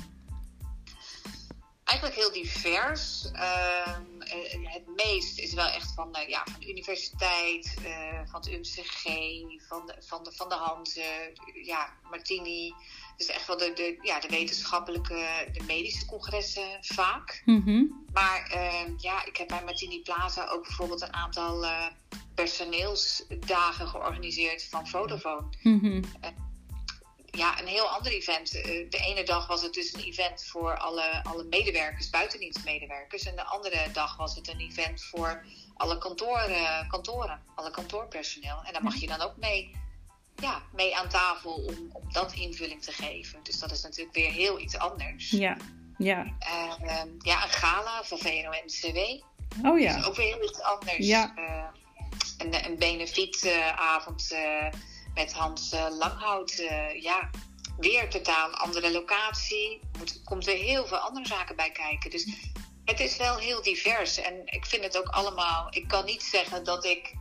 Eigenlijk 1.85 2.18
heel 2.18 2.33
divers. 2.33 3.31
Uh, 3.33 3.96
het 4.64 4.87
meest 4.96 5.38
is 5.38 5.55
wel 5.55 5.66
echt 5.66 5.92
van, 5.94 6.16
uh, 6.16 6.29
ja, 6.29 6.42
van 6.44 6.61
de 6.61 6.68
universiteit, 6.68 7.74
van 8.31 8.40
het 8.40 8.48
UMCG, 8.48 9.05
van 9.68 9.87
de, 9.87 9.94
van 9.98 10.24
de, 10.24 10.33
van 10.33 10.48
de 10.48 10.55
Hanze, 10.55 11.33
ja, 11.62 11.92
Martini. 12.11 12.72
Dus 13.21 13.29
echt 13.29 13.47
wel 13.47 13.57
de, 13.57 13.73
de, 13.73 13.99
ja, 14.03 14.21
de 14.21 14.29
wetenschappelijke, 14.29 15.49
de 15.53 15.63
medische 15.67 16.07
congressen 16.07 16.79
vaak. 16.81 17.43
Mm 17.45 18.07
Maar 18.13 18.53
uh, 18.55 18.99
ja, 18.99 19.25
ik 19.25 19.37
heb 19.37 19.49
bij 19.49 19.65
Martini 19.65 20.01
Plaza 20.01 20.47
ook 20.47 20.63
bijvoorbeeld 20.63 21.01
een 21.01 21.15
aantal 21.15 21.65
uh, 21.65 21.87
personeelsdagen 22.35 23.89
georganiseerd 23.89 24.65
van 24.65 24.89
Vodafone. 24.89 25.47
Mm 25.63 25.81
-hmm. 25.81 25.95
uh, 25.95 26.31
ja, 27.31 27.61
een 27.61 27.67
heel 27.67 27.89
ander 27.89 28.13
event. 28.13 28.51
de 28.53 29.01
ene 29.05 29.25
dag 29.25 29.47
was 29.47 29.63
het 29.63 29.75
dus 29.75 29.95
een 29.95 30.01
event 30.01 30.45
voor 30.45 30.79
alle, 30.79 31.25
alle 31.25 31.45
medewerkers, 31.45 32.11
buitendienstmedewerkers. 32.11 33.23
En 33.23 33.37
de 33.37 33.45
andere 33.45 33.91
dag 33.93 34.17
was 34.17 34.35
het 34.35 34.49
een 34.49 34.61
event 34.61 35.03
voor 35.03 35.45
alle 35.77 35.99
kantoren, 35.99 36.87
kantoren 36.89 37.43
alle 37.55 37.71
kantoorpersoneel. 37.71 38.63
En 38.65 38.73
daar 38.73 38.83
mag 38.83 38.97
je 38.97 39.07
dan 39.07 39.21
ook 39.21 39.37
mee 39.37 39.75
ja, 40.40 40.62
mee 40.72 40.96
aan 40.96 41.09
tafel 41.09 41.53
om, 41.53 41.90
om 41.92 42.12
dat 42.12 42.33
invulling 42.33 42.83
te 42.83 42.92
geven. 42.92 43.38
Dus 43.42 43.59
dat 43.59 43.72
is 43.72 43.83
natuurlijk 43.83 44.16
weer 44.16 44.33
heel 44.33 44.61
iets 44.61 44.79
anders. 44.79 45.31
Ja, 45.31 45.57
ja. 45.98 46.24
Uh, 46.24 47.03
ja, 47.18 47.42
een 47.42 47.50
gala 47.50 48.05
van 48.05 48.18
VNO-NCW. 48.18 48.98
Oh 49.66 49.81
ja. 49.81 49.92
Dat 49.92 50.00
is 50.00 50.07
ook 50.07 50.16
weer 50.16 50.35
heel 50.35 50.44
iets 50.44 50.61
anders. 50.61 51.07
Ja. 51.07 51.33
Uh, 51.37 51.64
een, 52.38 52.64
een 52.64 52.79
benefietavond 52.79 54.31
uh, 54.33 54.66
met 55.14 55.33
Hans 55.33 55.74
Langhout. 55.98 56.57
ja, 57.00 57.31
weer 57.79 58.11
totaal 58.11 58.50
andere 58.50 58.92
locatie. 58.92 59.81
Moet, 59.98 60.20
komt 60.24 60.46
er 60.46 60.57
heel 60.57 60.87
veel 60.87 60.98
andere 60.98 61.26
zaken 61.26 61.57
bij 61.57 61.70
kijken. 61.70 62.11
Dus 62.11 62.29
het 62.85 63.00
is 63.00 63.16
wel 63.16 63.37
heel 63.37 63.62
divers. 63.62 64.16
En 64.16 64.42
ik 64.44 64.66
vind 64.66 64.85
het 64.85 64.98
ook 64.98 65.09
allemaal... 65.09 65.66
Ik 65.70 65.88
kan 65.88 66.05
niet 66.05 66.22
zeggen 66.22 66.64
dat 66.64 66.85
ik 66.85 67.14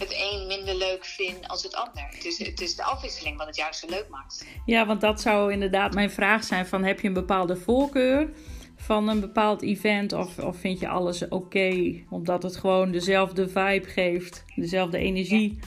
het 0.00 0.14
een 0.32 0.46
minder 0.46 0.74
leuk 0.74 1.04
vind 1.04 1.48
als 1.48 1.62
het 1.62 1.74
ander. 1.74 2.06
Het 2.10 2.24
is, 2.24 2.38
het 2.38 2.60
is 2.60 2.76
de 2.76 2.82
afwisseling 2.82 3.36
wat 3.36 3.46
het 3.46 3.56
juist 3.56 3.80
zo 3.80 3.86
leuk 3.86 4.08
maakt. 4.10 4.46
Ja, 4.64 4.86
want 4.86 5.00
dat 5.00 5.20
zou 5.20 5.52
inderdaad 5.52 5.94
mijn 5.94 6.10
vraag 6.10 6.44
zijn: 6.44 6.66
van 6.66 6.84
heb 6.84 7.00
je 7.00 7.08
een 7.08 7.14
bepaalde 7.14 7.56
voorkeur 7.56 8.28
van 8.76 9.08
een 9.08 9.20
bepaald 9.20 9.62
event 9.62 10.12
of, 10.12 10.38
of 10.38 10.56
vind 10.56 10.80
je 10.80 10.88
alles 10.88 11.22
oké 11.22 11.34
okay, 11.34 12.06
omdat 12.10 12.42
het 12.42 12.56
gewoon 12.56 12.90
dezelfde 12.90 13.48
vibe 13.48 13.88
geeft, 13.88 14.44
dezelfde 14.56 14.98
energie? 14.98 15.58
Ja. 15.60 15.66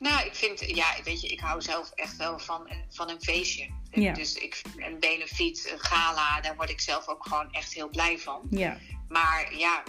Nou, 0.00 0.26
ik 0.26 0.34
vind, 0.34 0.60
ja, 0.76 0.86
weet 1.04 1.20
je, 1.20 1.28
ik 1.28 1.40
hou 1.40 1.62
zelf 1.62 1.90
echt 1.90 2.16
wel 2.16 2.38
van, 2.38 2.68
van 2.88 3.10
een 3.10 3.22
feestje. 3.22 3.68
Ja. 3.90 4.12
Dus 4.12 4.34
ik, 4.34 4.62
een 4.76 5.00
benefiet, 5.00 5.70
een 5.72 5.80
gala, 5.80 6.40
daar 6.40 6.56
word 6.56 6.70
ik 6.70 6.80
zelf 6.80 7.08
ook 7.08 7.26
gewoon 7.26 7.52
echt 7.52 7.72
heel 7.72 7.88
blij 7.88 8.18
van. 8.18 8.46
Ja. 8.50 8.78
Maar 9.08 9.54
ja, 9.56 9.82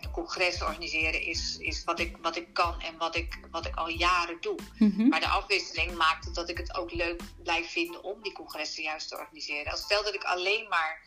een 0.00 0.10
congres 0.10 0.62
organiseren 0.62 1.22
is, 1.22 1.56
is 1.58 1.84
wat, 1.84 2.00
ik, 2.00 2.16
wat 2.22 2.36
ik 2.36 2.52
kan 2.52 2.80
en 2.80 2.96
wat 2.96 3.16
ik, 3.16 3.38
wat 3.50 3.66
ik 3.66 3.76
al 3.76 3.88
jaren 3.88 4.36
doe. 4.40 4.58
Mm 4.78 4.92
-hmm. 4.96 5.08
Maar 5.08 5.20
de 5.20 5.28
afwisseling 5.28 5.96
maakt 5.96 6.24
het 6.24 6.34
dat 6.34 6.48
ik 6.48 6.58
het 6.58 6.74
ook 6.76 6.92
leuk 6.92 7.22
blijf 7.42 7.70
vinden 7.70 8.02
om 8.04 8.22
die 8.22 8.32
congressen 8.32 8.82
juist 8.82 9.08
te 9.08 9.16
organiseren. 9.18 9.72
Als 9.72 9.80
stel 9.80 10.02
dat 10.02 10.14
ik 10.14 10.24
alleen 10.24 10.68
maar 10.68 11.02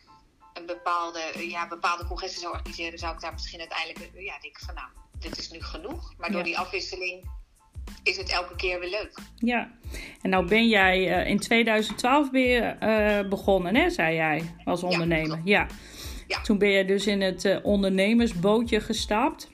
een 0.52 0.66
bepaalde, 0.66 1.48
ja, 1.48 1.68
bepaalde 1.68 2.06
congressen 2.06 2.40
zou 2.40 2.52
organiseren, 2.54 2.98
zou 2.98 3.14
ik 3.14 3.20
daar 3.20 3.32
misschien 3.32 3.60
uiteindelijk 3.60 4.10
ja, 4.14 4.38
denken 4.38 4.64
van 4.66 4.74
nou, 4.74 4.88
dit 5.18 5.38
is 5.38 5.50
nu 5.50 5.62
genoeg. 5.62 6.14
Maar 6.16 6.30
door 6.30 6.38
Ja. 6.38 6.44
die 6.44 6.58
afwisseling 6.58 7.30
is 8.02 8.16
het 8.16 8.28
elke 8.28 8.56
keer 8.56 8.80
weer 8.80 8.90
leuk. 8.90 9.18
Ja, 9.36 9.70
en 10.22 10.30
nou 10.30 10.48
ben 10.48 10.68
jij 10.68 11.20
uh, 11.24 11.30
in 11.30 11.38
2012 11.38 12.30
ben 12.30 12.40
je, 12.42 12.74
uh, 12.82 13.28
begonnen, 13.28 13.76
hè, 13.76 13.90
zei 13.90 14.14
jij, 14.14 14.42
als 14.64 14.82
ondernemer. 14.82 15.40
Ja. 15.44 15.66
Ja. 16.26 16.40
Toen 16.40 16.58
ben 16.58 16.68
je 16.68 16.84
dus 16.84 17.06
in 17.06 17.20
het 17.20 17.44
uh, 17.44 17.56
ondernemersbootje 17.62 18.80
gestapt. 18.80 19.50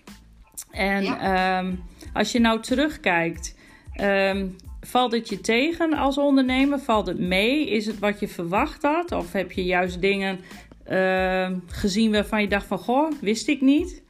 En 0.70 1.02
Ja. 1.02 1.58
um, 1.58 1.82
als 2.12 2.32
je 2.32 2.38
nou 2.40 2.60
terugkijkt, 2.60 3.56
um, 4.00 4.56
valt 4.80 5.12
het 5.12 5.28
je 5.28 5.40
tegen 5.40 5.92
als 5.92 6.18
ondernemer? 6.18 6.78
Valt 6.78 7.06
het 7.06 7.18
mee? 7.18 7.70
Is 7.70 7.86
het 7.86 7.98
wat 7.98 8.20
je 8.20 8.28
verwacht 8.28 8.82
had? 8.82 9.12
Of 9.12 9.32
heb 9.32 9.52
je 9.52 9.64
juist 9.64 10.00
dingen 10.00 10.40
uh, 10.90 11.50
gezien 11.66 12.12
waarvan 12.12 12.40
je 12.40 12.48
dacht 12.48 12.66
van, 12.66 12.78
goh, 12.78 13.12
wist 13.20 13.48
ik 13.48 13.60
niet? 13.60 14.02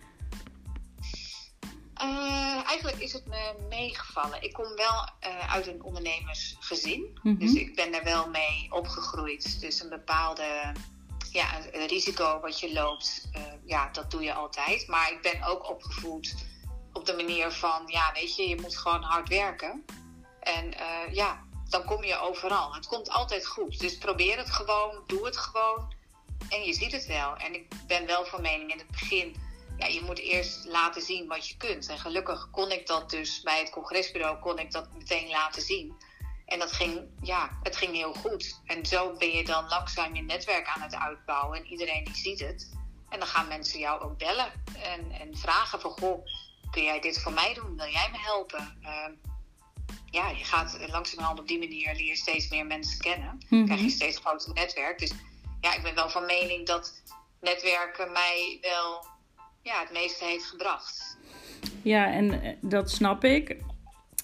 Eigenlijk 2.82 3.04
is 3.04 3.12
het 3.12 3.26
me 3.26 3.54
meegevallen. 3.68 4.42
Ik 4.42 4.52
kom 4.52 4.76
wel 4.76 5.08
uh, 5.26 5.52
uit 5.52 5.66
een 5.66 5.82
ondernemersgezin. 5.82 7.18
Mhm. 7.22 7.38
Dus 7.38 7.52
ik 7.52 7.74
ben 7.74 7.92
daar 7.92 8.04
wel 8.04 8.28
mee 8.28 8.66
opgegroeid. 8.70 9.60
Dus 9.60 9.80
een 9.80 9.88
bepaalde 9.88 10.72
ja, 11.32 11.48
een 11.72 11.86
risico 11.86 12.40
wat 12.40 12.60
je 12.60 12.72
loopt, 12.72 13.28
uh, 13.36 13.42
ja, 13.64 13.88
dat 13.92 14.10
doe 14.10 14.22
je 14.22 14.34
altijd. 14.34 14.86
Maar 14.86 15.12
ik 15.12 15.22
ben 15.22 15.42
ook 15.42 15.70
opgevoed 15.70 16.34
op 16.92 17.06
de 17.06 17.14
manier 17.14 17.50
van, 17.50 17.82
ja, 17.86 18.12
weet 18.12 18.36
je, 18.36 18.48
je 18.48 18.60
moet 18.60 18.76
gewoon 18.76 19.02
hard 19.02 19.28
werken. 19.28 19.84
En 20.40 20.66
uh, 20.66 21.14
ja, 21.14 21.44
dan 21.68 21.84
kom 21.84 22.04
je 22.04 22.16
overal. 22.16 22.74
Het 22.74 22.86
komt 22.86 23.10
altijd 23.10 23.46
goed. 23.46 23.80
Dus 23.80 23.98
probeer 23.98 24.38
het 24.38 24.50
gewoon, 24.50 25.02
doe 25.06 25.26
het 25.26 25.36
gewoon. 25.36 25.92
En 26.48 26.64
je 26.64 26.72
ziet 26.72 26.92
het 26.92 27.06
wel. 27.06 27.36
En 27.36 27.54
ik 27.54 27.68
ben 27.86 28.06
wel 28.06 28.24
van 28.24 28.42
mening 28.42 28.72
in 28.72 28.78
het 28.78 28.90
begin, 28.90 29.36
ja, 29.80 29.86
je 29.86 30.02
moet 30.02 30.18
eerst 30.18 30.64
laten 30.64 31.02
zien 31.02 31.26
wat 31.26 31.48
je 31.48 31.56
kunt. 31.56 31.88
En 31.88 31.98
gelukkig 31.98 32.50
kon 32.50 32.70
ik 32.70 32.86
dat 32.86 33.10
dus 33.10 33.40
bij 33.40 33.58
het 33.58 33.70
congresbureau, 33.70 34.38
kon 34.38 34.58
ik 34.58 34.72
dat 34.72 34.92
meteen 34.92 35.28
laten 35.28 35.62
zien. 35.62 35.94
En 36.46 36.58
dat 36.58 36.72
ging, 36.72 37.00
ja, 37.22 37.58
het 37.62 37.76
ging 37.76 37.92
heel 37.94 38.14
goed. 38.14 38.60
En 38.66 38.86
zo 38.86 39.16
ben 39.16 39.30
je 39.30 39.44
dan 39.44 39.68
langzaam 39.68 40.14
je 40.14 40.22
netwerk 40.22 40.66
aan 40.66 40.80
het 40.80 40.94
uitbouwen. 40.94 41.58
En 41.58 41.66
iedereen 41.66 42.04
die 42.04 42.14
ziet 42.14 42.40
het. 42.40 42.72
En 43.08 43.18
dan 43.18 43.28
gaan 43.28 43.48
mensen 43.48 43.78
jou 43.78 44.00
ook 44.02 44.18
bellen. 44.18 44.52
En, 44.82 45.10
en 45.10 45.36
vragen 45.36 45.80
van, 45.80 45.90
goh, 45.90 46.26
kun 46.70 46.82
jij 46.82 47.00
dit 47.00 47.22
voor 47.22 47.32
mij 47.32 47.54
doen? 47.54 47.76
Wil 47.76 47.90
jij 47.90 48.08
me 48.12 48.18
helpen? 48.18 48.78
Uh, 48.82 49.06
ja, 50.10 50.28
je 50.28 50.44
gaat 50.44 50.78
langzamerhand 50.86 51.40
op 51.40 51.48
die 51.48 51.58
manier 51.58 51.94
leer 51.94 52.06
je 52.06 52.16
steeds 52.16 52.48
meer 52.48 52.66
mensen 52.66 52.98
kennen. 52.98 53.38
Mhm. 53.48 53.64
Krijg 53.64 53.80
je 53.80 53.90
steeds 53.90 54.18
groter 54.18 54.52
netwerk. 54.52 54.98
Dus 54.98 55.12
ja, 55.60 55.74
ik 55.74 55.82
ben 55.82 55.94
wel 55.94 56.10
van 56.10 56.26
mening 56.26 56.66
dat 56.66 57.02
netwerken 57.40 58.12
mij 58.12 58.58
wel 58.60 59.06
ja, 59.62 59.80
het 59.80 59.92
meeste 59.92 60.24
heeft 60.24 60.44
gebracht. 60.44 61.18
Ja, 61.82 62.12
en 62.12 62.42
eh, 62.42 62.52
dat 62.60 62.90
snap 62.90 63.24
ik. 63.24 63.56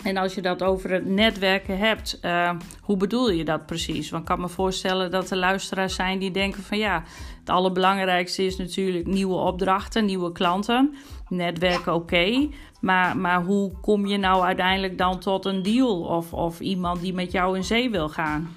En 0.04 0.16
als 0.16 0.34
je 0.34 0.42
dat 0.42 0.62
over 0.62 0.90
het 0.90 1.06
netwerken 1.06 1.78
hebt, 1.78 2.18
uh, 2.22 2.50
hoe 2.80 2.96
bedoel 2.96 3.30
je 3.30 3.44
dat 3.44 3.66
precies? 3.66 4.10
Want 4.10 4.22
ik 4.22 4.28
kan 4.28 4.40
me 4.40 4.48
voorstellen 4.48 5.10
dat 5.10 5.30
er 5.30 5.36
luisteraars 5.36 5.94
zijn 5.94 6.18
die 6.18 6.30
denken 6.30 6.62
van 6.62 6.78
ja, 6.78 7.04
het 7.40 7.50
allerbelangrijkste 7.50 8.44
is 8.44 8.56
natuurlijk 8.56 9.06
nieuwe 9.06 9.34
opdrachten, 9.34 10.04
nieuwe 10.04 10.32
klanten. 10.32 10.94
Netwerken 11.28 11.94
oké, 11.94 12.02
okay, 12.02 12.50
maar, 12.80 13.16
maar 13.16 13.42
hoe 13.42 13.80
kom 13.80 14.06
je 14.06 14.16
nou 14.16 14.44
uiteindelijk 14.44 14.98
dan 14.98 15.18
tot 15.18 15.44
een 15.44 15.62
deal 15.62 16.00
of, 16.00 16.32
of 16.32 16.60
iemand 16.60 17.00
die 17.00 17.14
met 17.14 17.32
jou 17.32 17.56
in 17.56 17.64
zee 17.64 17.90
wil 17.90 18.08
gaan? 18.08 18.56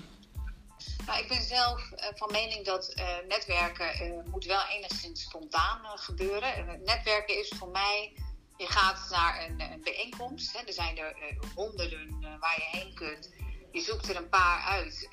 Ik 1.18 1.28
ben 1.28 1.42
zelf 1.42 1.92
uh, 1.92 2.06
van 2.16 2.32
mening 2.32 2.66
dat 2.66 2.94
uh, 2.96 3.18
netwerken 3.28 4.08
uh, 4.08 4.24
moet 4.32 4.46
wel 4.46 4.62
enigszins 4.68 5.22
spontaan 5.22 5.98
gebeuren. 5.98 6.82
netwerken 6.86 7.40
is 7.40 7.54
voor 7.58 7.70
mij 7.70 8.14
je 8.58 8.68
gaat 8.68 9.10
naar 9.10 9.46
een, 9.46 9.62
een 9.62 9.82
bijeenkomst. 9.84 10.58
Hè. 10.58 10.66
Er 10.66 10.74
zijn 10.74 10.98
er 10.98 11.16
uh, 11.18 11.40
honderden 11.56 12.20
waar 12.40 12.56
je 12.56 12.78
heen 12.78 12.94
kunt. 12.94 13.30
Je 13.72 13.82
zoekt 13.82 14.10
er 14.10 14.16
een 14.16 14.30
paar 14.30 14.62
uit. 14.62 15.10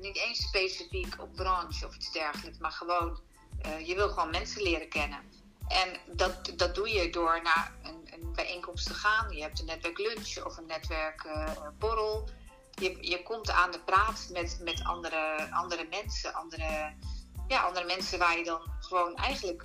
Niet 0.00 0.16
eens 0.16 0.42
specifiek 0.42 1.20
op 1.20 1.34
branche 1.34 1.86
of 1.86 1.94
iets 1.94 2.12
dergelijks, 2.12 2.58
maar 2.58 2.70
gewoon, 2.70 3.20
je 3.84 3.94
wil 3.94 4.08
gewoon 4.08 4.30
mensen 4.30 4.62
leren 4.62 4.88
kennen. 4.88 5.20
En 5.68 6.16
dat, 6.16 6.52
dat 6.56 6.74
doe 6.74 6.88
je 6.88 7.10
door 7.10 7.42
naar 7.42 7.72
een, 7.82 8.08
een 8.12 8.32
bijeenkomst 8.32 8.86
te 8.86 8.94
gaan. 8.94 9.36
Je 9.36 9.42
hebt 9.42 9.60
een 9.60 9.66
netwerklunch 9.66 10.44
of 10.44 10.56
een 10.56 10.66
netwerkborrel. 10.66 12.28
Je, 12.80 12.96
je 13.00 13.22
komt 13.22 13.50
aan 13.50 13.70
de 13.70 13.80
praat 13.80 14.28
met, 14.32 14.58
met 14.62 14.84
andere, 14.84 15.48
andere 15.50 15.86
mensen. 15.90 16.34
Andere, 16.34 16.94
ja, 17.48 17.62
andere 17.62 17.86
mensen 17.86 18.18
waar 18.18 18.38
je 18.38 18.44
dan 18.44 18.60
gewoon 18.80 19.16
eigenlijk 19.16 19.64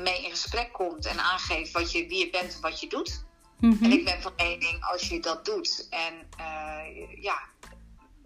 mee 0.00 0.24
in 0.24 0.30
gesprek 0.30 0.72
komt 0.72 1.06
en 1.06 1.18
aangeeft 1.18 1.72
wat 1.72 1.92
je, 1.92 2.06
wie 2.06 2.18
je 2.18 2.30
bent 2.30 2.54
en 2.54 2.60
wat 2.60 2.80
je 2.80 2.88
doet. 2.88 3.24
Mm 3.58 3.72
-hmm. 3.72 3.84
En 3.84 3.92
ik 3.92 4.04
ben 4.04 4.22
van 4.22 4.32
mening, 4.36 4.84
als 4.84 5.08
je 5.08 5.20
dat 5.20 5.44
doet 5.44 5.86
en 5.90 6.28
uh, 6.40 7.22
ja, 7.22 7.38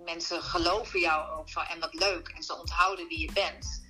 mensen 0.04 0.42
geloven 0.42 1.00
jou 1.00 1.38
ook 1.38 1.50
van 1.50 1.64
en 1.64 1.80
wat 1.80 1.94
leuk 1.94 2.28
en 2.28 2.42
ze 2.42 2.58
onthouden 2.58 3.08
wie 3.08 3.20
je 3.20 3.32
bent. 3.32 3.81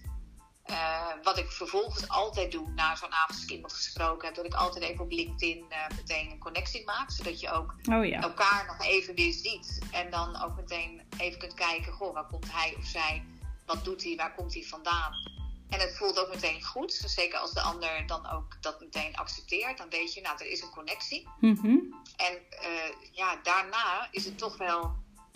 Uh, 0.70 1.06
wat 1.22 1.38
ik 1.38 1.50
vervolgens 1.50 2.08
altijd 2.08 2.52
doe 2.52 2.68
na 2.74 2.96
zo'n 2.96 3.12
avond 3.12 3.30
als 3.30 3.42
ik 3.42 3.50
iemand 3.50 3.72
gesproken 3.72 4.26
heb, 4.26 4.36
dat 4.36 4.44
ik 4.44 4.54
altijd 4.54 4.84
even 4.84 5.04
op 5.04 5.10
LinkedIn 5.10 5.64
uh, 5.70 5.96
meteen 5.96 6.30
een 6.30 6.38
connectie 6.38 6.84
maak, 6.84 7.10
zodat 7.10 7.40
je 7.40 7.50
ook 7.50 7.74
oh, 7.90 8.04
ja. 8.04 8.20
elkaar 8.20 8.66
nog 8.66 8.86
even 8.86 9.14
weer 9.14 9.32
ziet 9.32 9.78
en 9.90 10.10
dan 10.10 10.42
ook 10.42 10.56
meteen 10.56 11.02
even 11.18 11.38
kunt 11.38 11.54
kijken, 11.54 11.92
goh, 11.92 12.14
waar 12.14 12.26
komt 12.26 12.52
hij 12.52 12.74
of 12.78 12.84
zij, 12.84 13.24
wat 13.66 13.84
doet 13.84 14.02
hij, 14.02 14.16
waar 14.16 14.34
komt 14.34 14.54
hij 14.54 14.62
vandaan. 14.62 15.12
En 15.72 15.80
het 15.80 15.96
voelt 15.96 16.18
ook 16.18 16.28
meteen 16.28 16.62
goed. 16.62 16.92
Zeker 16.92 17.38
als 17.38 17.52
de 17.52 17.60
ander 17.60 18.06
dan 18.06 18.30
ook 18.30 18.56
dat 18.60 18.80
meteen 18.80 19.16
accepteert. 19.16 19.78
Dan 19.78 19.88
weet 19.88 20.14
je, 20.14 20.20
nou, 20.20 20.36
er 20.38 20.50
is 20.50 20.62
een 20.62 20.70
connectie. 20.70 21.28
Mhm. 21.40 21.76
En 22.16 22.38
eh, 22.50 23.12
ja, 23.12 23.36
daarna 23.42 24.08
is 24.10 24.24
het 24.24 24.38
toch 24.38 24.56
wel... 24.56 24.94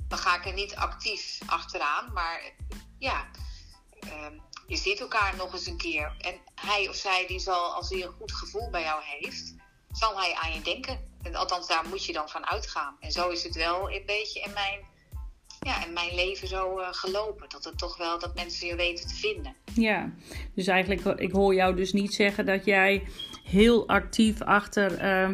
Dan 0.09 0.19
ga 0.19 0.37
ik 0.37 0.47
er 0.47 0.53
niet 0.53 0.75
actief 0.75 1.39
achteraan. 1.47 2.13
Maar 2.13 2.43
ja, 2.99 3.27
ehm, 4.01 4.39
je 4.67 4.77
ziet 4.77 5.01
elkaar 5.01 5.35
nog 5.37 5.53
eens 5.53 5.67
een 5.67 5.77
keer. 5.77 6.13
En 6.19 6.35
hij 6.55 6.89
of 6.89 6.95
zij, 6.95 7.25
die 7.27 7.39
zal, 7.39 7.75
als 7.75 7.91
hij 7.91 8.03
een 8.03 8.13
goed 8.19 8.33
gevoel 8.33 8.71
bij 8.71 8.83
jou 8.83 9.03
heeft... 9.05 9.55
zal 9.93 10.21
hij 10.21 10.35
aan 10.35 10.53
je 10.53 10.63
denken. 10.63 10.99
En 11.23 11.35
althans, 11.35 11.69
daar 11.69 11.85
moet 11.89 12.05
je 12.05 12.13
dan 12.13 12.29
van 12.29 12.47
uitgaan. 12.47 12.97
En 13.01 13.13
zo 13.13 13.29
is 13.29 13.43
het 13.43 13.55
wel 13.55 13.91
een 13.91 14.03
beetje 14.07 14.41
in 14.41 14.53
mijn, 14.53 14.81
ja, 15.61 15.85
in 15.87 15.93
mijn 15.93 16.15
leven 16.15 16.49
zo 16.49 16.79
eh, 16.79 16.89
gelopen. 16.91 17.49
Dat 17.49 17.65
het 17.65 17.79
toch 17.79 17.97
wel 17.97 18.19
dat 18.19 18.35
mensen 18.35 18.67
je 18.67 18.77
weten 18.77 19.09
te 19.09 19.15
vinden. 19.15 19.57
Ja, 19.75 20.13
dus 20.55 20.67
eigenlijk, 20.67 21.21
ik 21.21 21.33
hoor 21.33 21.55
jou 21.55 21.77
dus 21.77 21.93
niet 21.93 22.15
zeggen 22.15 22.47
dat 22.47 22.65
jij 22.65 23.07
heel 23.45 23.89
actief 23.89 24.43
achter 24.43 24.99
eh, 24.99 25.31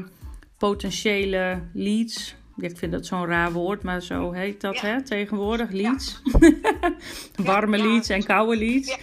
potentiële 0.58 1.70
leads. 1.74 2.34
Ik 2.56 2.76
vind 2.76 2.92
dat 2.92 3.06
zo'n 3.06 3.26
raar 3.26 3.52
woord, 3.52 3.82
maar 3.82 4.02
zo 4.02 4.32
heet 4.32 4.60
dat 4.60 4.80
Ja. 4.80 4.86
hè, 4.86 5.02
tegenwoordig, 5.02 5.70
leads. 5.70 6.20
Ja, 6.40 6.94
Warme 7.44 7.78
leads 7.78 8.08
en 8.08 8.24
koude 8.24 8.56
leads. 8.56 8.96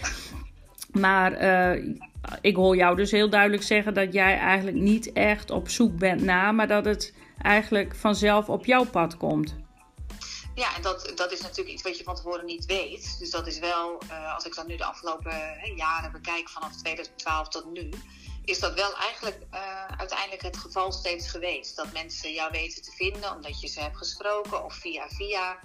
Maar 0.92 1.32
eh, 1.32 1.84
ik 2.40 2.56
hoor 2.56 2.76
jou 2.76 2.96
dus 2.96 3.10
heel 3.10 3.30
duidelijk 3.30 3.62
zeggen 3.62 3.94
dat 3.94 4.12
jij 4.12 4.38
eigenlijk 4.38 4.76
niet 4.76 5.12
echt 5.12 5.50
op 5.50 5.68
zoek 5.68 5.98
bent 5.98 6.22
naar, 6.22 6.54
maar 6.54 6.68
dat 6.68 6.84
het 6.84 7.14
eigenlijk 7.42 7.96
vanzelf 7.96 8.48
op 8.48 8.64
jouw 8.66 8.84
pad 8.84 9.16
komt. 9.16 9.56
Ja, 10.54 10.76
en 10.76 10.82
dat, 10.82 11.12
dat 11.14 11.32
is 11.32 11.40
natuurlijk 11.40 11.68
iets 11.70 11.82
wat 11.82 11.98
je 11.98 12.04
van 12.04 12.14
tevoren 12.14 12.44
niet 12.44 12.66
weet. 12.66 13.16
Dus 13.18 13.30
dat 13.30 13.46
is 13.46 13.58
wel, 13.58 14.02
eh, 14.08 14.34
als 14.34 14.44
ik 14.44 14.54
dan 14.54 14.66
nu 14.66 14.76
de 14.76 14.84
afgelopen 14.84 15.32
hè, 15.32 15.72
jaren 15.76 16.12
bekijk, 16.12 16.48
vanaf 16.48 16.76
2012 16.76 17.48
tot 17.48 17.72
nu, 17.72 17.88
is 18.44 18.58
dat 18.58 18.74
wel 18.74 18.96
eigenlijk 18.96 19.38
eh, 19.50 19.86
uiteindelijk 19.96 20.42
het 20.42 20.56
geval 20.56 20.92
steeds 20.92 21.30
geweest. 21.30 21.76
Dat 21.76 21.92
mensen 21.92 22.32
jou 22.32 22.50
weten 22.50 22.82
te 22.82 22.92
vinden 22.92 23.34
omdat 23.34 23.60
je 23.60 23.68
ze 23.68 23.80
hebt 23.80 23.96
gesproken 23.96 24.64
of 24.64 24.74
via 24.74 25.08
via 25.08 25.58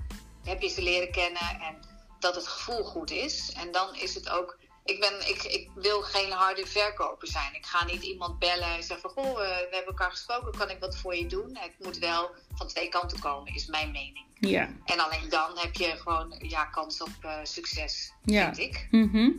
heb 0.43 0.61
je 0.61 0.69
ze 0.69 0.81
leren 0.81 1.11
kennen 1.11 1.59
en 1.61 1.79
dat 2.19 2.35
het 2.35 2.47
gevoel 2.47 2.83
goed 2.83 3.11
is. 3.11 3.53
En 3.57 3.71
dan 3.71 3.95
is 3.95 4.15
het 4.15 4.29
ook. 4.29 4.57
Ik, 4.85 4.99
ben, 4.99 5.29
ik, 5.29 5.43
ik 5.43 5.69
wil 5.75 6.01
geen 6.01 6.31
harde 6.31 6.65
verkoper 6.65 7.27
zijn. 7.27 7.53
Ik 7.53 7.65
ga 7.65 7.85
niet 7.85 8.03
iemand 8.03 8.39
bellen 8.39 8.75
en 8.75 8.83
zeggen 8.83 9.11
van... 9.13 9.23
Goh, 9.23 9.31
eh, 9.31 9.35
we 9.35 9.67
hebben 9.71 9.85
elkaar 9.85 10.11
gesproken, 10.11 10.57
kan 10.57 10.69
ik 10.69 10.79
wat 10.79 10.97
voor 10.97 11.15
je 11.15 11.25
doen? 11.25 11.57
Het 11.59 11.73
moet 11.79 11.97
wel 11.97 12.31
van 12.53 12.67
twee 12.67 12.89
kanten 12.89 13.19
komen, 13.19 13.53
is 13.55 13.65
mijn 13.65 13.91
mening. 13.91 14.25
Ja. 14.39 14.69
En 14.85 14.99
alleen 14.99 15.29
dan 15.29 15.57
heb 15.57 15.75
je 15.75 15.85
gewoon 15.85 16.35
ja, 16.39 16.65
kans 16.65 17.01
op 17.01 17.09
eh, 17.21 17.37
succes, 17.43 18.13
Ja. 18.23 18.53
vind 18.53 18.57
ik. 18.57 18.87
Mhm. 18.91 19.31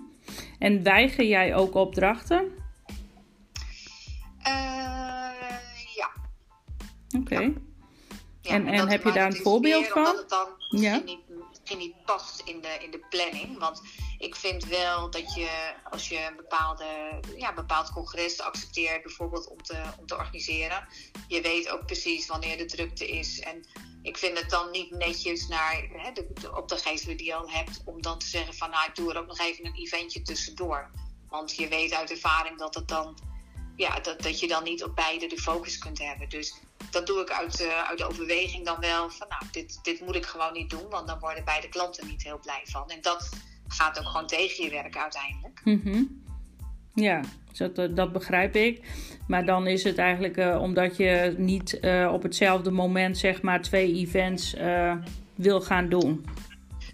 En 0.59 0.83
weiger 0.83 1.25
jij 1.25 1.55
ook 1.55 1.75
opdrachten? 1.75 2.65
Eh, 4.47 5.95
ja. 5.95 6.11
Oké. 7.19 7.41
ja. 7.41 7.53
En- 8.53 8.67
en 8.67 8.89
heb 8.89 9.05
je 9.05 9.13
daar 9.13 9.27
een 9.27 9.33
is 9.37 9.41
voorbeeld 9.43 9.87
van? 9.87 9.99
Omdat 9.99 10.17
het 10.17 10.29
dan 10.29 10.49
Ja. 10.59 10.91
misschien, 10.91 11.05
niet, 11.29 11.49
misschien 11.49 11.79
niet 11.79 12.05
past 12.05 12.41
in 12.45 12.61
de, 12.61 12.77
in 12.81 12.91
de 12.91 13.07
planning. 13.11 13.59
Want 13.59 13.83
ik 14.19 14.37
vind 14.37 14.65
wel 14.65 15.11
dat 15.11 15.35
je, 15.35 15.75
als 15.91 16.09
je 16.09 16.27
een 16.31 16.37
bepaalde, 16.37 16.85
ja, 17.37 17.49
een 17.49 17.55
bepaald 17.55 17.93
congres 17.93 18.41
accepteert, 18.41 19.03
bijvoorbeeld 19.03 19.49
om 19.49 19.63
te, 19.63 19.83
om 19.99 20.07
te 20.07 20.17
organiseren, 20.17 20.89
je 21.29 21.41
weet 21.41 21.69
ook 21.71 21.87
precies 21.87 22.27
wanneer 22.27 22.57
de 22.57 22.65
drukte 22.65 23.09
is. 23.09 23.41
En 23.41 23.67
ik 24.03 24.17
vind 24.17 24.39
het 24.39 24.51
dan 24.51 24.71
niet 24.71 24.91
netjes 24.91 25.49
naar 25.49 25.89
hè, 25.93 26.13
de, 26.13 26.31
de 26.41 26.57
opdrachtgever 26.57 27.17
die 27.17 27.27
je 27.27 27.35
al 27.35 27.51
hebt, 27.51 27.83
om 27.85 28.03
dan 28.03 28.19
te 28.19 28.27
zeggen 28.27 28.55
van 28.55 28.71
nou, 28.71 28.89
ik 28.89 28.95
doe 28.95 29.11
er 29.13 29.19
ook 29.19 29.27
nog 29.27 29.39
even 29.39 29.67
een 29.67 29.75
eventje 29.75 30.23
tussendoor. 30.23 30.91
Want 31.29 31.57
je 31.57 31.69
weet 31.69 31.93
uit 31.93 32.11
ervaring 32.11 32.59
dat 32.59 32.75
het 32.75 32.89
dan 32.89 33.19
ja, 33.77 34.01
dat, 34.01 34.23
dat 34.23 34.41
je 34.41 34.49
dan 34.49 34.65
niet 34.65 34.85
op 34.85 34.97
beide 34.97 35.27
de 35.27 35.39
focus 35.39 35.79
kunt 35.79 35.99
hebben. 35.99 36.29
Dus 36.29 36.61
dat 36.91 37.07
doe 37.07 37.21
ik 37.21 37.31
uit, 37.31 37.61
eh, 37.61 37.89
uit 37.89 37.99
de 37.99 38.07
overweging 38.07 38.65
dan 38.65 38.81
wel 38.81 39.11
van 39.11 39.27
nou, 39.29 39.43
dit, 39.51 39.79
dit 39.83 40.01
moet 40.01 40.15
ik 40.15 40.27
gewoon 40.27 40.53
niet 40.53 40.71
doen, 40.71 40.89
want 40.91 41.07
dan 41.09 41.19
worden 41.19 41.45
beide 41.45 41.69
klanten 41.69 42.07
niet 42.07 42.23
heel 42.23 42.39
blij 42.39 42.63
van. 42.65 42.91
En 42.91 42.99
dat 43.01 43.29
gaat 43.69 43.99
ook 43.99 44.07
gewoon 44.07 44.27
tegen 44.27 44.65
je 44.65 44.71
werk 44.71 44.97
uiteindelijk. 44.97 45.61
Mhm. 45.65 46.03
Ja, 46.95 47.21
dat, 47.53 47.79
eh, 47.79 47.87
dat 47.91 48.13
begrijp 48.13 48.55
ik. 48.55 48.85
Maar 49.27 49.45
dan 49.45 49.67
is 49.67 49.85
het 49.85 49.99
eigenlijk 49.99 50.37
eh, 50.37 50.61
omdat 50.61 50.97
je 50.97 51.35
niet 51.39 51.81
op 52.11 52.23
hetzelfde 52.23 52.71
moment 52.71 53.19
zeg 53.19 53.43
maar 53.43 53.63
twee 53.63 53.95
events 53.95 54.55
wil 55.35 55.61
gaan 55.61 55.89
doen. 55.89 56.27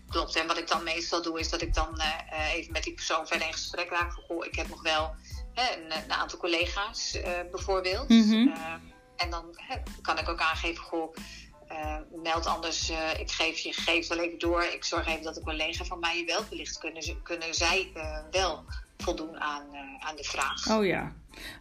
Klopt. 0.08 0.36
En 0.36 0.46
wat 0.46 0.58
ik 0.58 0.68
dan 0.68 0.84
meestal 0.84 1.22
doe, 1.22 1.40
is 1.40 1.50
dat 1.50 1.62
ik 1.62 1.74
dan 1.74 2.00
even 2.52 2.72
met 2.72 2.82
die 2.82 2.94
persoon 2.94 3.26
verder 3.26 3.46
in 3.46 3.52
gesprek 3.52 3.90
raak. 3.90 4.12
Van, 4.12 4.22
goh, 4.22 4.46
ik 4.46 4.54
heb 4.54 4.68
nog 4.68 4.82
wel 4.82 5.14
hè, 5.54 5.76
een, 5.76 6.02
een 6.04 6.12
aantal 6.12 6.38
collega's 6.38 7.20
eh, 7.20 7.30
bijvoorbeeld. 7.50 8.08
Mhm. 8.08 8.48
Eh, 8.48 8.74
en 9.16 9.30
dan 9.30 9.44
hè, 9.56 9.76
kan 10.02 10.18
ik 10.18 10.28
ook 10.28 10.40
aangeven, 10.40 10.84
goh, 10.84 11.14
eh, 11.68 11.96
meld 12.22 12.46
anders. 12.46 12.90
ik 13.18 13.30
geef 13.30 13.58
je 13.58 13.72
gegevens 13.72 14.08
wel 14.08 14.18
even 14.18 14.38
door. 14.38 14.62
Ik 14.62 14.84
zorg 14.84 15.06
even 15.06 15.22
dat 15.22 15.36
een 15.36 15.42
collega 15.42 15.84
van 15.84 15.98
mij 15.98 16.16
je 16.16 16.24
belt. 16.24 16.48
Wellicht 16.48 16.78
kunnen, 16.78 17.02
kunnen 17.22 17.54
zij 17.54 17.92
wel 18.30 18.64
voldoen 18.98 19.40
aan, 19.40 19.62
aan 19.98 20.16
de 20.16 20.24
vraag. 20.24 20.70
Oh 20.70 20.86
ja. 20.86 21.12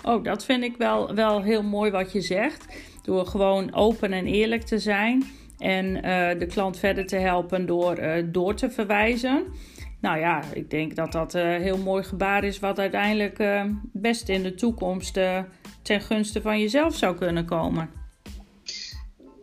Oh, 0.03 0.23
dat 0.23 0.45
vind 0.45 0.63
ik 0.63 0.77
wel, 0.77 1.15
wel 1.15 1.41
heel 1.41 1.63
mooi 1.63 1.91
wat 1.91 2.11
je 2.11 2.21
zegt. 2.21 2.65
Door 3.03 3.25
gewoon 3.25 3.75
open 3.75 4.13
en 4.13 4.25
eerlijk 4.25 4.63
te 4.63 4.79
zijn. 4.79 5.31
En 5.57 5.93
de 6.39 6.45
klant 6.45 6.79
verder 6.79 7.07
te 7.07 7.15
helpen 7.15 7.65
door 7.65 7.99
door 8.31 8.55
te 8.55 8.69
verwijzen. 8.69 9.53
Nou 10.01 10.19
ja, 10.19 10.43
ik 10.53 10.69
denk 10.69 10.95
dat 10.95 11.11
dat 11.11 11.33
een 11.33 11.61
heel 11.61 11.77
mooi 11.77 12.03
gebaar 12.03 12.43
is. 12.43 12.59
Wat 12.59 12.79
uiteindelijk 12.79 13.39
eh, 13.39 13.65
best 13.93 14.29
in 14.29 14.43
de 14.43 14.55
toekomst 14.55 15.17
eh, 15.17 15.39
ten 15.81 16.01
gunste 16.01 16.41
van 16.41 16.59
jezelf 16.59 16.95
zou 16.95 17.17
kunnen 17.17 17.45
komen. 17.45 17.91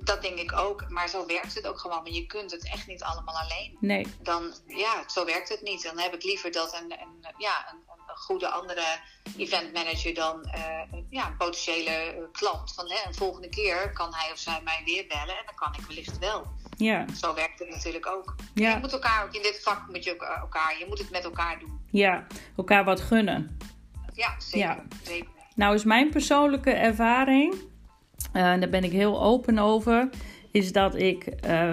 Dat 0.01 0.23
denk 0.23 0.39
ik 0.39 0.53
ook. 0.53 0.89
Maar 0.89 1.09
zo 1.09 1.27
werkt 1.27 1.55
het 1.55 1.67
ook 1.67 1.79
gewoon. 1.79 2.03
Want 2.03 2.17
je 2.17 2.27
kunt 2.27 2.51
het 2.51 2.69
echt 2.73 2.87
niet 2.87 3.03
allemaal 3.03 3.35
alleen. 3.35 3.77
Nee. 3.81 4.07
dan 4.23 4.55
ja, 4.67 5.09
zo 5.09 5.25
werkt 5.25 5.49
het 5.49 5.63
niet. 5.63 5.83
Dan 5.83 5.99
heb 5.99 6.15
ik 6.15 6.23
liever 6.23 6.53
dat 6.53 6.75
een, 6.75 6.93
een, 6.93 7.35
ja, 7.37 7.73
een 7.73 7.83
goede 8.19 8.49
andere 8.49 8.85
event 9.37 9.73
manager 9.73 10.15
dan 10.15 10.45
eh, 10.45 10.63
een, 10.93 11.07
ja, 11.11 11.27
een 11.27 11.37
potentiële 11.37 11.91
eh, 11.91 12.23
klant. 12.33 12.75
Van, 12.75 12.91
hè, 12.91 13.07
een 13.07 13.15
volgende 13.15 13.49
keer 13.49 13.93
kan 13.93 14.15
hij 14.15 14.33
of 14.33 14.39
zij 14.39 14.61
mij 14.65 14.83
weer 14.85 15.05
bellen 15.09 15.37
en 15.39 15.45
dan 15.45 15.55
kan 15.55 15.75
ik 15.79 15.87
wellicht 15.87 16.19
wel. 16.19 16.47
Ja. 16.77 17.05
Zo 17.21 17.35
werkt 17.35 17.59
het 17.59 17.69
natuurlijk 17.69 18.07
ook. 18.07 18.35
Je 18.55 18.77
moet 18.81 18.93
elkaar 18.93 19.25
ook 19.25 19.35
in 19.35 19.43
dit 19.43 19.63
vak 19.63 19.89
moet 19.89 20.05
je 20.05 20.17
eh, 20.17 20.41
elkaar, 20.41 20.79
je 20.79 20.87
moet 20.89 20.99
het 20.99 21.11
met 21.11 21.25
elkaar 21.25 21.59
doen. 21.59 21.81
Ja. 21.91 22.27
Elkaar 22.57 22.85
wat 22.85 23.01
gunnen. 23.01 23.59
Ja, 24.15 24.35
zeker. 24.39 24.59
Ja. 24.59 24.85
zeker. 25.03 25.29
Nou 25.55 25.75
is 25.75 25.85
mijn 25.85 26.11
persoonlijke 26.11 26.71
ervaring, 26.71 27.55
en 28.33 28.61
daar 28.61 28.69
ben 28.69 28.85
ik 28.85 28.93
heel 28.93 29.23
open 29.23 29.59
over, 29.59 30.09
is 30.53 30.73
dat 30.73 30.95
ik 30.95 31.25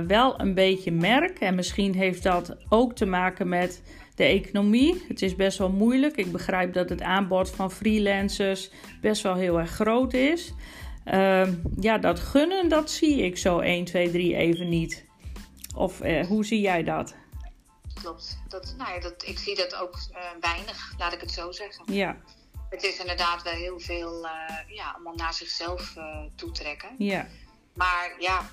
wel 0.07 0.39
een 0.39 0.53
beetje 0.53 0.91
merk, 0.91 1.39
en 1.39 1.55
misschien 1.55 1.95
heeft 1.95 2.23
dat 2.23 2.55
ook 2.69 2.95
te 2.95 3.05
maken 3.05 3.49
met 3.49 3.81
de 4.15 4.23
economie. 4.23 5.03
Het 5.07 5.21
is 5.21 5.35
best 5.35 5.57
wel 5.57 5.69
moeilijk. 5.69 6.15
Ik 6.15 6.31
begrijp 6.31 6.73
dat 6.73 6.89
het 6.89 7.01
aanbod 7.01 7.49
van 7.49 7.71
freelancers 7.71 8.69
best 9.01 9.21
wel 9.21 9.35
heel 9.35 9.59
erg 9.59 9.71
groot 9.71 10.13
is. 10.13 10.53
Ehm, 11.03 11.53
ja, 11.79 11.97
dat 11.97 12.19
gunnen, 12.19 12.69
dat 12.69 12.91
zie 12.91 13.21
ik 13.21 13.37
zo 13.37 13.59
1, 13.59 13.85
2, 13.85 14.11
3 14.11 14.35
even 14.35 14.69
niet. 14.69 15.05
Of 15.75 16.01
eh, 16.01 16.25
hoe 16.27 16.45
zie 16.45 16.61
jij 16.61 16.83
dat? 16.83 17.15
Klopt. 17.93 18.37
Dat, 18.47 18.73
nou 18.77 18.93
ja, 18.93 18.99
dat, 18.99 19.23
ik 19.25 19.39
zie 19.39 19.55
dat 19.55 19.75
ook 19.75 19.97
eh, 20.13 20.21
weinig, 20.39 20.93
laat 20.97 21.13
ik 21.13 21.21
het 21.21 21.31
zo 21.31 21.51
zeggen. 21.51 21.93
Ja, 21.93 22.17
Het 22.69 22.83
is 22.83 22.99
inderdaad 22.99 23.43
wel 23.43 23.53
heel 23.53 23.79
veel 23.79 24.25
eh, 24.27 24.75
ja, 24.75 24.91
allemaal 24.91 25.15
naar 25.15 25.33
zichzelf 25.33 25.93
toetrekken. 26.35 26.89
ja, 26.97 27.27
Maar 27.73 28.15
ja, 28.19 28.49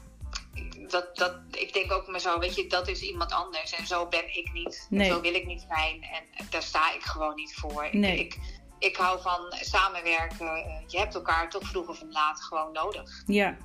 dat, 0.88 1.16
dat, 1.16 1.36
ik 1.50 1.72
denk 1.72 1.92
ook 1.92 2.06
maar 2.06 2.20
zo, 2.20 2.38
weet 2.38 2.54
je, 2.54 2.66
dat 2.66 2.88
is 2.88 3.00
iemand 3.02 3.32
anders. 3.32 3.72
En 3.72 3.86
zo 3.86 4.06
ben 4.08 4.36
ik 4.36 4.52
niet. 4.52 4.86
Nee. 4.90 5.08
En 5.08 5.14
zo 5.14 5.20
wil 5.20 5.34
ik 5.34 5.46
niet 5.46 5.64
zijn. 5.68 6.02
En 6.02 6.46
daar 6.50 6.62
sta 6.62 6.92
ik 6.94 7.02
gewoon 7.02 7.34
niet 7.34 7.54
voor. 7.54 7.84
Ik- 7.84 7.92
Nee. 7.92 8.18
Ik, 8.18 8.38
ik, 8.78 8.96
hou 8.96 9.20
van 9.20 9.52
samenwerken. 9.60 10.46
Eh, 10.46 10.82
Je 10.86 10.98
hebt 10.98 11.14
elkaar 11.14 11.50
toch 11.50 11.68
vroeg 11.68 11.88
of 11.88 12.02
laat 12.08 12.42
gewoon 12.42 12.72
nodig. 12.72 13.22
ja, 13.26 13.56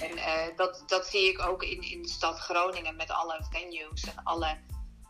En 0.00 0.16
eh, 0.16 0.56
dat, 0.56 0.82
dat 0.86 1.06
zie 1.06 1.28
ik 1.28 1.46
ook 1.46 1.62
in, 1.62 1.82
in 1.82 2.02
de 2.02 2.08
stad 2.08 2.38
Groningen 2.38 2.96
met 2.96 3.10
alle 3.10 3.46
venues 3.50 4.04
en 4.04 4.20
alle, 4.24 4.58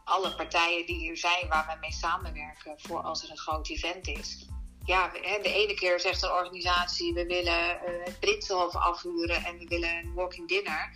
alle 0.04 0.34
partijen 0.34 0.86
die 0.86 0.96
hier 0.98 1.16
zijn 1.16 1.48
waar 1.48 1.66
we 1.72 1.76
mee 1.80 1.92
samenwerken 1.92 2.74
voor 2.80 3.00
als 3.02 3.22
er 3.22 3.30
een 3.30 3.38
groot 3.38 3.68
event 3.68 4.06
is. 4.08 4.46
Ja, 4.84 5.08
de 5.42 5.52
ene 5.52 5.74
keer 5.74 6.00
zegt 6.00 6.22
een 6.22 6.30
organisatie 6.32 7.12
we 7.14 7.26
willen 7.26 7.80
eh, 7.80 8.04
het 8.04 8.20
Prinsenhof 8.20 8.74
afhuren 8.76 9.44
en 9.44 9.58
we 9.58 9.64
willen 9.68 9.96
een 9.96 10.14
walking 10.14 10.48
dinner. 10.48 10.90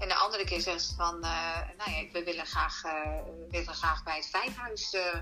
En 0.00 0.08
de 0.08 0.14
andere 0.14 0.44
keer 0.44 0.60
zegt 0.60 0.82
ze 0.82 0.94
van, 0.94 1.22
eh, 1.24 1.58
nou 1.78 1.90
ja, 1.90 2.10
we 2.12 2.24
willen 2.24 2.46
graag, 2.46 2.84
eh, 2.84 3.18
willen 3.50 3.74
graag 3.74 4.02
bij 4.04 4.16
het 4.16 4.26
Vijfhuis 4.30 4.94
eh, 4.94 5.18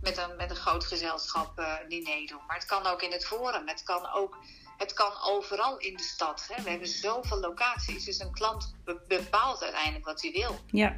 met, 0.00 0.16
een, 0.18 0.36
met 0.36 0.50
een 0.50 0.56
groot 0.56 0.84
gezelschap 0.84 1.62
diner 1.88 2.26
doen. 2.26 2.40
Maar 2.46 2.56
het 2.56 2.64
kan 2.66 2.86
ook 2.86 3.02
in 3.02 3.12
het 3.12 3.26
Forum, 3.26 3.68
het 3.68 3.82
kan 3.82 4.12
ook 4.12 4.36
het 4.78 4.92
kan 4.92 5.12
overal 5.22 5.76
in 5.78 5.96
de 5.96 6.02
stad. 6.02 6.46
Hè. 6.52 6.62
We 6.62 6.70
hebben 6.70 6.88
zoveel 6.88 7.40
locaties. 7.40 8.04
Dus 8.04 8.18
een 8.20 8.32
klant 8.32 8.74
be- 8.84 9.00
bepaalt 9.08 9.62
uiteindelijk 9.62 10.04
wat 10.04 10.22
hij 10.22 10.30
wil. 10.32 10.58
ja, 10.66 10.88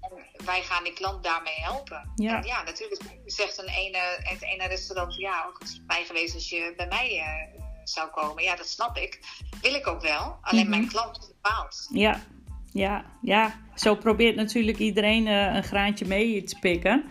En 0.00 0.44
wij 0.44 0.62
gaan 0.62 0.84
die 0.84 0.92
klant 0.92 1.24
daarmee 1.24 1.54
helpen. 1.60 2.12
Ja. 2.16 2.36
En 2.36 2.42
ja, 2.46 2.62
natuurlijk 2.62 3.02
zegt 3.26 3.58
een 3.58 3.68
ene, 3.68 3.98
het 4.22 4.42
ene 4.42 4.66
restaurant, 4.66 5.14
ja, 5.14 5.44
ook 5.46 5.58
het 5.58 5.68
is 5.68 5.80
mij 5.86 6.04
geweest 6.04 6.34
als 6.34 6.48
je 6.48 6.72
bij 6.76 6.86
mij 6.86 7.16
uh, 7.16 7.60
zou 7.84 8.10
komen. 8.10 8.42
Ja, 8.42 8.56
dat 8.56 8.68
snap 8.68 8.96
ik. 8.96 9.20
Wil 9.60 9.74
ik 9.74 9.86
ook 9.86 10.00
wel. 10.00 10.38
Alleen 10.40 10.60
Mhm. 10.68 10.70
mijn 10.70 10.88
klant 10.88 11.18
bepaalt. 11.28 11.86
Ja, 11.92 12.22
ja, 12.78 13.04
ja. 13.22 13.54
Zo 13.74 13.94
probeert 13.94 14.36
natuurlijk 14.36 14.78
iedereen 14.78 15.26
eh, 15.26 15.54
een 15.54 15.62
graantje 15.62 16.06
mee 16.06 16.42
te 16.42 16.56
pikken. 16.60 17.04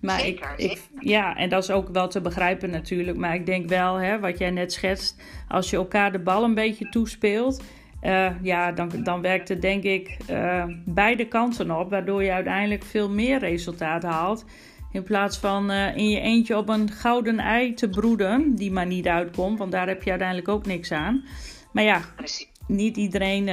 Maar 0.00 0.20
Zeker, 0.20 0.52
ik, 0.56 0.70
ik, 0.70 0.80
ja, 0.98 1.36
en 1.36 1.48
dat 1.48 1.62
is 1.62 1.70
ook 1.70 1.88
wel 1.88 2.08
te 2.08 2.20
begrijpen 2.20 2.70
natuurlijk. 2.70 3.16
Maar 3.16 3.34
ik 3.34 3.46
denk 3.46 3.68
wel, 3.68 3.94
hè, 3.94 4.18
wat 4.18 4.38
jij 4.38 4.50
net 4.50 4.72
schetst, 4.72 5.22
als 5.48 5.70
je 5.70 5.76
elkaar 5.76 6.12
de 6.12 6.18
bal 6.18 6.44
een 6.44 6.54
beetje 6.54 6.88
toespeelt, 6.88 7.62
eh, 8.00 8.30
ja, 8.42 8.72
dan, 8.72 8.90
dan 9.02 9.20
werkt 9.20 9.48
het 9.48 9.62
denk 9.62 9.82
ik 9.82 10.16
eh, 10.26 10.64
beide 10.84 11.28
kanten 11.28 11.78
op, 11.78 11.90
waardoor 11.90 12.22
je 12.22 12.32
uiteindelijk 12.32 12.84
veel 12.84 13.10
meer 13.10 13.38
resultaat 13.38 14.02
haalt. 14.02 14.44
In 14.92 15.02
plaats 15.02 15.38
van 15.38 15.70
in 15.70 16.08
je 16.08 16.20
eentje 16.20 16.56
op 16.56 16.68
een 16.68 16.90
gouden 16.90 17.38
ei 17.38 17.74
te 17.74 17.88
broeden, 17.88 18.54
die 18.54 18.72
maar 18.72 18.86
niet 18.86 19.06
uitkomt, 19.06 19.58
want 19.58 19.72
daar 19.72 19.88
heb 19.88 20.02
je 20.02 20.10
uiteindelijk 20.10 20.48
ook 20.48 20.66
niks 20.66 20.92
aan. 20.92 21.24
Maar 21.72 21.84
ja, 21.84 22.00
Precies. 22.16 22.48
niet 22.66 22.96
iedereen 22.96 23.48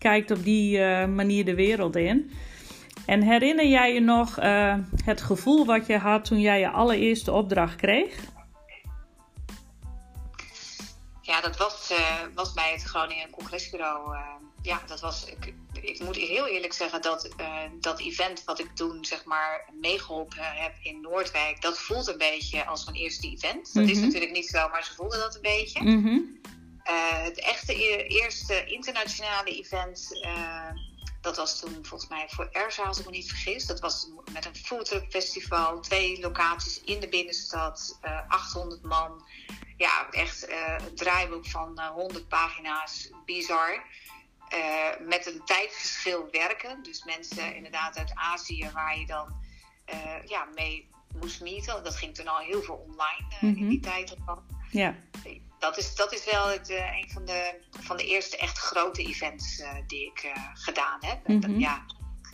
kijkt 0.00 0.30
op 0.30 0.44
die 0.44 0.78
eh, 0.82 1.06
manier 1.06 1.44
de 1.44 1.54
wereld 1.54 1.96
in. 1.96 2.30
En 3.06 3.22
herinner 3.22 3.66
jij 3.66 3.94
je 3.94 4.00
nog 4.00 4.38
eh, 4.38 4.74
het 5.04 5.20
gevoel 5.20 5.66
wat 5.66 5.86
je 5.86 5.98
had 5.98 6.24
toen 6.24 6.40
jij 6.40 6.60
je 6.60 6.70
allereerste 6.70 7.32
opdracht 7.32 7.76
kreeg? 7.76 8.14
Ja, 11.22 11.40
dat 11.40 11.56
was, 11.56 11.90
eh, 11.90 12.20
was 12.34 12.52
bij 12.52 12.72
het 12.72 12.82
Groningen 12.82 13.30
Congresbureau. 13.30 14.16
ja, 14.62 14.80
dat 14.86 15.00
was. 15.00 15.24
Ik, 15.26 15.54
ik 15.82 16.00
moet 16.00 16.16
heel 16.16 16.46
eerlijk 16.46 16.72
zeggen 16.72 17.02
dat 17.02 17.28
dat 17.80 18.00
event 18.00 18.44
wat 18.44 18.58
ik 18.58 18.70
toen 18.74 19.04
zeg 19.04 19.24
maar 19.24 19.68
meegeholpen 19.80 20.38
heb 20.42 20.72
in 20.82 21.00
Noordwijk, 21.00 21.62
dat 21.62 21.78
voelt 21.78 22.08
een 22.08 22.18
beetje 22.18 22.64
als 22.66 22.84
mijn 22.84 22.96
eerste 22.96 23.28
event. 23.30 23.74
Dat 23.74 23.88
is 23.88 23.96
Mhm. 23.96 24.04
natuurlijk 24.06 24.32
niet 24.32 24.46
zo, 24.48 24.68
maar 24.68 24.84
ze 24.84 24.94
voelden 24.94 25.18
dat 25.18 25.34
een 25.34 25.42
beetje. 25.42 25.82
Mhm. 25.82 26.18
Het 27.22 27.40
echte 27.40 27.72
e- 27.74 28.06
eerste 28.06 28.64
internationale 28.64 29.50
event, 29.58 30.20
eh, 30.22 30.70
dat 31.20 31.36
was 31.36 31.60
toen 31.60 31.78
volgens 31.86 32.10
mij 32.10 32.26
voor 32.28 32.48
Erza, 32.52 32.82
als 32.82 32.98
ik 32.98 33.04
me 33.04 33.10
niet 33.10 33.28
vergis. 33.28 33.66
Dat 33.66 33.80
was 33.80 34.08
met 34.32 34.44
een 34.46 34.56
foodtruck 34.56 35.10
festival, 35.10 35.80
twee 35.80 36.20
locaties 36.20 36.80
in 36.84 37.00
de 37.00 37.08
binnenstad, 37.08 37.98
eh 38.00 38.20
800 38.28 38.82
man. 38.82 39.24
Ja, 39.76 40.08
echt 40.10 40.46
eh, 40.46 40.74
een 40.88 40.94
draaiboek 40.94 41.46
van 41.46 41.78
eh, 41.78 41.88
100 41.88 42.28
pagina's, 42.28 43.10
bizar. 43.24 43.84
Eh, 44.48 45.06
met 45.06 45.26
een 45.26 45.44
tijdverschil 45.44 46.28
werken. 46.30 46.82
Dus 46.82 47.04
mensen 47.04 47.54
inderdaad 47.54 47.98
uit 47.98 48.10
Azië 48.14 48.70
waar 48.72 48.98
je 48.98 49.06
dan 49.06 49.38
eh, 49.84 50.26
ja, 50.26 50.44
mee 50.54 50.88
moest 51.20 51.40
meeten. 51.40 51.84
Dat 51.84 51.96
ging 51.96 52.14
toen 52.14 52.28
al 52.28 52.38
heel 52.38 52.62
veel 52.62 52.86
online 52.88 53.26
eh, 53.30 53.42
Mhm. 53.42 53.56
in 53.56 53.68
die 53.68 53.80
tijd. 53.80 54.16
al. 54.26 54.42
Ja. 54.70 54.94
Dat 55.60 55.78
is, 55.78 55.94
dat 55.94 56.12
is 56.12 56.24
wel 56.30 56.48
het, 56.48 56.68
eh, 56.70 56.96
een 56.98 57.10
van 57.10 57.24
de, 57.24 57.54
van 57.80 57.96
de 57.96 58.06
eerste 58.06 58.36
echt 58.36 58.58
grote 58.58 59.02
events 59.02 59.58
eh, 59.60 59.68
die 59.86 60.06
ik 60.06 60.18
eh, 60.34 60.42
gedaan 60.54 60.98
heb. 61.00 61.28
Mhm. 61.28 61.58
ja, 61.58 61.84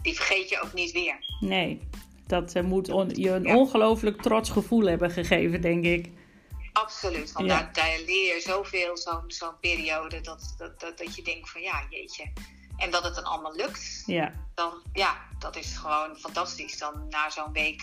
die 0.02 0.14
vergeet 0.14 0.48
je 0.48 0.60
ook 0.62 0.72
niet 0.72 0.92
weer. 0.92 1.16
Nee, 1.40 1.88
dat 2.26 2.62
moet 2.62 2.86
je 3.16 3.30
een 3.30 3.42
Ja. 3.42 3.56
ongelooflijk 3.56 4.22
trots 4.22 4.50
gevoel 4.50 4.86
hebben 4.86 5.10
gegeven, 5.10 5.60
denk 5.60 5.84
ik. 5.84 6.10
Absoluut. 6.72 7.32
Want 7.32 7.46
Ja. 7.46 7.58
daar, 7.58 7.72
daar 7.72 7.98
leer 8.06 8.34
je 8.34 8.40
zoveel, 8.40 8.96
zo'n 8.96 9.24
zo'n 9.26 9.58
periode, 9.60 10.20
dat, 10.20 10.54
dat, 10.58 10.80
dat, 10.80 10.98
dat 10.98 11.16
je 11.16 11.22
denkt 11.22 11.50
van 11.50 11.60
ja, 11.60 11.86
jeetje. 11.90 12.32
En 12.76 12.90
dat 12.90 13.04
het 13.04 13.14
dan 13.14 13.24
allemaal 13.24 13.54
lukt, 13.54 14.02
Ja, 14.06 14.32
dan 14.54 14.82
ja, 14.92 15.16
dat 15.38 15.56
is 15.56 15.76
gewoon 15.76 16.16
fantastisch. 16.16 16.78
Dan 16.78 17.06
na 17.08 17.30
zo'n 17.30 17.52
week, 17.52 17.82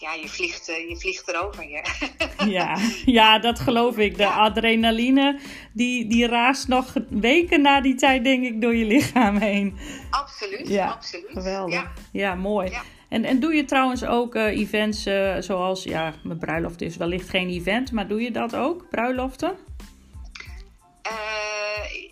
ja, 0.00 0.12
je 0.14 0.28
vliegt, 0.28 0.68
eh, 0.68 0.88
je 0.88 0.96
vliegt 0.96 1.28
erover. 1.28 1.68
Je. 1.68 1.82
ja. 2.56 2.78
ja 3.04 3.38
dat 3.38 3.58
geloof 3.60 3.96
ik. 3.98 4.16
De 4.16 4.22
Ja. 4.22 4.30
adrenaline, 4.30 5.38
die, 5.72 6.06
die 6.06 6.26
raast 6.26 6.68
nog 6.68 6.94
weken 7.08 7.60
na 7.60 7.80
die 7.80 7.94
tijd, 7.94 8.24
denk 8.24 8.44
ik, 8.44 8.60
door 8.60 8.76
je 8.76 8.84
lichaam 8.84 9.36
heen. 9.36 9.76
absoluut, 10.10 10.68
Ja, 10.68 10.86
absoluut. 10.90 11.26
Geweldig. 11.32 11.74
Ja. 11.74 11.92
Ja, 12.12 12.34
mooi. 12.34 12.70
Ja. 12.70 12.82
En, 13.08 13.24
en 13.24 13.40
doe 13.40 13.54
je 13.54 13.64
trouwens 13.64 14.04
ook 14.04 14.34
eh, 14.34 14.58
events 14.58 15.06
eh, 15.06 15.36
zoals, 15.38 15.84
ja, 15.84 16.14
mijn 16.22 16.38
bruiloft 16.38 16.80
is 16.80 16.96
wellicht 16.96 17.28
geen 17.28 17.48
event, 17.48 17.92
maar 17.92 18.08
doe 18.08 18.22
je 18.22 18.30
dat 18.30 18.56
ook, 18.56 18.86
bruiloften? 18.90 19.56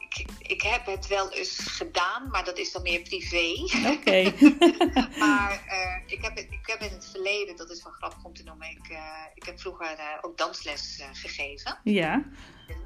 Ik, 0.09 0.27
ik 0.39 0.63
heb 0.63 0.87
het 0.87 1.07
wel 1.07 1.31
eens 1.33 1.59
gedaan, 1.59 2.29
maar 2.31 2.45
dat 2.45 2.59
is 2.59 2.73
dan 2.73 2.83
meer 2.83 3.01
privé. 3.01 3.55
Oké. 3.97 4.33
Maar 5.19 5.65
eh, 5.69 6.13
ik, 6.13 6.23
heb 6.25 6.39
ik 6.39 6.59
heb 6.67 6.81
in 6.81 6.91
het 6.91 7.09
verleden, 7.11 7.57
dat 7.57 7.71
is 7.71 7.83
wel 7.83 7.93
grappig 7.93 8.25
om 8.25 8.35
te 8.35 8.43
noemen, 8.43 8.71
ik, 8.71 8.89
eh, 8.89 8.99
ik 9.35 9.43
heb 9.45 9.61
vroeger 9.61 9.87
eh, 9.99 10.05
ook 10.21 10.39
dansles 10.39 11.03
gegeven. 11.13 11.79
ja. 11.85 12.25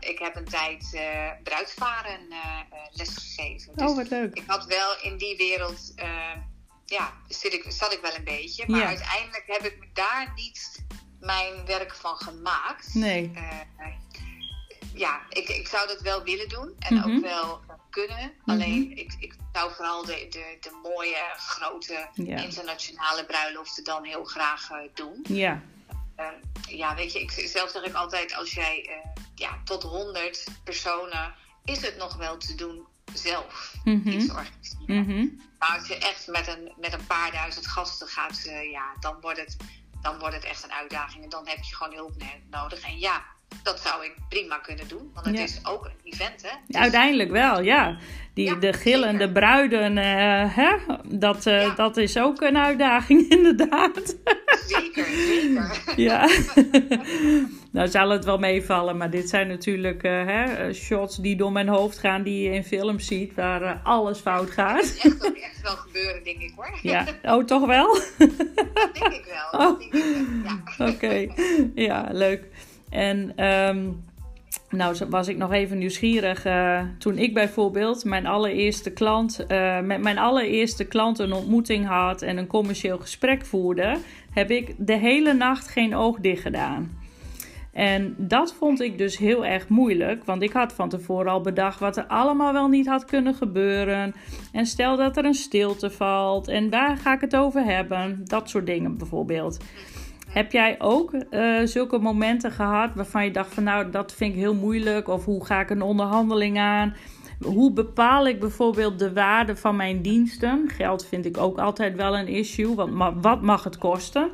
Ik 0.00 0.18
heb 0.18 0.36
een 0.36 0.44
tijd 0.44 0.90
bruidvaren 1.42 2.20
les 2.92 3.08
gegeven. 3.14 3.72
Oh, 3.76 3.96
wat 3.96 4.08
leuk. 4.08 4.34
ik 4.34 4.42
had 4.46 4.64
wel 4.66 4.96
in 5.02 5.16
die 5.16 5.36
wereld, 5.36 5.92
ja, 6.86 7.12
zit 7.28 7.52
ik, 7.52 7.64
zat 7.68 7.92
ik 7.92 8.00
wel 8.00 8.14
een 8.14 8.24
beetje. 8.24 8.64
Maar 8.66 8.80
Ja. 8.80 8.86
uiteindelijk 8.86 9.44
heb 9.46 9.64
ik 9.64 9.94
daar 9.94 10.32
niet 10.34 10.84
mijn 11.20 11.66
werk 11.66 11.94
van 11.94 12.16
gemaakt. 12.16 12.94
Nee. 12.94 13.30
Eh, 13.34 13.86
ja, 14.94 15.20
ik, 15.28 15.48
ik 15.48 15.68
zou 15.68 15.88
dat 15.88 16.00
wel 16.00 16.22
willen 16.22 16.48
doen 16.48 16.74
en 16.78 16.94
Mhm. 16.94 17.10
ook 17.10 17.22
wel 17.22 17.60
eh, 17.68 17.74
kunnen. 17.90 18.32
Alleen 18.46 18.96
ik, 18.98 19.12
ik 19.18 19.34
zou 19.52 19.72
vooral 19.74 20.04
de, 20.04 20.26
de, 20.30 20.56
de 20.60 20.80
mooie, 20.82 21.34
grote, 21.36 22.08
internationale 22.14 23.24
bruiloften 23.24 23.84
dan 23.84 24.04
heel 24.04 24.24
graag 24.24 24.70
eh, 24.70 24.78
doen. 24.94 25.24
Ja. 25.28 25.62
Eh, 26.16 26.26
ja, 26.68 26.94
weet 26.94 27.12
je, 27.12 27.20
ik, 27.20 27.30
zelf 27.30 27.70
zeg 27.70 27.82
ik 27.82 27.94
altijd, 27.94 28.34
als 28.34 28.52
jij 28.52 28.86
eh, 28.88 29.10
ja, 29.34 29.58
tot 29.64 29.82
100 29.82 30.44
personen, 30.64 31.34
is 31.64 31.82
het 31.82 31.96
nog 31.96 32.16
wel 32.16 32.36
te 32.36 32.54
doen 32.54 32.86
zelf 33.14 33.74
Mhm. 33.84 34.08
iets 34.08 34.30
organiseren. 34.30 35.00
Mhm. 35.02 35.26
Maar 35.58 35.78
als 35.78 35.88
je 35.88 35.96
echt 35.96 36.26
met 36.26 36.46
een, 36.48 36.72
met 36.76 36.92
een 36.92 37.06
paar 37.06 37.30
duizend 37.32 37.66
gasten 37.66 38.08
gaat, 38.08 38.44
eh, 38.44 38.70
ja, 38.70 38.92
dan 39.00 39.20
wordt, 39.20 39.38
het, 39.38 39.56
dan 40.02 40.18
wordt 40.18 40.34
het 40.34 40.44
echt 40.44 40.64
een 40.64 40.72
uitdaging. 40.72 41.24
En 41.24 41.28
dan 41.30 41.46
heb 41.48 41.62
je 41.62 41.74
gewoon 41.74 41.94
hulp 41.94 42.22
nodig. 42.50 42.80
En 42.80 42.98
ja, 42.98 43.24
dat 43.62 43.80
zou 43.80 44.04
ik 44.04 44.14
prima 44.28 44.56
kunnen 44.58 44.88
doen. 44.88 45.10
Want 45.14 45.26
het 45.26 45.36
Ja. 45.36 45.42
is 45.42 45.60
ook 45.62 45.84
een 45.84 46.12
event, 46.12 46.42
hè? 46.42 46.78
Uiteindelijk 46.78 47.30
wel, 47.30 47.62
ja. 47.62 47.96
Die, 48.34 48.44
Ja, 48.46 48.54
de 48.54 48.72
gillende 48.72 49.18
zeker. 49.18 49.32
bruiden, 49.32 49.98
eh, 49.98 50.56
hè? 50.56 50.70
Dat, 51.08 51.46
eh, 51.46 51.60
Ja. 51.62 51.74
dat 51.74 51.96
is 51.96 52.18
ook 52.18 52.40
een 52.40 52.58
uitdaging, 52.58 53.28
inderdaad. 53.36 54.16
Zeker, 54.66 55.04
zeker. 55.04 55.82
ja. 56.08 56.28
nou 57.72 57.88
zal 57.88 58.08
het 58.10 58.24
wel 58.24 58.38
meevallen, 58.38 58.96
maar 58.96 59.10
dit 59.10 59.28
zijn 59.28 59.48
natuurlijk 59.48 60.02
eh, 60.02 60.24
hè, 60.26 60.72
shots 60.72 61.16
die 61.16 61.36
door 61.36 61.52
mijn 61.52 61.68
hoofd 61.68 61.98
gaan, 61.98 62.22
die 62.22 62.42
je 62.42 62.54
in 62.54 62.64
films 62.64 63.06
ziet, 63.06 63.34
waar 63.34 63.80
alles 63.84 64.18
fout 64.18 64.50
gaat. 64.50 64.82
is 64.82 64.98
echt, 64.98 65.26
ook 65.26 65.36
echt 65.36 65.60
wel 65.62 65.76
gebeuren, 65.76 66.24
denk 66.24 66.40
ik 66.40 66.52
hoor. 66.56 66.78
ja, 66.82 67.04
oh, 67.22 67.44
toch 67.44 67.66
wel? 67.66 67.94
Dat 68.18 68.94
denk 68.94 69.12
ik 69.12 69.24
wel. 69.50 69.60
Oh. 69.60 69.66
Dat 69.68 69.78
denk 69.78 69.92
ik 69.94 70.14
wel. 70.44 70.52
Ja. 70.78 70.92
Oké, 70.92 71.26
ja, 71.74 72.08
leuk. 72.12 72.44
En 72.92 73.32
ehm, 73.36 73.88
nou 74.70 74.96
was 75.08 75.28
ik 75.28 75.36
nog 75.36 75.52
even 75.52 75.78
nieuwsgierig. 75.78 76.44
eh, 76.44 76.80
toen 76.98 77.18
ik 77.18 77.34
bijvoorbeeld 77.34 78.04
mijn 78.04 78.26
allereerste 78.26 78.90
klant, 78.90 79.46
eh, 79.46 79.80
met 79.80 80.02
mijn 80.02 80.18
allereerste 80.18 80.84
klant 80.84 81.18
een 81.18 81.32
ontmoeting 81.32 81.86
had 81.86 82.22
en 82.22 82.36
een 82.36 82.46
commercieel 82.46 82.98
gesprek 82.98 83.44
voerde, 83.44 83.96
heb 84.30 84.50
ik 84.50 84.74
de 84.78 84.96
hele 84.96 85.32
nacht 85.32 85.68
geen 85.68 85.94
oog 85.94 86.18
dicht 86.20 86.42
gedaan. 86.42 87.00
En 87.72 88.14
dat 88.18 88.54
vond 88.54 88.80
ik 88.80 88.98
dus 88.98 89.18
heel 89.18 89.46
erg 89.46 89.68
moeilijk, 89.68 90.24
want 90.24 90.42
ik 90.42 90.52
had 90.52 90.72
van 90.72 90.88
tevoren 90.88 91.32
al 91.32 91.40
bedacht 91.40 91.80
wat 91.80 91.96
er 91.96 92.06
allemaal 92.06 92.52
wel 92.52 92.68
niet 92.68 92.86
had 92.86 93.04
kunnen 93.04 93.34
gebeuren. 93.34 94.14
En 94.52 94.66
stel 94.66 94.96
dat 94.96 95.16
er 95.16 95.24
een 95.24 95.34
stilte 95.34 95.90
valt 95.90 96.48
en 96.48 96.70
waar 96.70 96.96
ga 96.96 97.14
ik 97.14 97.20
het 97.20 97.36
over 97.36 97.64
hebben? 97.64 98.20
Dat 98.24 98.50
soort 98.50 98.66
dingen 98.66 98.98
bijvoorbeeld. 98.98 99.58
Heb 100.32 100.52
jij 100.52 100.76
ook 100.78 101.12
eh, 101.12 101.60
zulke 101.64 101.98
momenten 101.98 102.50
gehad 102.50 102.90
waarvan 102.94 103.24
je 103.24 103.30
dacht 103.30 103.54
van 103.54 103.62
nou 103.62 103.90
dat 103.90 104.14
vind 104.14 104.32
ik 104.32 104.38
heel 104.38 104.54
moeilijk 104.54 105.08
of 105.08 105.24
hoe 105.24 105.44
ga 105.44 105.60
ik 105.60 105.70
een 105.70 105.82
onderhandeling 105.82 106.58
aan? 106.58 106.96
Hoe 107.40 107.72
bepaal 107.72 108.26
ik 108.26 108.40
bijvoorbeeld 108.40 108.98
de 108.98 109.12
waarde 109.12 109.56
van 109.56 109.76
mijn 109.76 110.02
diensten? 110.02 110.68
Geld 110.68 111.06
vind 111.06 111.24
ik 111.24 111.36
ook 111.36 111.58
altijd 111.58 111.96
wel 111.96 112.16
een 112.16 112.28
issue, 112.28 112.74
want 112.74 112.92
ma- 112.92 113.14
wat 113.14 113.42
mag 113.42 113.64
het 113.64 113.78
kosten? 113.78 114.30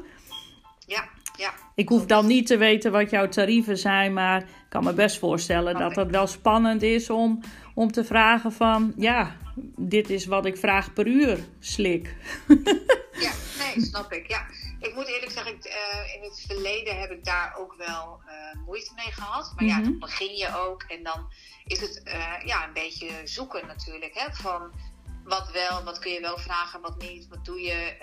Ja, 0.86 1.04
ja. 1.36 1.50
Ik 1.74 1.88
hoef 1.88 2.06
dan 2.06 2.26
niet 2.26 2.46
te 2.46 2.56
weten 2.56 2.92
wat 2.92 3.10
jouw 3.10 3.28
tarieven 3.28 3.78
zijn, 3.78 4.12
maar 4.12 4.40
ik 4.40 4.46
kan 4.68 4.84
me 4.84 4.92
best 4.92 5.18
voorstellen 5.18 5.78
dat 5.78 5.96
het 5.96 6.10
wel 6.10 6.26
spannend 6.26 6.82
is 6.82 7.10
om, 7.10 7.40
om 7.74 7.92
te 7.92 8.04
vragen 8.04 8.52
van 8.52 8.92
ja, 8.96 9.36
dit 9.76 10.10
is 10.10 10.26
wat 10.26 10.46
ik 10.46 10.56
vraag 10.56 10.92
per 10.92 11.06
uur, 11.06 11.38
slik. 11.58 12.16
Nee, 13.74 13.84
snap 13.84 14.12
ik. 14.12 14.28
Ja. 14.28 14.46
Ik 14.80 14.94
moet 14.94 15.06
eerlijk 15.06 15.32
zeggen, 15.32 15.54
ik, 15.54 15.64
eh, 15.64 16.14
in 16.14 16.22
het 16.22 16.44
verleden 16.46 17.00
heb 17.00 17.10
ik 17.10 17.24
daar 17.24 17.54
ook 17.56 17.74
wel 17.74 18.20
eh, 18.26 18.60
moeite 18.64 18.92
mee 18.94 19.12
gehad. 19.12 19.52
Maar 19.56 19.64
ja, 19.64 19.76
Mhm. 19.76 19.84
dan 19.84 19.98
begin 19.98 20.36
je 20.36 20.56
ook 20.56 20.82
en 20.82 21.02
dan 21.02 21.32
is 21.64 21.80
het 21.80 22.02
eh, 22.02 22.34
ja, 22.44 22.64
een 22.66 22.72
beetje 22.72 23.10
zoeken 23.24 23.66
natuurlijk. 23.66 24.14
Hè, 24.14 24.34
van 24.34 24.72
wat 25.24 25.50
wel, 25.50 25.84
wat 25.84 25.98
kun 25.98 26.12
je 26.12 26.20
wel 26.20 26.38
vragen, 26.38 26.80
wat 26.80 27.02
niet, 27.02 27.28
wat 27.28 27.44
doe 27.44 27.60
je. 27.60 27.96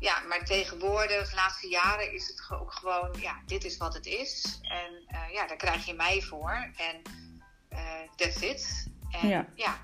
Ja, 0.00 0.20
maar 0.28 0.44
tegenwoordig, 0.44 1.28
de 1.28 1.34
laatste 1.34 1.68
jaren, 1.68 2.12
is 2.12 2.28
het 2.28 2.60
ook 2.60 2.72
gewoon, 2.72 3.14
ja, 3.18 3.42
dit 3.46 3.64
is 3.64 3.76
wat 3.76 3.94
het 3.94 4.06
is. 4.06 4.60
En 4.62 5.04
ja, 5.32 5.46
daar 5.46 5.56
krijg 5.56 5.86
je 5.86 5.94
mij 5.94 6.22
voor. 6.22 6.72
En 6.76 7.02
that's 8.16 8.40
it. 8.40 8.90
En 9.10 9.28
ja, 9.28 9.46
ja 9.54 9.80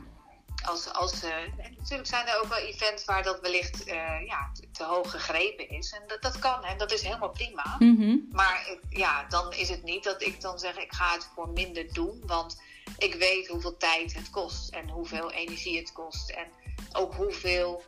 als, 0.66 0.92
als, 0.92 1.24
uh, 1.24 1.30
natuurlijk 1.78 2.08
zijn 2.08 2.26
er 2.26 2.40
ook 2.42 2.48
wel 2.48 2.58
events 2.58 3.04
waar 3.04 3.22
dat 3.22 3.40
wellicht 3.40 3.84
ja, 4.26 4.50
te, 4.52 4.70
te, 4.72 4.84
hoog 4.84 5.10
gegrepen 5.10 5.68
is. 5.68 5.92
En 5.92 6.02
dat, 6.06 6.22
dat 6.22 6.38
kan 6.38 6.64
en 6.64 6.78
dat 6.78 6.92
is 6.92 7.02
helemaal 7.02 7.30
prima. 7.30 7.76
Mm 7.78 8.28
Maar 8.30 8.78
ja, 8.90 9.24
dan 9.28 9.52
is 9.52 9.68
het 9.68 9.82
niet 9.82 10.04
dat 10.04 10.22
ik 10.22 10.40
dan 10.40 10.58
zeg 10.58 10.76
ik 10.76 10.92
ga 10.92 11.12
het 11.12 11.28
voor 11.34 11.48
minder 11.48 11.92
doen. 11.92 12.22
Want 12.26 12.60
ik 12.98 13.14
weet 13.14 13.48
hoeveel 13.48 13.76
tijd 13.76 14.14
het 14.14 14.30
kost 14.30 14.74
en 14.74 14.88
hoeveel 14.88 15.30
energie 15.30 15.78
het 15.78 15.92
kost. 15.92 16.30
En 16.30 16.46
ook 16.92 17.14
hoeveel 17.14 17.84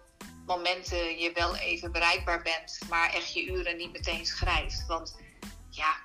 momenten 0.47 1.18
je 1.18 1.33
wel 1.33 1.57
even 1.57 1.93
bereikbaar 1.93 2.43
bent, 2.43 2.79
maar 2.89 3.14
echt 3.14 3.33
je 3.33 3.47
uren 3.47 3.76
niet 3.76 3.93
meteen 3.93 4.26
schrijft. 4.26 4.87
Want 4.87 5.16
ja, 5.70 5.97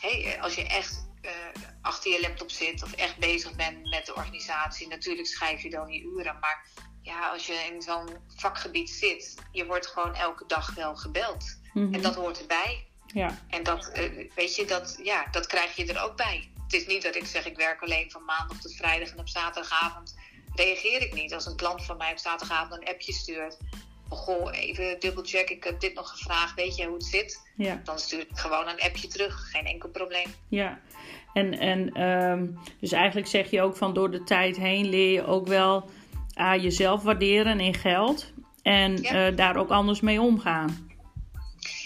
hey, 0.00 0.38
als 0.40 0.54
je 0.54 0.66
echt 0.66 1.08
uh, 1.22 1.30
achter 1.82 2.10
je 2.10 2.20
laptop 2.20 2.50
zit 2.50 2.82
of 2.82 2.92
echt 2.92 3.18
bezig 3.18 3.56
bent 3.56 3.90
met 3.90 4.06
de 4.06 4.14
organisatie, 4.14 4.88
natuurlijk 4.88 5.28
schrijf 5.28 5.62
je 5.62 5.70
dan 5.70 5.92
je 5.92 6.00
uren. 6.00 6.38
Maar 6.40 6.66
ja, 7.02 7.28
als 7.28 7.46
je 7.46 7.68
in 7.72 7.82
zo'n 7.82 8.08
vakgebied 8.36 8.90
zit, 8.90 9.34
je 9.52 9.66
wordt 9.66 9.86
gewoon 9.86 10.14
elke 10.14 10.44
dag 10.46 10.74
wel 10.74 10.96
gebeld. 10.96 11.58
Mhm. 11.72 11.94
En 11.94 12.02
dat 12.02 12.14
hoort 12.14 12.40
erbij. 12.40 12.86
Ja. 13.06 13.38
En 13.48 13.62
dat, 13.62 13.90
uh, 13.98 14.28
weet 14.34 14.56
je, 14.56 14.64
dat, 14.64 14.98
ja, 15.02 15.26
dat 15.30 15.46
krijg 15.46 15.76
je 15.76 15.86
er 15.86 16.02
ook 16.02 16.16
bij. 16.16 16.50
Het 16.62 16.72
is 16.72 16.86
niet 16.86 17.02
dat 17.02 17.14
ik 17.14 17.26
zeg, 17.26 17.46
ik 17.46 17.56
werk 17.56 17.82
alleen 17.82 18.10
van 18.10 18.24
maandag 18.24 18.60
tot 18.60 18.74
vrijdag 18.74 19.10
en 19.10 19.18
op 19.18 19.28
zaterdagavond 19.28 20.16
reageer 20.54 21.02
ik 21.02 21.12
niet. 21.12 21.34
Als 21.34 21.46
een 21.46 21.56
klant 21.56 21.84
van 21.84 21.96
mij 21.96 22.10
op 22.10 22.18
zaterdagavond 22.18 22.72
een 22.72 22.88
appje 22.88 23.12
stuurt 23.12 23.58
goh, 24.10 24.56
even 24.56 25.00
dubbelcheck, 25.00 25.50
ik 25.50 25.64
heb 25.64 25.80
dit 25.80 25.94
nog 25.94 26.10
gevraagd, 26.10 26.54
weet 26.54 26.76
je 26.76 26.86
hoe 26.86 26.94
het 26.94 27.04
zit? 27.04 27.48
Ja. 27.56 27.80
Dan 27.84 27.98
stuur 27.98 28.20
ik 28.20 28.28
gewoon 28.32 28.68
een 28.68 28.80
appje 28.80 29.08
terug, 29.08 29.50
geen 29.50 29.66
enkel 29.66 29.88
probleem. 29.88 30.34
Ja, 30.48 30.80
en, 31.32 31.58
en 31.58 32.02
um, 32.02 32.58
dus 32.80 32.92
eigenlijk 32.92 33.26
zeg 33.26 33.50
je 33.50 33.62
ook 33.62 33.76
van 33.76 33.94
door 33.94 34.10
de 34.10 34.22
tijd 34.22 34.56
heen 34.56 34.88
leer 34.88 35.12
je 35.12 35.26
ook 35.26 35.46
wel 35.46 35.90
aan 36.34 36.60
jezelf 36.60 37.02
waarderen 37.02 37.60
in 37.60 37.74
geld 37.74 38.32
en 38.62 38.96
ja. 38.96 39.30
uh, 39.30 39.36
daar 39.36 39.56
ook 39.56 39.70
anders 39.70 40.00
mee 40.00 40.20
omgaan. 40.20 40.88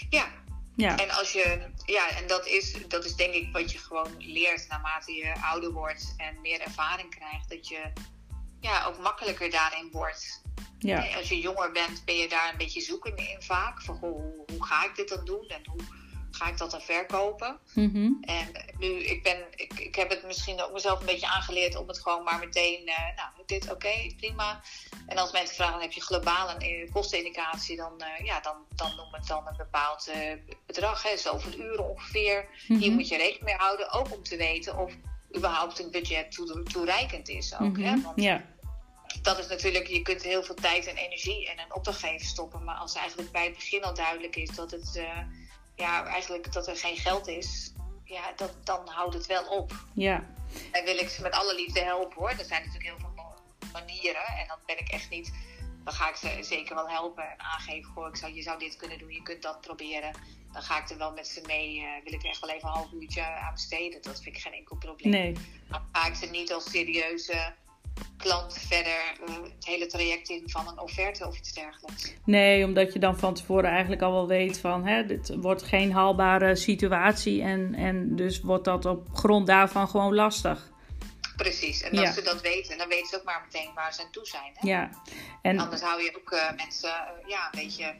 Ja. 0.09 0.27
ja, 0.75 0.97
en 0.97 1.09
als 1.09 1.31
je, 1.31 1.59
ja, 1.85 2.09
en 2.09 2.27
dat 2.27 2.47
is, 2.47 2.87
dat 2.87 3.05
is 3.05 3.15
denk 3.15 3.33
ik 3.33 3.49
wat 3.51 3.71
je 3.71 3.77
gewoon 3.77 4.09
leert 4.17 4.65
naarmate 4.69 5.13
je 5.13 5.33
ouder 5.41 5.71
wordt 5.71 6.13
en 6.17 6.41
meer 6.41 6.61
ervaring 6.61 7.09
krijgt, 7.09 7.49
dat 7.49 7.67
je 7.67 7.91
ja, 8.59 8.85
ook 8.85 8.99
makkelijker 8.99 9.49
daarin 9.49 9.89
wordt. 9.91 10.43
Ja. 10.79 11.15
Als 11.17 11.29
je 11.29 11.39
jonger 11.39 11.71
bent, 11.71 12.05
ben 12.05 12.15
je 12.15 12.27
daar 12.27 12.51
een 12.51 12.57
beetje 12.57 12.81
zoekende 12.81 13.21
in 13.21 13.41
vaak. 13.41 13.81
Van 13.81 13.97
hoe, 13.97 14.45
hoe 14.47 14.65
ga 14.65 14.85
ik 14.85 14.95
dit 14.95 15.09
dan 15.09 15.25
doen 15.25 15.47
en 15.47 15.61
hoe 15.65 15.81
ga 16.35 16.47
ik 16.47 16.57
dat 16.57 16.71
dan 16.71 16.81
verkopen? 16.81 17.59
Mm-hmm. 17.73 18.17
En 18.21 18.51
nu, 18.77 18.87
ik, 18.87 19.23
ben, 19.23 19.37
ik, 19.55 19.79
ik 19.79 19.95
heb 19.95 20.09
het 20.09 20.23
misschien 20.23 20.61
ook 20.61 20.71
mezelf 20.71 20.99
een 20.99 21.05
beetje 21.05 21.27
aangeleerd 21.27 21.75
om 21.75 21.87
het 21.87 22.01
gewoon 22.01 22.23
maar 22.23 22.39
meteen, 22.39 22.81
uh, 22.87 23.15
nou, 23.15 23.29
dit 23.45 23.71
oké, 23.71 24.13
prima. 24.17 24.61
En 25.07 25.17
als 25.17 25.31
mensen 25.31 25.55
vragen, 25.55 25.81
heb 25.81 25.91
je 25.91 26.01
globaal 26.01 26.49
een 26.49 26.89
kostenindicatie, 26.91 27.75
dan, 27.75 27.93
uh, 27.97 28.25
ja, 28.25 28.39
dan, 28.39 28.55
dan 28.75 28.95
noem 28.95 29.13
het 29.13 29.27
dan 29.27 29.47
een 29.47 29.57
bepaald 29.57 30.09
uh, 30.15 30.33
bedrag, 30.65 31.03
hè, 31.03 31.17
zoveel 31.17 31.59
uren 31.59 31.89
ongeveer. 31.89 32.47
Mm-hmm. 32.67 32.83
Hier 32.83 32.91
moet 32.91 33.07
je 33.07 33.17
rekening 33.17 33.45
mee 33.45 33.55
houden, 33.55 33.91
ook 33.91 34.13
om 34.13 34.23
te 34.23 34.37
weten 34.37 34.77
of 34.77 34.93
überhaupt 35.35 35.79
een 35.79 35.91
budget 35.91 36.31
toe, 36.31 36.63
toereikend 36.63 37.29
is. 37.29 37.59
Ook, 37.59 37.77
hè? 37.77 38.01
Want, 38.01 38.21
ja 38.21 38.45
dat 39.21 39.39
is 39.39 39.47
natuurlijk, 39.47 39.87
je 39.87 40.01
kunt 40.01 40.23
heel 40.23 40.43
veel 40.43 40.55
tijd 40.55 40.87
en 40.87 40.95
energie 40.95 41.45
in 41.45 41.59
een 41.59 41.73
opdrachtgever 41.73 42.25
stoppen. 42.25 42.63
Maar 42.63 42.75
als 42.75 42.95
eigenlijk 42.95 43.31
bij 43.31 43.43
het 43.43 43.53
begin 43.53 43.83
al 43.83 43.93
duidelijk 43.93 44.35
is 44.35 44.49
dat 44.49 44.71
het 44.71 44.95
uh, 44.95 45.19
ja, 45.75 46.05
eigenlijk 46.05 46.53
dat 46.53 46.67
er 46.67 46.75
geen 46.75 46.97
geld 46.97 47.27
is, 47.27 47.73
ja, 48.03 48.31
dat, 48.35 48.53
dan 48.63 48.87
houdt 48.87 49.13
het 49.13 49.25
wel 49.25 49.47
op. 49.47 49.73
Ja. 49.93 50.23
En 50.71 50.85
wil 50.85 50.97
ik 50.97 51.09
ze 51.09 51.21
met 51.21 51.33
alle 51.33 51.55
liefde 51.55 51.79
helpen 51.79 52.17
hoor. 52.17 52.29
Er 52.29 52.45
zijn 52.45 52.65
natuurlijk 52.65 52.89
heel 52.89 52.99
veel 52.99 53.13
manieren. 53.71 54.25
En 54.25 54.47
dan 54.47 54.57
ben 54.65 54.79
ik 54.79 54.89
echt 54.89 55.09
niet. 55.09 55.33
Dan 55.83 55.93
ga 55.93 56.09
ik 56.09 56.15
ze 56.15 56.37
zeker 56.41 56.75
wel 56.75 56.89
helpen 56.89 57.23
en 57.23 57.39
aangeven. 57.39 57.91
Goh, 57.91 58.07
ik 58.07 58.15
zou, 58.15 58.33
je 58.33 58.41
zou 58.41 58.59
dit 58.59 58.75
kunnen 58.75 58.97
doen, 58.97 59.11
je 59.11 59.21
kunt 59.21 59.41
dat 59.41 59.61
proberen. 59.61 60.17
Dan 60.51 60.61
ga 60.61 60.81
ik 60.81 60.89
er 60.89 60.97
wel 60.97 61.13
met 61.13 61.27
ze 61.27 61.41
mee. 61.45 61.77
Uh, 61.77 61.83
wil 62.03 62.13
ik 62.13 62.23
er 62.23 62.29
echt 62.29 62.39
wel 62.39 62.49
even 62.49 62.67
een 62.67 62.73
half 62.73 62.91
uurtje 62.91 63.23
aan 63.23 63.53
besteden. 63.53 64.01
Dat 64.01 64.21
vind 64.21 64.35
ik 64.35 64.41
geen 64.41 64.53
enkel 64.53 64.75
probleem. 64.75 65.11
Nee. 65.11 65.35
Dan 65.69 65.81
ga 65.91 66.07
ik 66.07 66.15
ze 66.15 66.25
niet 66.25 66.53
als 66.53 66.69
serieuze 66.69 67.53
klant 68.17 68.57
verder 68.67 69.15
uh, 69.29 69.35
het 69.43 69.65
hele 69.65 69.85
traject 69.85 70.29
in 70.29 70.43
van 70.45 70.67
een 70.67 70.79
offerte 70.79 71.27
of 71.27 71.37
iets 71.37 71.53
dergelijks. 71.53 72.13
Nee, 72.23 72.65
omdat 72.65 72.93
je 72.93 72.99
dan 72.99 73.17
van 73.17 73.33
tevoren 73.33 73.69
eigenlijk 73.69 74.01
al 74.01 74.11
wel 74.11 74.27
weet 74.27 74.59
van 74.59 74.85
hè, 74.85 75.05
dit 75.05 75.35
wordt 75.35 75.63
geen 75.63 75.91
haalbare 75.91 76.55
situatie 76.55 77.41
en, 77.41 77.73
en 77.75 78.15
dus 78.15 78.41
wordt 78.41 78.65
dat 78.65 78.85
op 78.85 79.07
grond 79.13 79.47
daarvan 79.47 79.87
gewoon 79.87 80.15
lastig. 80.15 80.73
Precies, 81.35 81.81
en 81.81 81.91
als 81.91 81.99
ja. 81.99 82.11
ze 82.13 82.21
dat 82.21 82.41
weten, 82.41 82.77
dan 82.77 82.87
weten 82.87 83.07
ze 83.07 83.15
ook 83.15 83.23
maar 83.23 83.47
meteen 83.51 83.73
waar 83.75 83.93
ze 83.93 84.01
aan 84.01 84.11
toe 84.11 84.25
zijn. 84.25 84.51
Hè? 84.53 84.67
Ja. 84.67 84.89
En... 85.41 85.59
Anders 85.59 85.81
hou 85.81 86.03
je 86.03 86.15
ook 86.17 86.31
uh, 86.31 86.51
mensen 86.55 86.89
uh, 86.89 87.29
ja, 87.29 87.49
een 87.51 87.59
beetje 87.63 87.95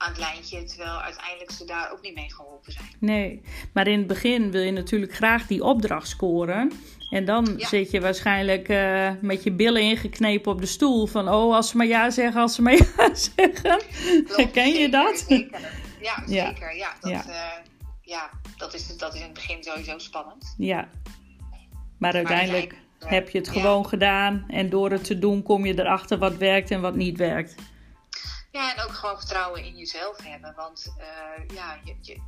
aan 0.00 0.08
het 0.08 0.18
lijntje, 0.18 0.64
terwijl 0.64 1.00
uiteindelijk 1.00 1.50
ze 1.50 1.64
daar 1.64 1.92
ook 1.92 2.02
niet 2.02 2.14
mee 2.14 2.32
geholpen 2.32 2.72
zijn. 2.72 2.86
Nee, 2.98 3.42
maar 3.72 3.86
in 3.86 3.98
het 3.98 4.06
begin 4.06 4.50
wil 4.50 4.62
je 4.62 4.70
natuurlijk 4.70 5.14
graag 5.14 5.46
die 5.46 5.62
opdracht 5.64 6.08
scoren. 6.08 6.72
En 7.10 7.24
dan 7.24 7.54
ja. 7.56 7.68
zit 7.68 7.90
je 7.90 8.00
waarschijnlijk 8.00 8.68
uh, 8.68 9.10
met 9.20 9.42
je 9.42 9.52
billen 9.52 9.82
ingeknepen 9.82 10.52
op 10.52 10.60
de 10.60 10.66
stoel. 10.66 11.06
Van 11.06 11.28
oh, 11.28 11.54
als 11.54 11.68
ze 11.68 11.76
maar 11.76 11.86
ja 11.86 12.10
zeggen, 12.10 12.40
als 12.40 12.54
ze 12.54 12.62
maar 12.62 12.72
ja 12.96 13.14
zeggen. 13.14 13.82
Klopt, 14.26 14.50
Ken 14.50 14.72
je 14.72 14.88
dat? 14.88 15.24
Zeker. 15.28 15.60
Ja, 16.00 16.22
Ja. 16.26 16.46
zeker. 16.46 16.76
Ja, 16.76 16.92
dat, 17.00 17.10
Ja. 17.10 17.24
ja. 17.26 17.62
ja 18.02 18.30
dat, 18.56 18.74
is, 18.74 18.96
dat 18.96 19.14
is 19.14 19.20
in 19.20 19.24
het 19.26 19.34
begin 19.34 19.64
sowieso 19.64 19.98
spannend. 19.98 20.54
Ja. 20.58 20.88
Maar 21.98 22.14
uiteindelijk 22.14 22.74
heb 22.98 23.28
je 23.30 23.38
het 23.38 23.46
Ja. 23.46 23.52
gewoon 23.52 23.86
gedaan. 23.86 24.44
En 24.48 24.70
door 24.70 24.90
het 24.90 25.04
te 25.04 25.18
doen 25.18 25.42
kom 25.42 25.66
je 25.66 25.78
erachter 25.80 26.18
wat 26.18 26.36
werkt 26.36 26.70
en 26.70 26.80
wat 26.80 26.94
niet 26.94 27.16
werkt. 27.18 27.54
Ja, 28.50 28.74
en 28.76 28.84
ook 28.84 28.90
gewoon 28.90 29.18
vertrouwen 29.18 29.64
in 29.64 29.76
jezelf 29.76 30.22
hebben. 30.22 30.54
Want 30.56 30.94
eh, 30.98 31.56
ja, 31.56 31.80
je, 31.84 31.96
je, 32.00 32.20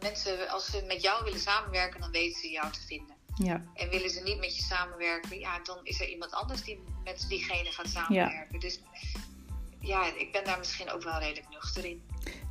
mensen, 0.00 0.48
als 0.48 0.70
ze 0.70 0.84
met 0.86 1.02
jou 1.02 1.24
willen 1.24 1.40
samenwerken, 1.40 2.00
dan 2.00 2.10
weten 2.10 2.40
ze 2.40 2.50
jou 2.50 2.72
te 2.72 2.80
vinden. 2.80 3.16
Ja. 3.34 3.62
En 3.74 3.88
willen 3.88 4.10
ze 4.10 4.22
niet 4.22 4.38
met 4.38 4.56
je 4.56 4.62
samenwerken, 4.62 5.38
ja, 5.38 5.60
dan 5.62 5.78
is 5.82 6.00
er 6.00 6.08
iemand 6.08 6.32
anders 6.32 6.62
die 6.62 6.82
met 7.04 7.24
diegene 7.28 7.70
gaat 7.70 7.88
samenwerken. 7.88 8.60
Dus 8.60 8.80
ja, 9.80 10.04
ik 10.16 10.32
ben 10.32 10.44
daar 10.44 10.58
misschien 10.58 10.90
ook 10.90 11.02
wel 11.02 11.18
redelijk 11.18 11.48
nuchter 11.50 11.84
in. 11.84 12.02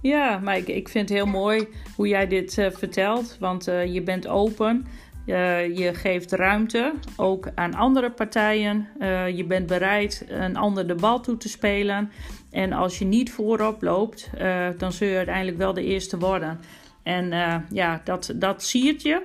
Ja, 0.01 0.39
maar 0.39 0.57
ik, 0.57 0.67
ik 0.67 0.89
vind 0.89 1.09
het 1.09 1.17
heel 1.17 1.27
mooi 1.27 1.67
hoe 1.95 2.07
jij 2.07 2.27
dit 2.27 2.57
eh, 2.57 2.71
vertelt. 2.71 3.37
Want 3.39 3.67
eh, 3.67 3.93
je 3.93 4.01
bent 4.01 4.27
open. 4.27 4.87
Je 5.25 5.91
geeft 5.93 6.31
ruimte, 6.31 6.93
ook 7.15 7.49
aan 7.55 7.73
andere 7.73 8.11
partijen. 8.11 8.87
Je 9.35 9.45
bent 9.47 9.67
bereid 9.67 10.25
een 10.27 10.55
ander 10.57 10.87
de 10.87 10.95
bal 10.95 11.19
toe 11.19 11.37
te 11.37 11.49
spelen. 11.49 12.11
En 12.51 12.73
als 12.73 12.99
je 12.99 13.05
niet 13.05 13.31
voorop 13.31 13.81
loopt, 13.81 14.29
eh, 14.37 14.67
dan 14.77 14.91
zul 14.91 15.07
je 15.07 15.15
uiteindelijk 15.15 15.57
wel 15.57 15.73
de 15.73 15.83
eerste 15.83 16.17
worden. 16.17 16.59
En 17.03 17.33
eh, 17.33 17.55
ja, 17.69 18.01
dat, 18.03 18.33
dat 18.35 18.63
siert 18.63 19.01
je. 19.01 19.21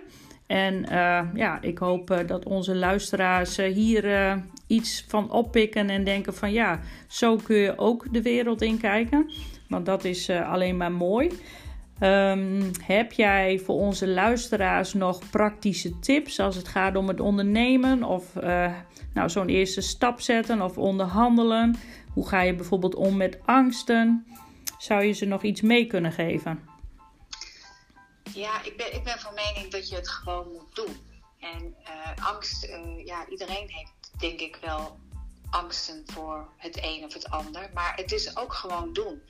En 0.47 0.89
eh, 0.89 1.21
ja, 1.35 1.63
ik 1.63 1.79
hoop 1.79 2.23
dat 2.27 2.45
onze 2.45 2.75
luisteraars 2.75 3.57
hier 3.57 4.39
iets 4.67 5.05
van 5.09 5.31
oppikken 5.31 5.91
en 5.91 6.05
denken 6.05 6.35
van 6.35 6.53
ja, 6.53 6.81
zo 7.07 7.37
kun 7.37 7.57
je 7.57 7.79
ook 7.79 8.13
de 8.13 8.23
wereld 8.23 8.63
in 8.63 8.79
kijken. 8.79 9.31
Want 9.69 9.87
dat 9.87 10.05
is 10.05 10.31
alleen 10.31 10.77
maar 10.77 10.93
mooi. 10.93 11.31
Ehm, 11.99 12.63
heb 12.83 13.13
jij 13.13 13.61
voor 13.65 13.77
onze 13.77 14.09
luisteraars 14.09 14.95
nog 14.95 15.31
praktische 15.31 15.99
tips 15.99 16.41
als 16.41 16.57
het 16.57 16.69
gaat 16.69 16.97
om 16.97 17.09
het 17.09 17.21
ondernemen 17.21 18.03
of 18.03 18.25
nou, 19.15 19.29
zo'n 19.29 19.49
eerste 19.49 19.81
stap 19.81 20.21
zetten 20.21 20.63
of 20.63 20.79
onderhandelen? 20.79 21.77
Hoe 22.17 22.29
ga 22.29 22.41
je 22.41 22.55
bijvoorbeeld 22.55 22.95
om 22.95 23.17
met 23.17 23.39
angsten? 23.45 24.27
Zou 24.79 25.05
je 25.05 25.13
ze 25.13 25.25
nog 25.25 25.43
iets 25.43 25.61
mee 25.61 25.87
kunnen 25.87 26.13
geven? 26.13 26.69
Ja, 28.35 28.63
ik 28.63 28.77
ben, 28.77 28.95
ik 28.95 29.05
ben 29.05 29.19
van 29.19 29.35
mening 29.35 29.73
dat 29.73 29.89
je 29.89 29.95
het 29.95 30.09
gewoon 30.09 30.53
moet 30.53 30.75
doen. 30.75 30.97
En 31.41 31.75
uh, 31.83 32.27
angst, 32.27 32.65
uh, 32.65 33.07
ja, 33.07 33.29
iedereen 33.29 33.69
heeft 33.69 34.11
denk 34.19 34.41
ik 34.41 34.59
wel 34.61 34.99
angsten 35.51 36.03
voor 36.07 36.49
het 36.57 36.79
een 36.83 37.05
of 37.05 37.13
het 37.13 37.31
ander. 37.31 37.71
Maar 37.75 37.95
het 37.97 38.13
is 38.13 38.37
ook 38.37 38.55
gewoon 38.55 38.93
doen. 38.93 39.23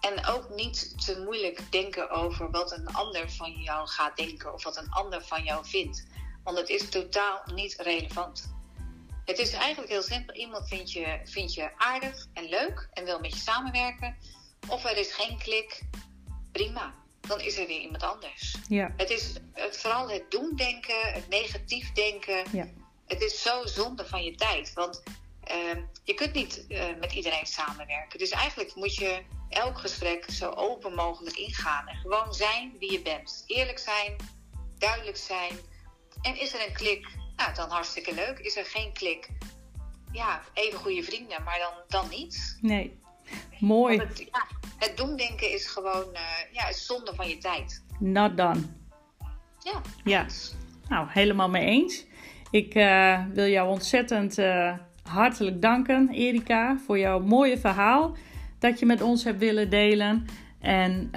En 0.00 0.26
ook 0.26 0.54
niet 0.54 1.04
te 1.06 1.22
moeilijk 1.24 1.60
denken 1.70 2.10
over 2.10 2.50
wat 2.50 2.72
een 2.72 2.86
ander 2.86 3.30
van 3.30 3.52
jou 3.52 3.88
gaat 3.88 4.16
denken 4.16 4.52
of 4.52 4.64
wat 4.64 4.76
een 4.76 4.90
ander 4.90 5.22
van 5.22 5.44
jou 5.44 5.66
vindt. 5.66 6.06
Want 6.42 6.58
het 6.58 6.68
is 6.68 6.88
totaal 6.88 7.42
niet 7.54 7.74
relevant. 7.78 8.53
Het 9.24 9.38
is 9.38 9.52
eigenlijk 9.52 9.92
heel 9.92 10.02
simpel. 10.02 10.34
Iemand 10.34 10.68
vindt 10.68 10.92
je, 10.92 11.20
vindt 11.24 11.54
je 11.54 11.70
aardig 11.76 12.26
en 12.32 12.48
leuk 12.48 12.88
en 12.92 13.04
wil 13.04 13.20
met 13.20 13.32
je 13.32 13.40
samenwerken. 13.40 14.16
Of 14.68 14.84
er 14.84 14.96
is 14.96 15.12
geen 15.12 15.38
klik. 15.38 15.82
Prima. 16.52 16.94
Dan 17.20 17.40
is 17.40 17.58
er 17.58 17.66
weer 17.66 17.80
iemand 17.80 18.02
anders. 18.02 18.54
Ja, 18.68 18.92
Het 18.96 19.10
is 19.10 19.32
het, 19.52 19.76
vooral 19.76 20.10
het 20.10 20.30
doen 20.30 20.56
denken, 20.56 21.12
het 21.12 21.28
negatief 21.28 21.92
denken. 21.92 22.44
Ja. 22.52 22.68
Het 23.06 23.22
is 23.22 23.42
zo 23.42 23.66
zonde 23.66 24.06
van 24.06 24.24
je 24.24 24.34
tijd. 24.34 24.72
Want 24.72 25.02
Ehm, 25.44 25.80
je 26.04 26.14
kunt 26.14 26.32
niet 26.32 26.66
eh, 26.68 26.84
met 27.00 27.12
iedereen 27.12 27.46
samenwerken. 27.46 28.18
Dus 28.18 28.30
eigenlijk 28.30 28.74
moet 28.74 28.94
je 28.94 29.22
elk 29.48 29.78
gesprek 29.78 30.30
zo 30.30 30.50
open 30.50 30.94
mogelijk 30.94 31.36
ingaan. 31.36 31.88
En 31.88 31.96
gewoon 31.96 32.34
zijn 32.34 32.76
wie 32.78 32.92
je 32.92 33.02
bent. 33.02 33.44
Eerlijk 33.46 33.78
zijn, 33.78 34.16
duidelijk 34.78 35.16
zijn. 35.16 35.52
En 36.22 36.40
is 36.40 36.54
er 36.54 36.66
een 36.66 36.72
klik? 36.72 37.06
Nou, 37.36 37.54
dan 37.54 37.68
hartstikke 37.70 38.14
leuk. 38.14 38.38
Is 38.38 38.56
er 38.56 38.64
geen 38.64 38.92
klik? 38.92 39.28
Ja, 40.12 40.42
even 40.52 40.78
goede 40.78 41.02
vrienden, 41.02 41.42
maar 41.42 41.58
dan, 41.58 41.72
dan 41.88 42.08
niet. 42.10 42.58
Nee, 42.60 42.98
mooi. 43.60 43.98
Het, 43.98 44.18
ja, 44.18 44.46
het 44.78 44.96
doemdenken 44.96 45.52
is 45.52 45.66
gewoon 45.66 46.08
uh, 46.12 46.20
ja, 46.52 46.68
is 46.68 46.86
zonde 46.86 47.14
van 47.14 47.28
je 47.28 47.38
tijd. 47.38 47.84
Not 47.98 48.36
done. 48.36 48.60
Ja. 49.58 49.80
Ja, 50.04 50.26
nou, 50.88 51.06
helemaal 51.10 51.48
mee 51.48 51.64
eens. 51.64 52.04
Ik 52.50 52.74
uh, 52.74 53.24
wil 53.32 53.46
jou 53.46 53.68
ontzettend 53.68 54.38
uh, 54.38 54.72
hartelijk 55.02 55.62
danken, 55.62 56.08
Erika, 56.10 56.78
voor 56.86 56.98
jouw 56.98 57.20
mooie 57.20 57.58
verhaal 57.58 58.16
dat 58.58 58.78
je 58.78 58.86
met 58.86 59.02
ons 59.02 59.24
hebt 59.24 59.38
willen 59.38 59.70
delen. 59.70 60.26
En 60.60 61.08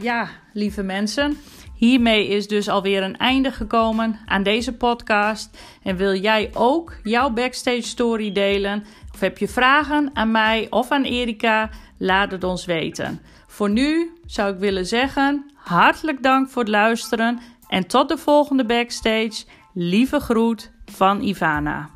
ja, 0.00 0.28
lieve 0.52 0.82
mensen, 0.82 1.38
hiermee 1.76 2.28
is 2.28 2.48
dus 2.48 2.68
alweer 2.68 3.02
een 3.02 3.16
einde 3.16 3.52
gekomen 3.52 4.18
aan 4.26 4.42
deze 4.42 4.72
podcast. 4.72 5.58
En 5.82 5.96
wil 5.96 6.14
jij 6.14 6.50
ook 6.54 6.96
jouw 7.02 7.30
backstage 7.30 7.82
story 7.82 8.32
delen? 8.32 8.84
Of 9.14 9.20
heb 9.20 9.38
je 9.38 9.48
vragen 9.48 10.10
aan 10.12 10.30
mij 10.30 10.66
of 10.70 10.90
aan 10.90 11.04
Erika? 11.04 11.70
Laat 11.98 12.30
het 12.30 12.44
ons 12.44 12.64
weten. 12.64 13.20
Voor 13.46 13.70
nu 13.70 14.12
zou 14.26 14.52
ik 14.52 14.58
willen 14.58 14.86
zeggen: 14.86 15.50
hartelijk 15.54 16.22
dank 16.22 16.48
voor 16.48 16.62
het 16.62 16.70
luisteren 16.70 17.38
en 17.68 17.86
tot 17.86 18.08
de 18.08 18.18
volgende 18.18 18.64
backstage. 18.64 19.44
Lieve 19.72 20.20
groet 20.20 20.70
van 20.84 21.22
Ivana. 21.22 21.95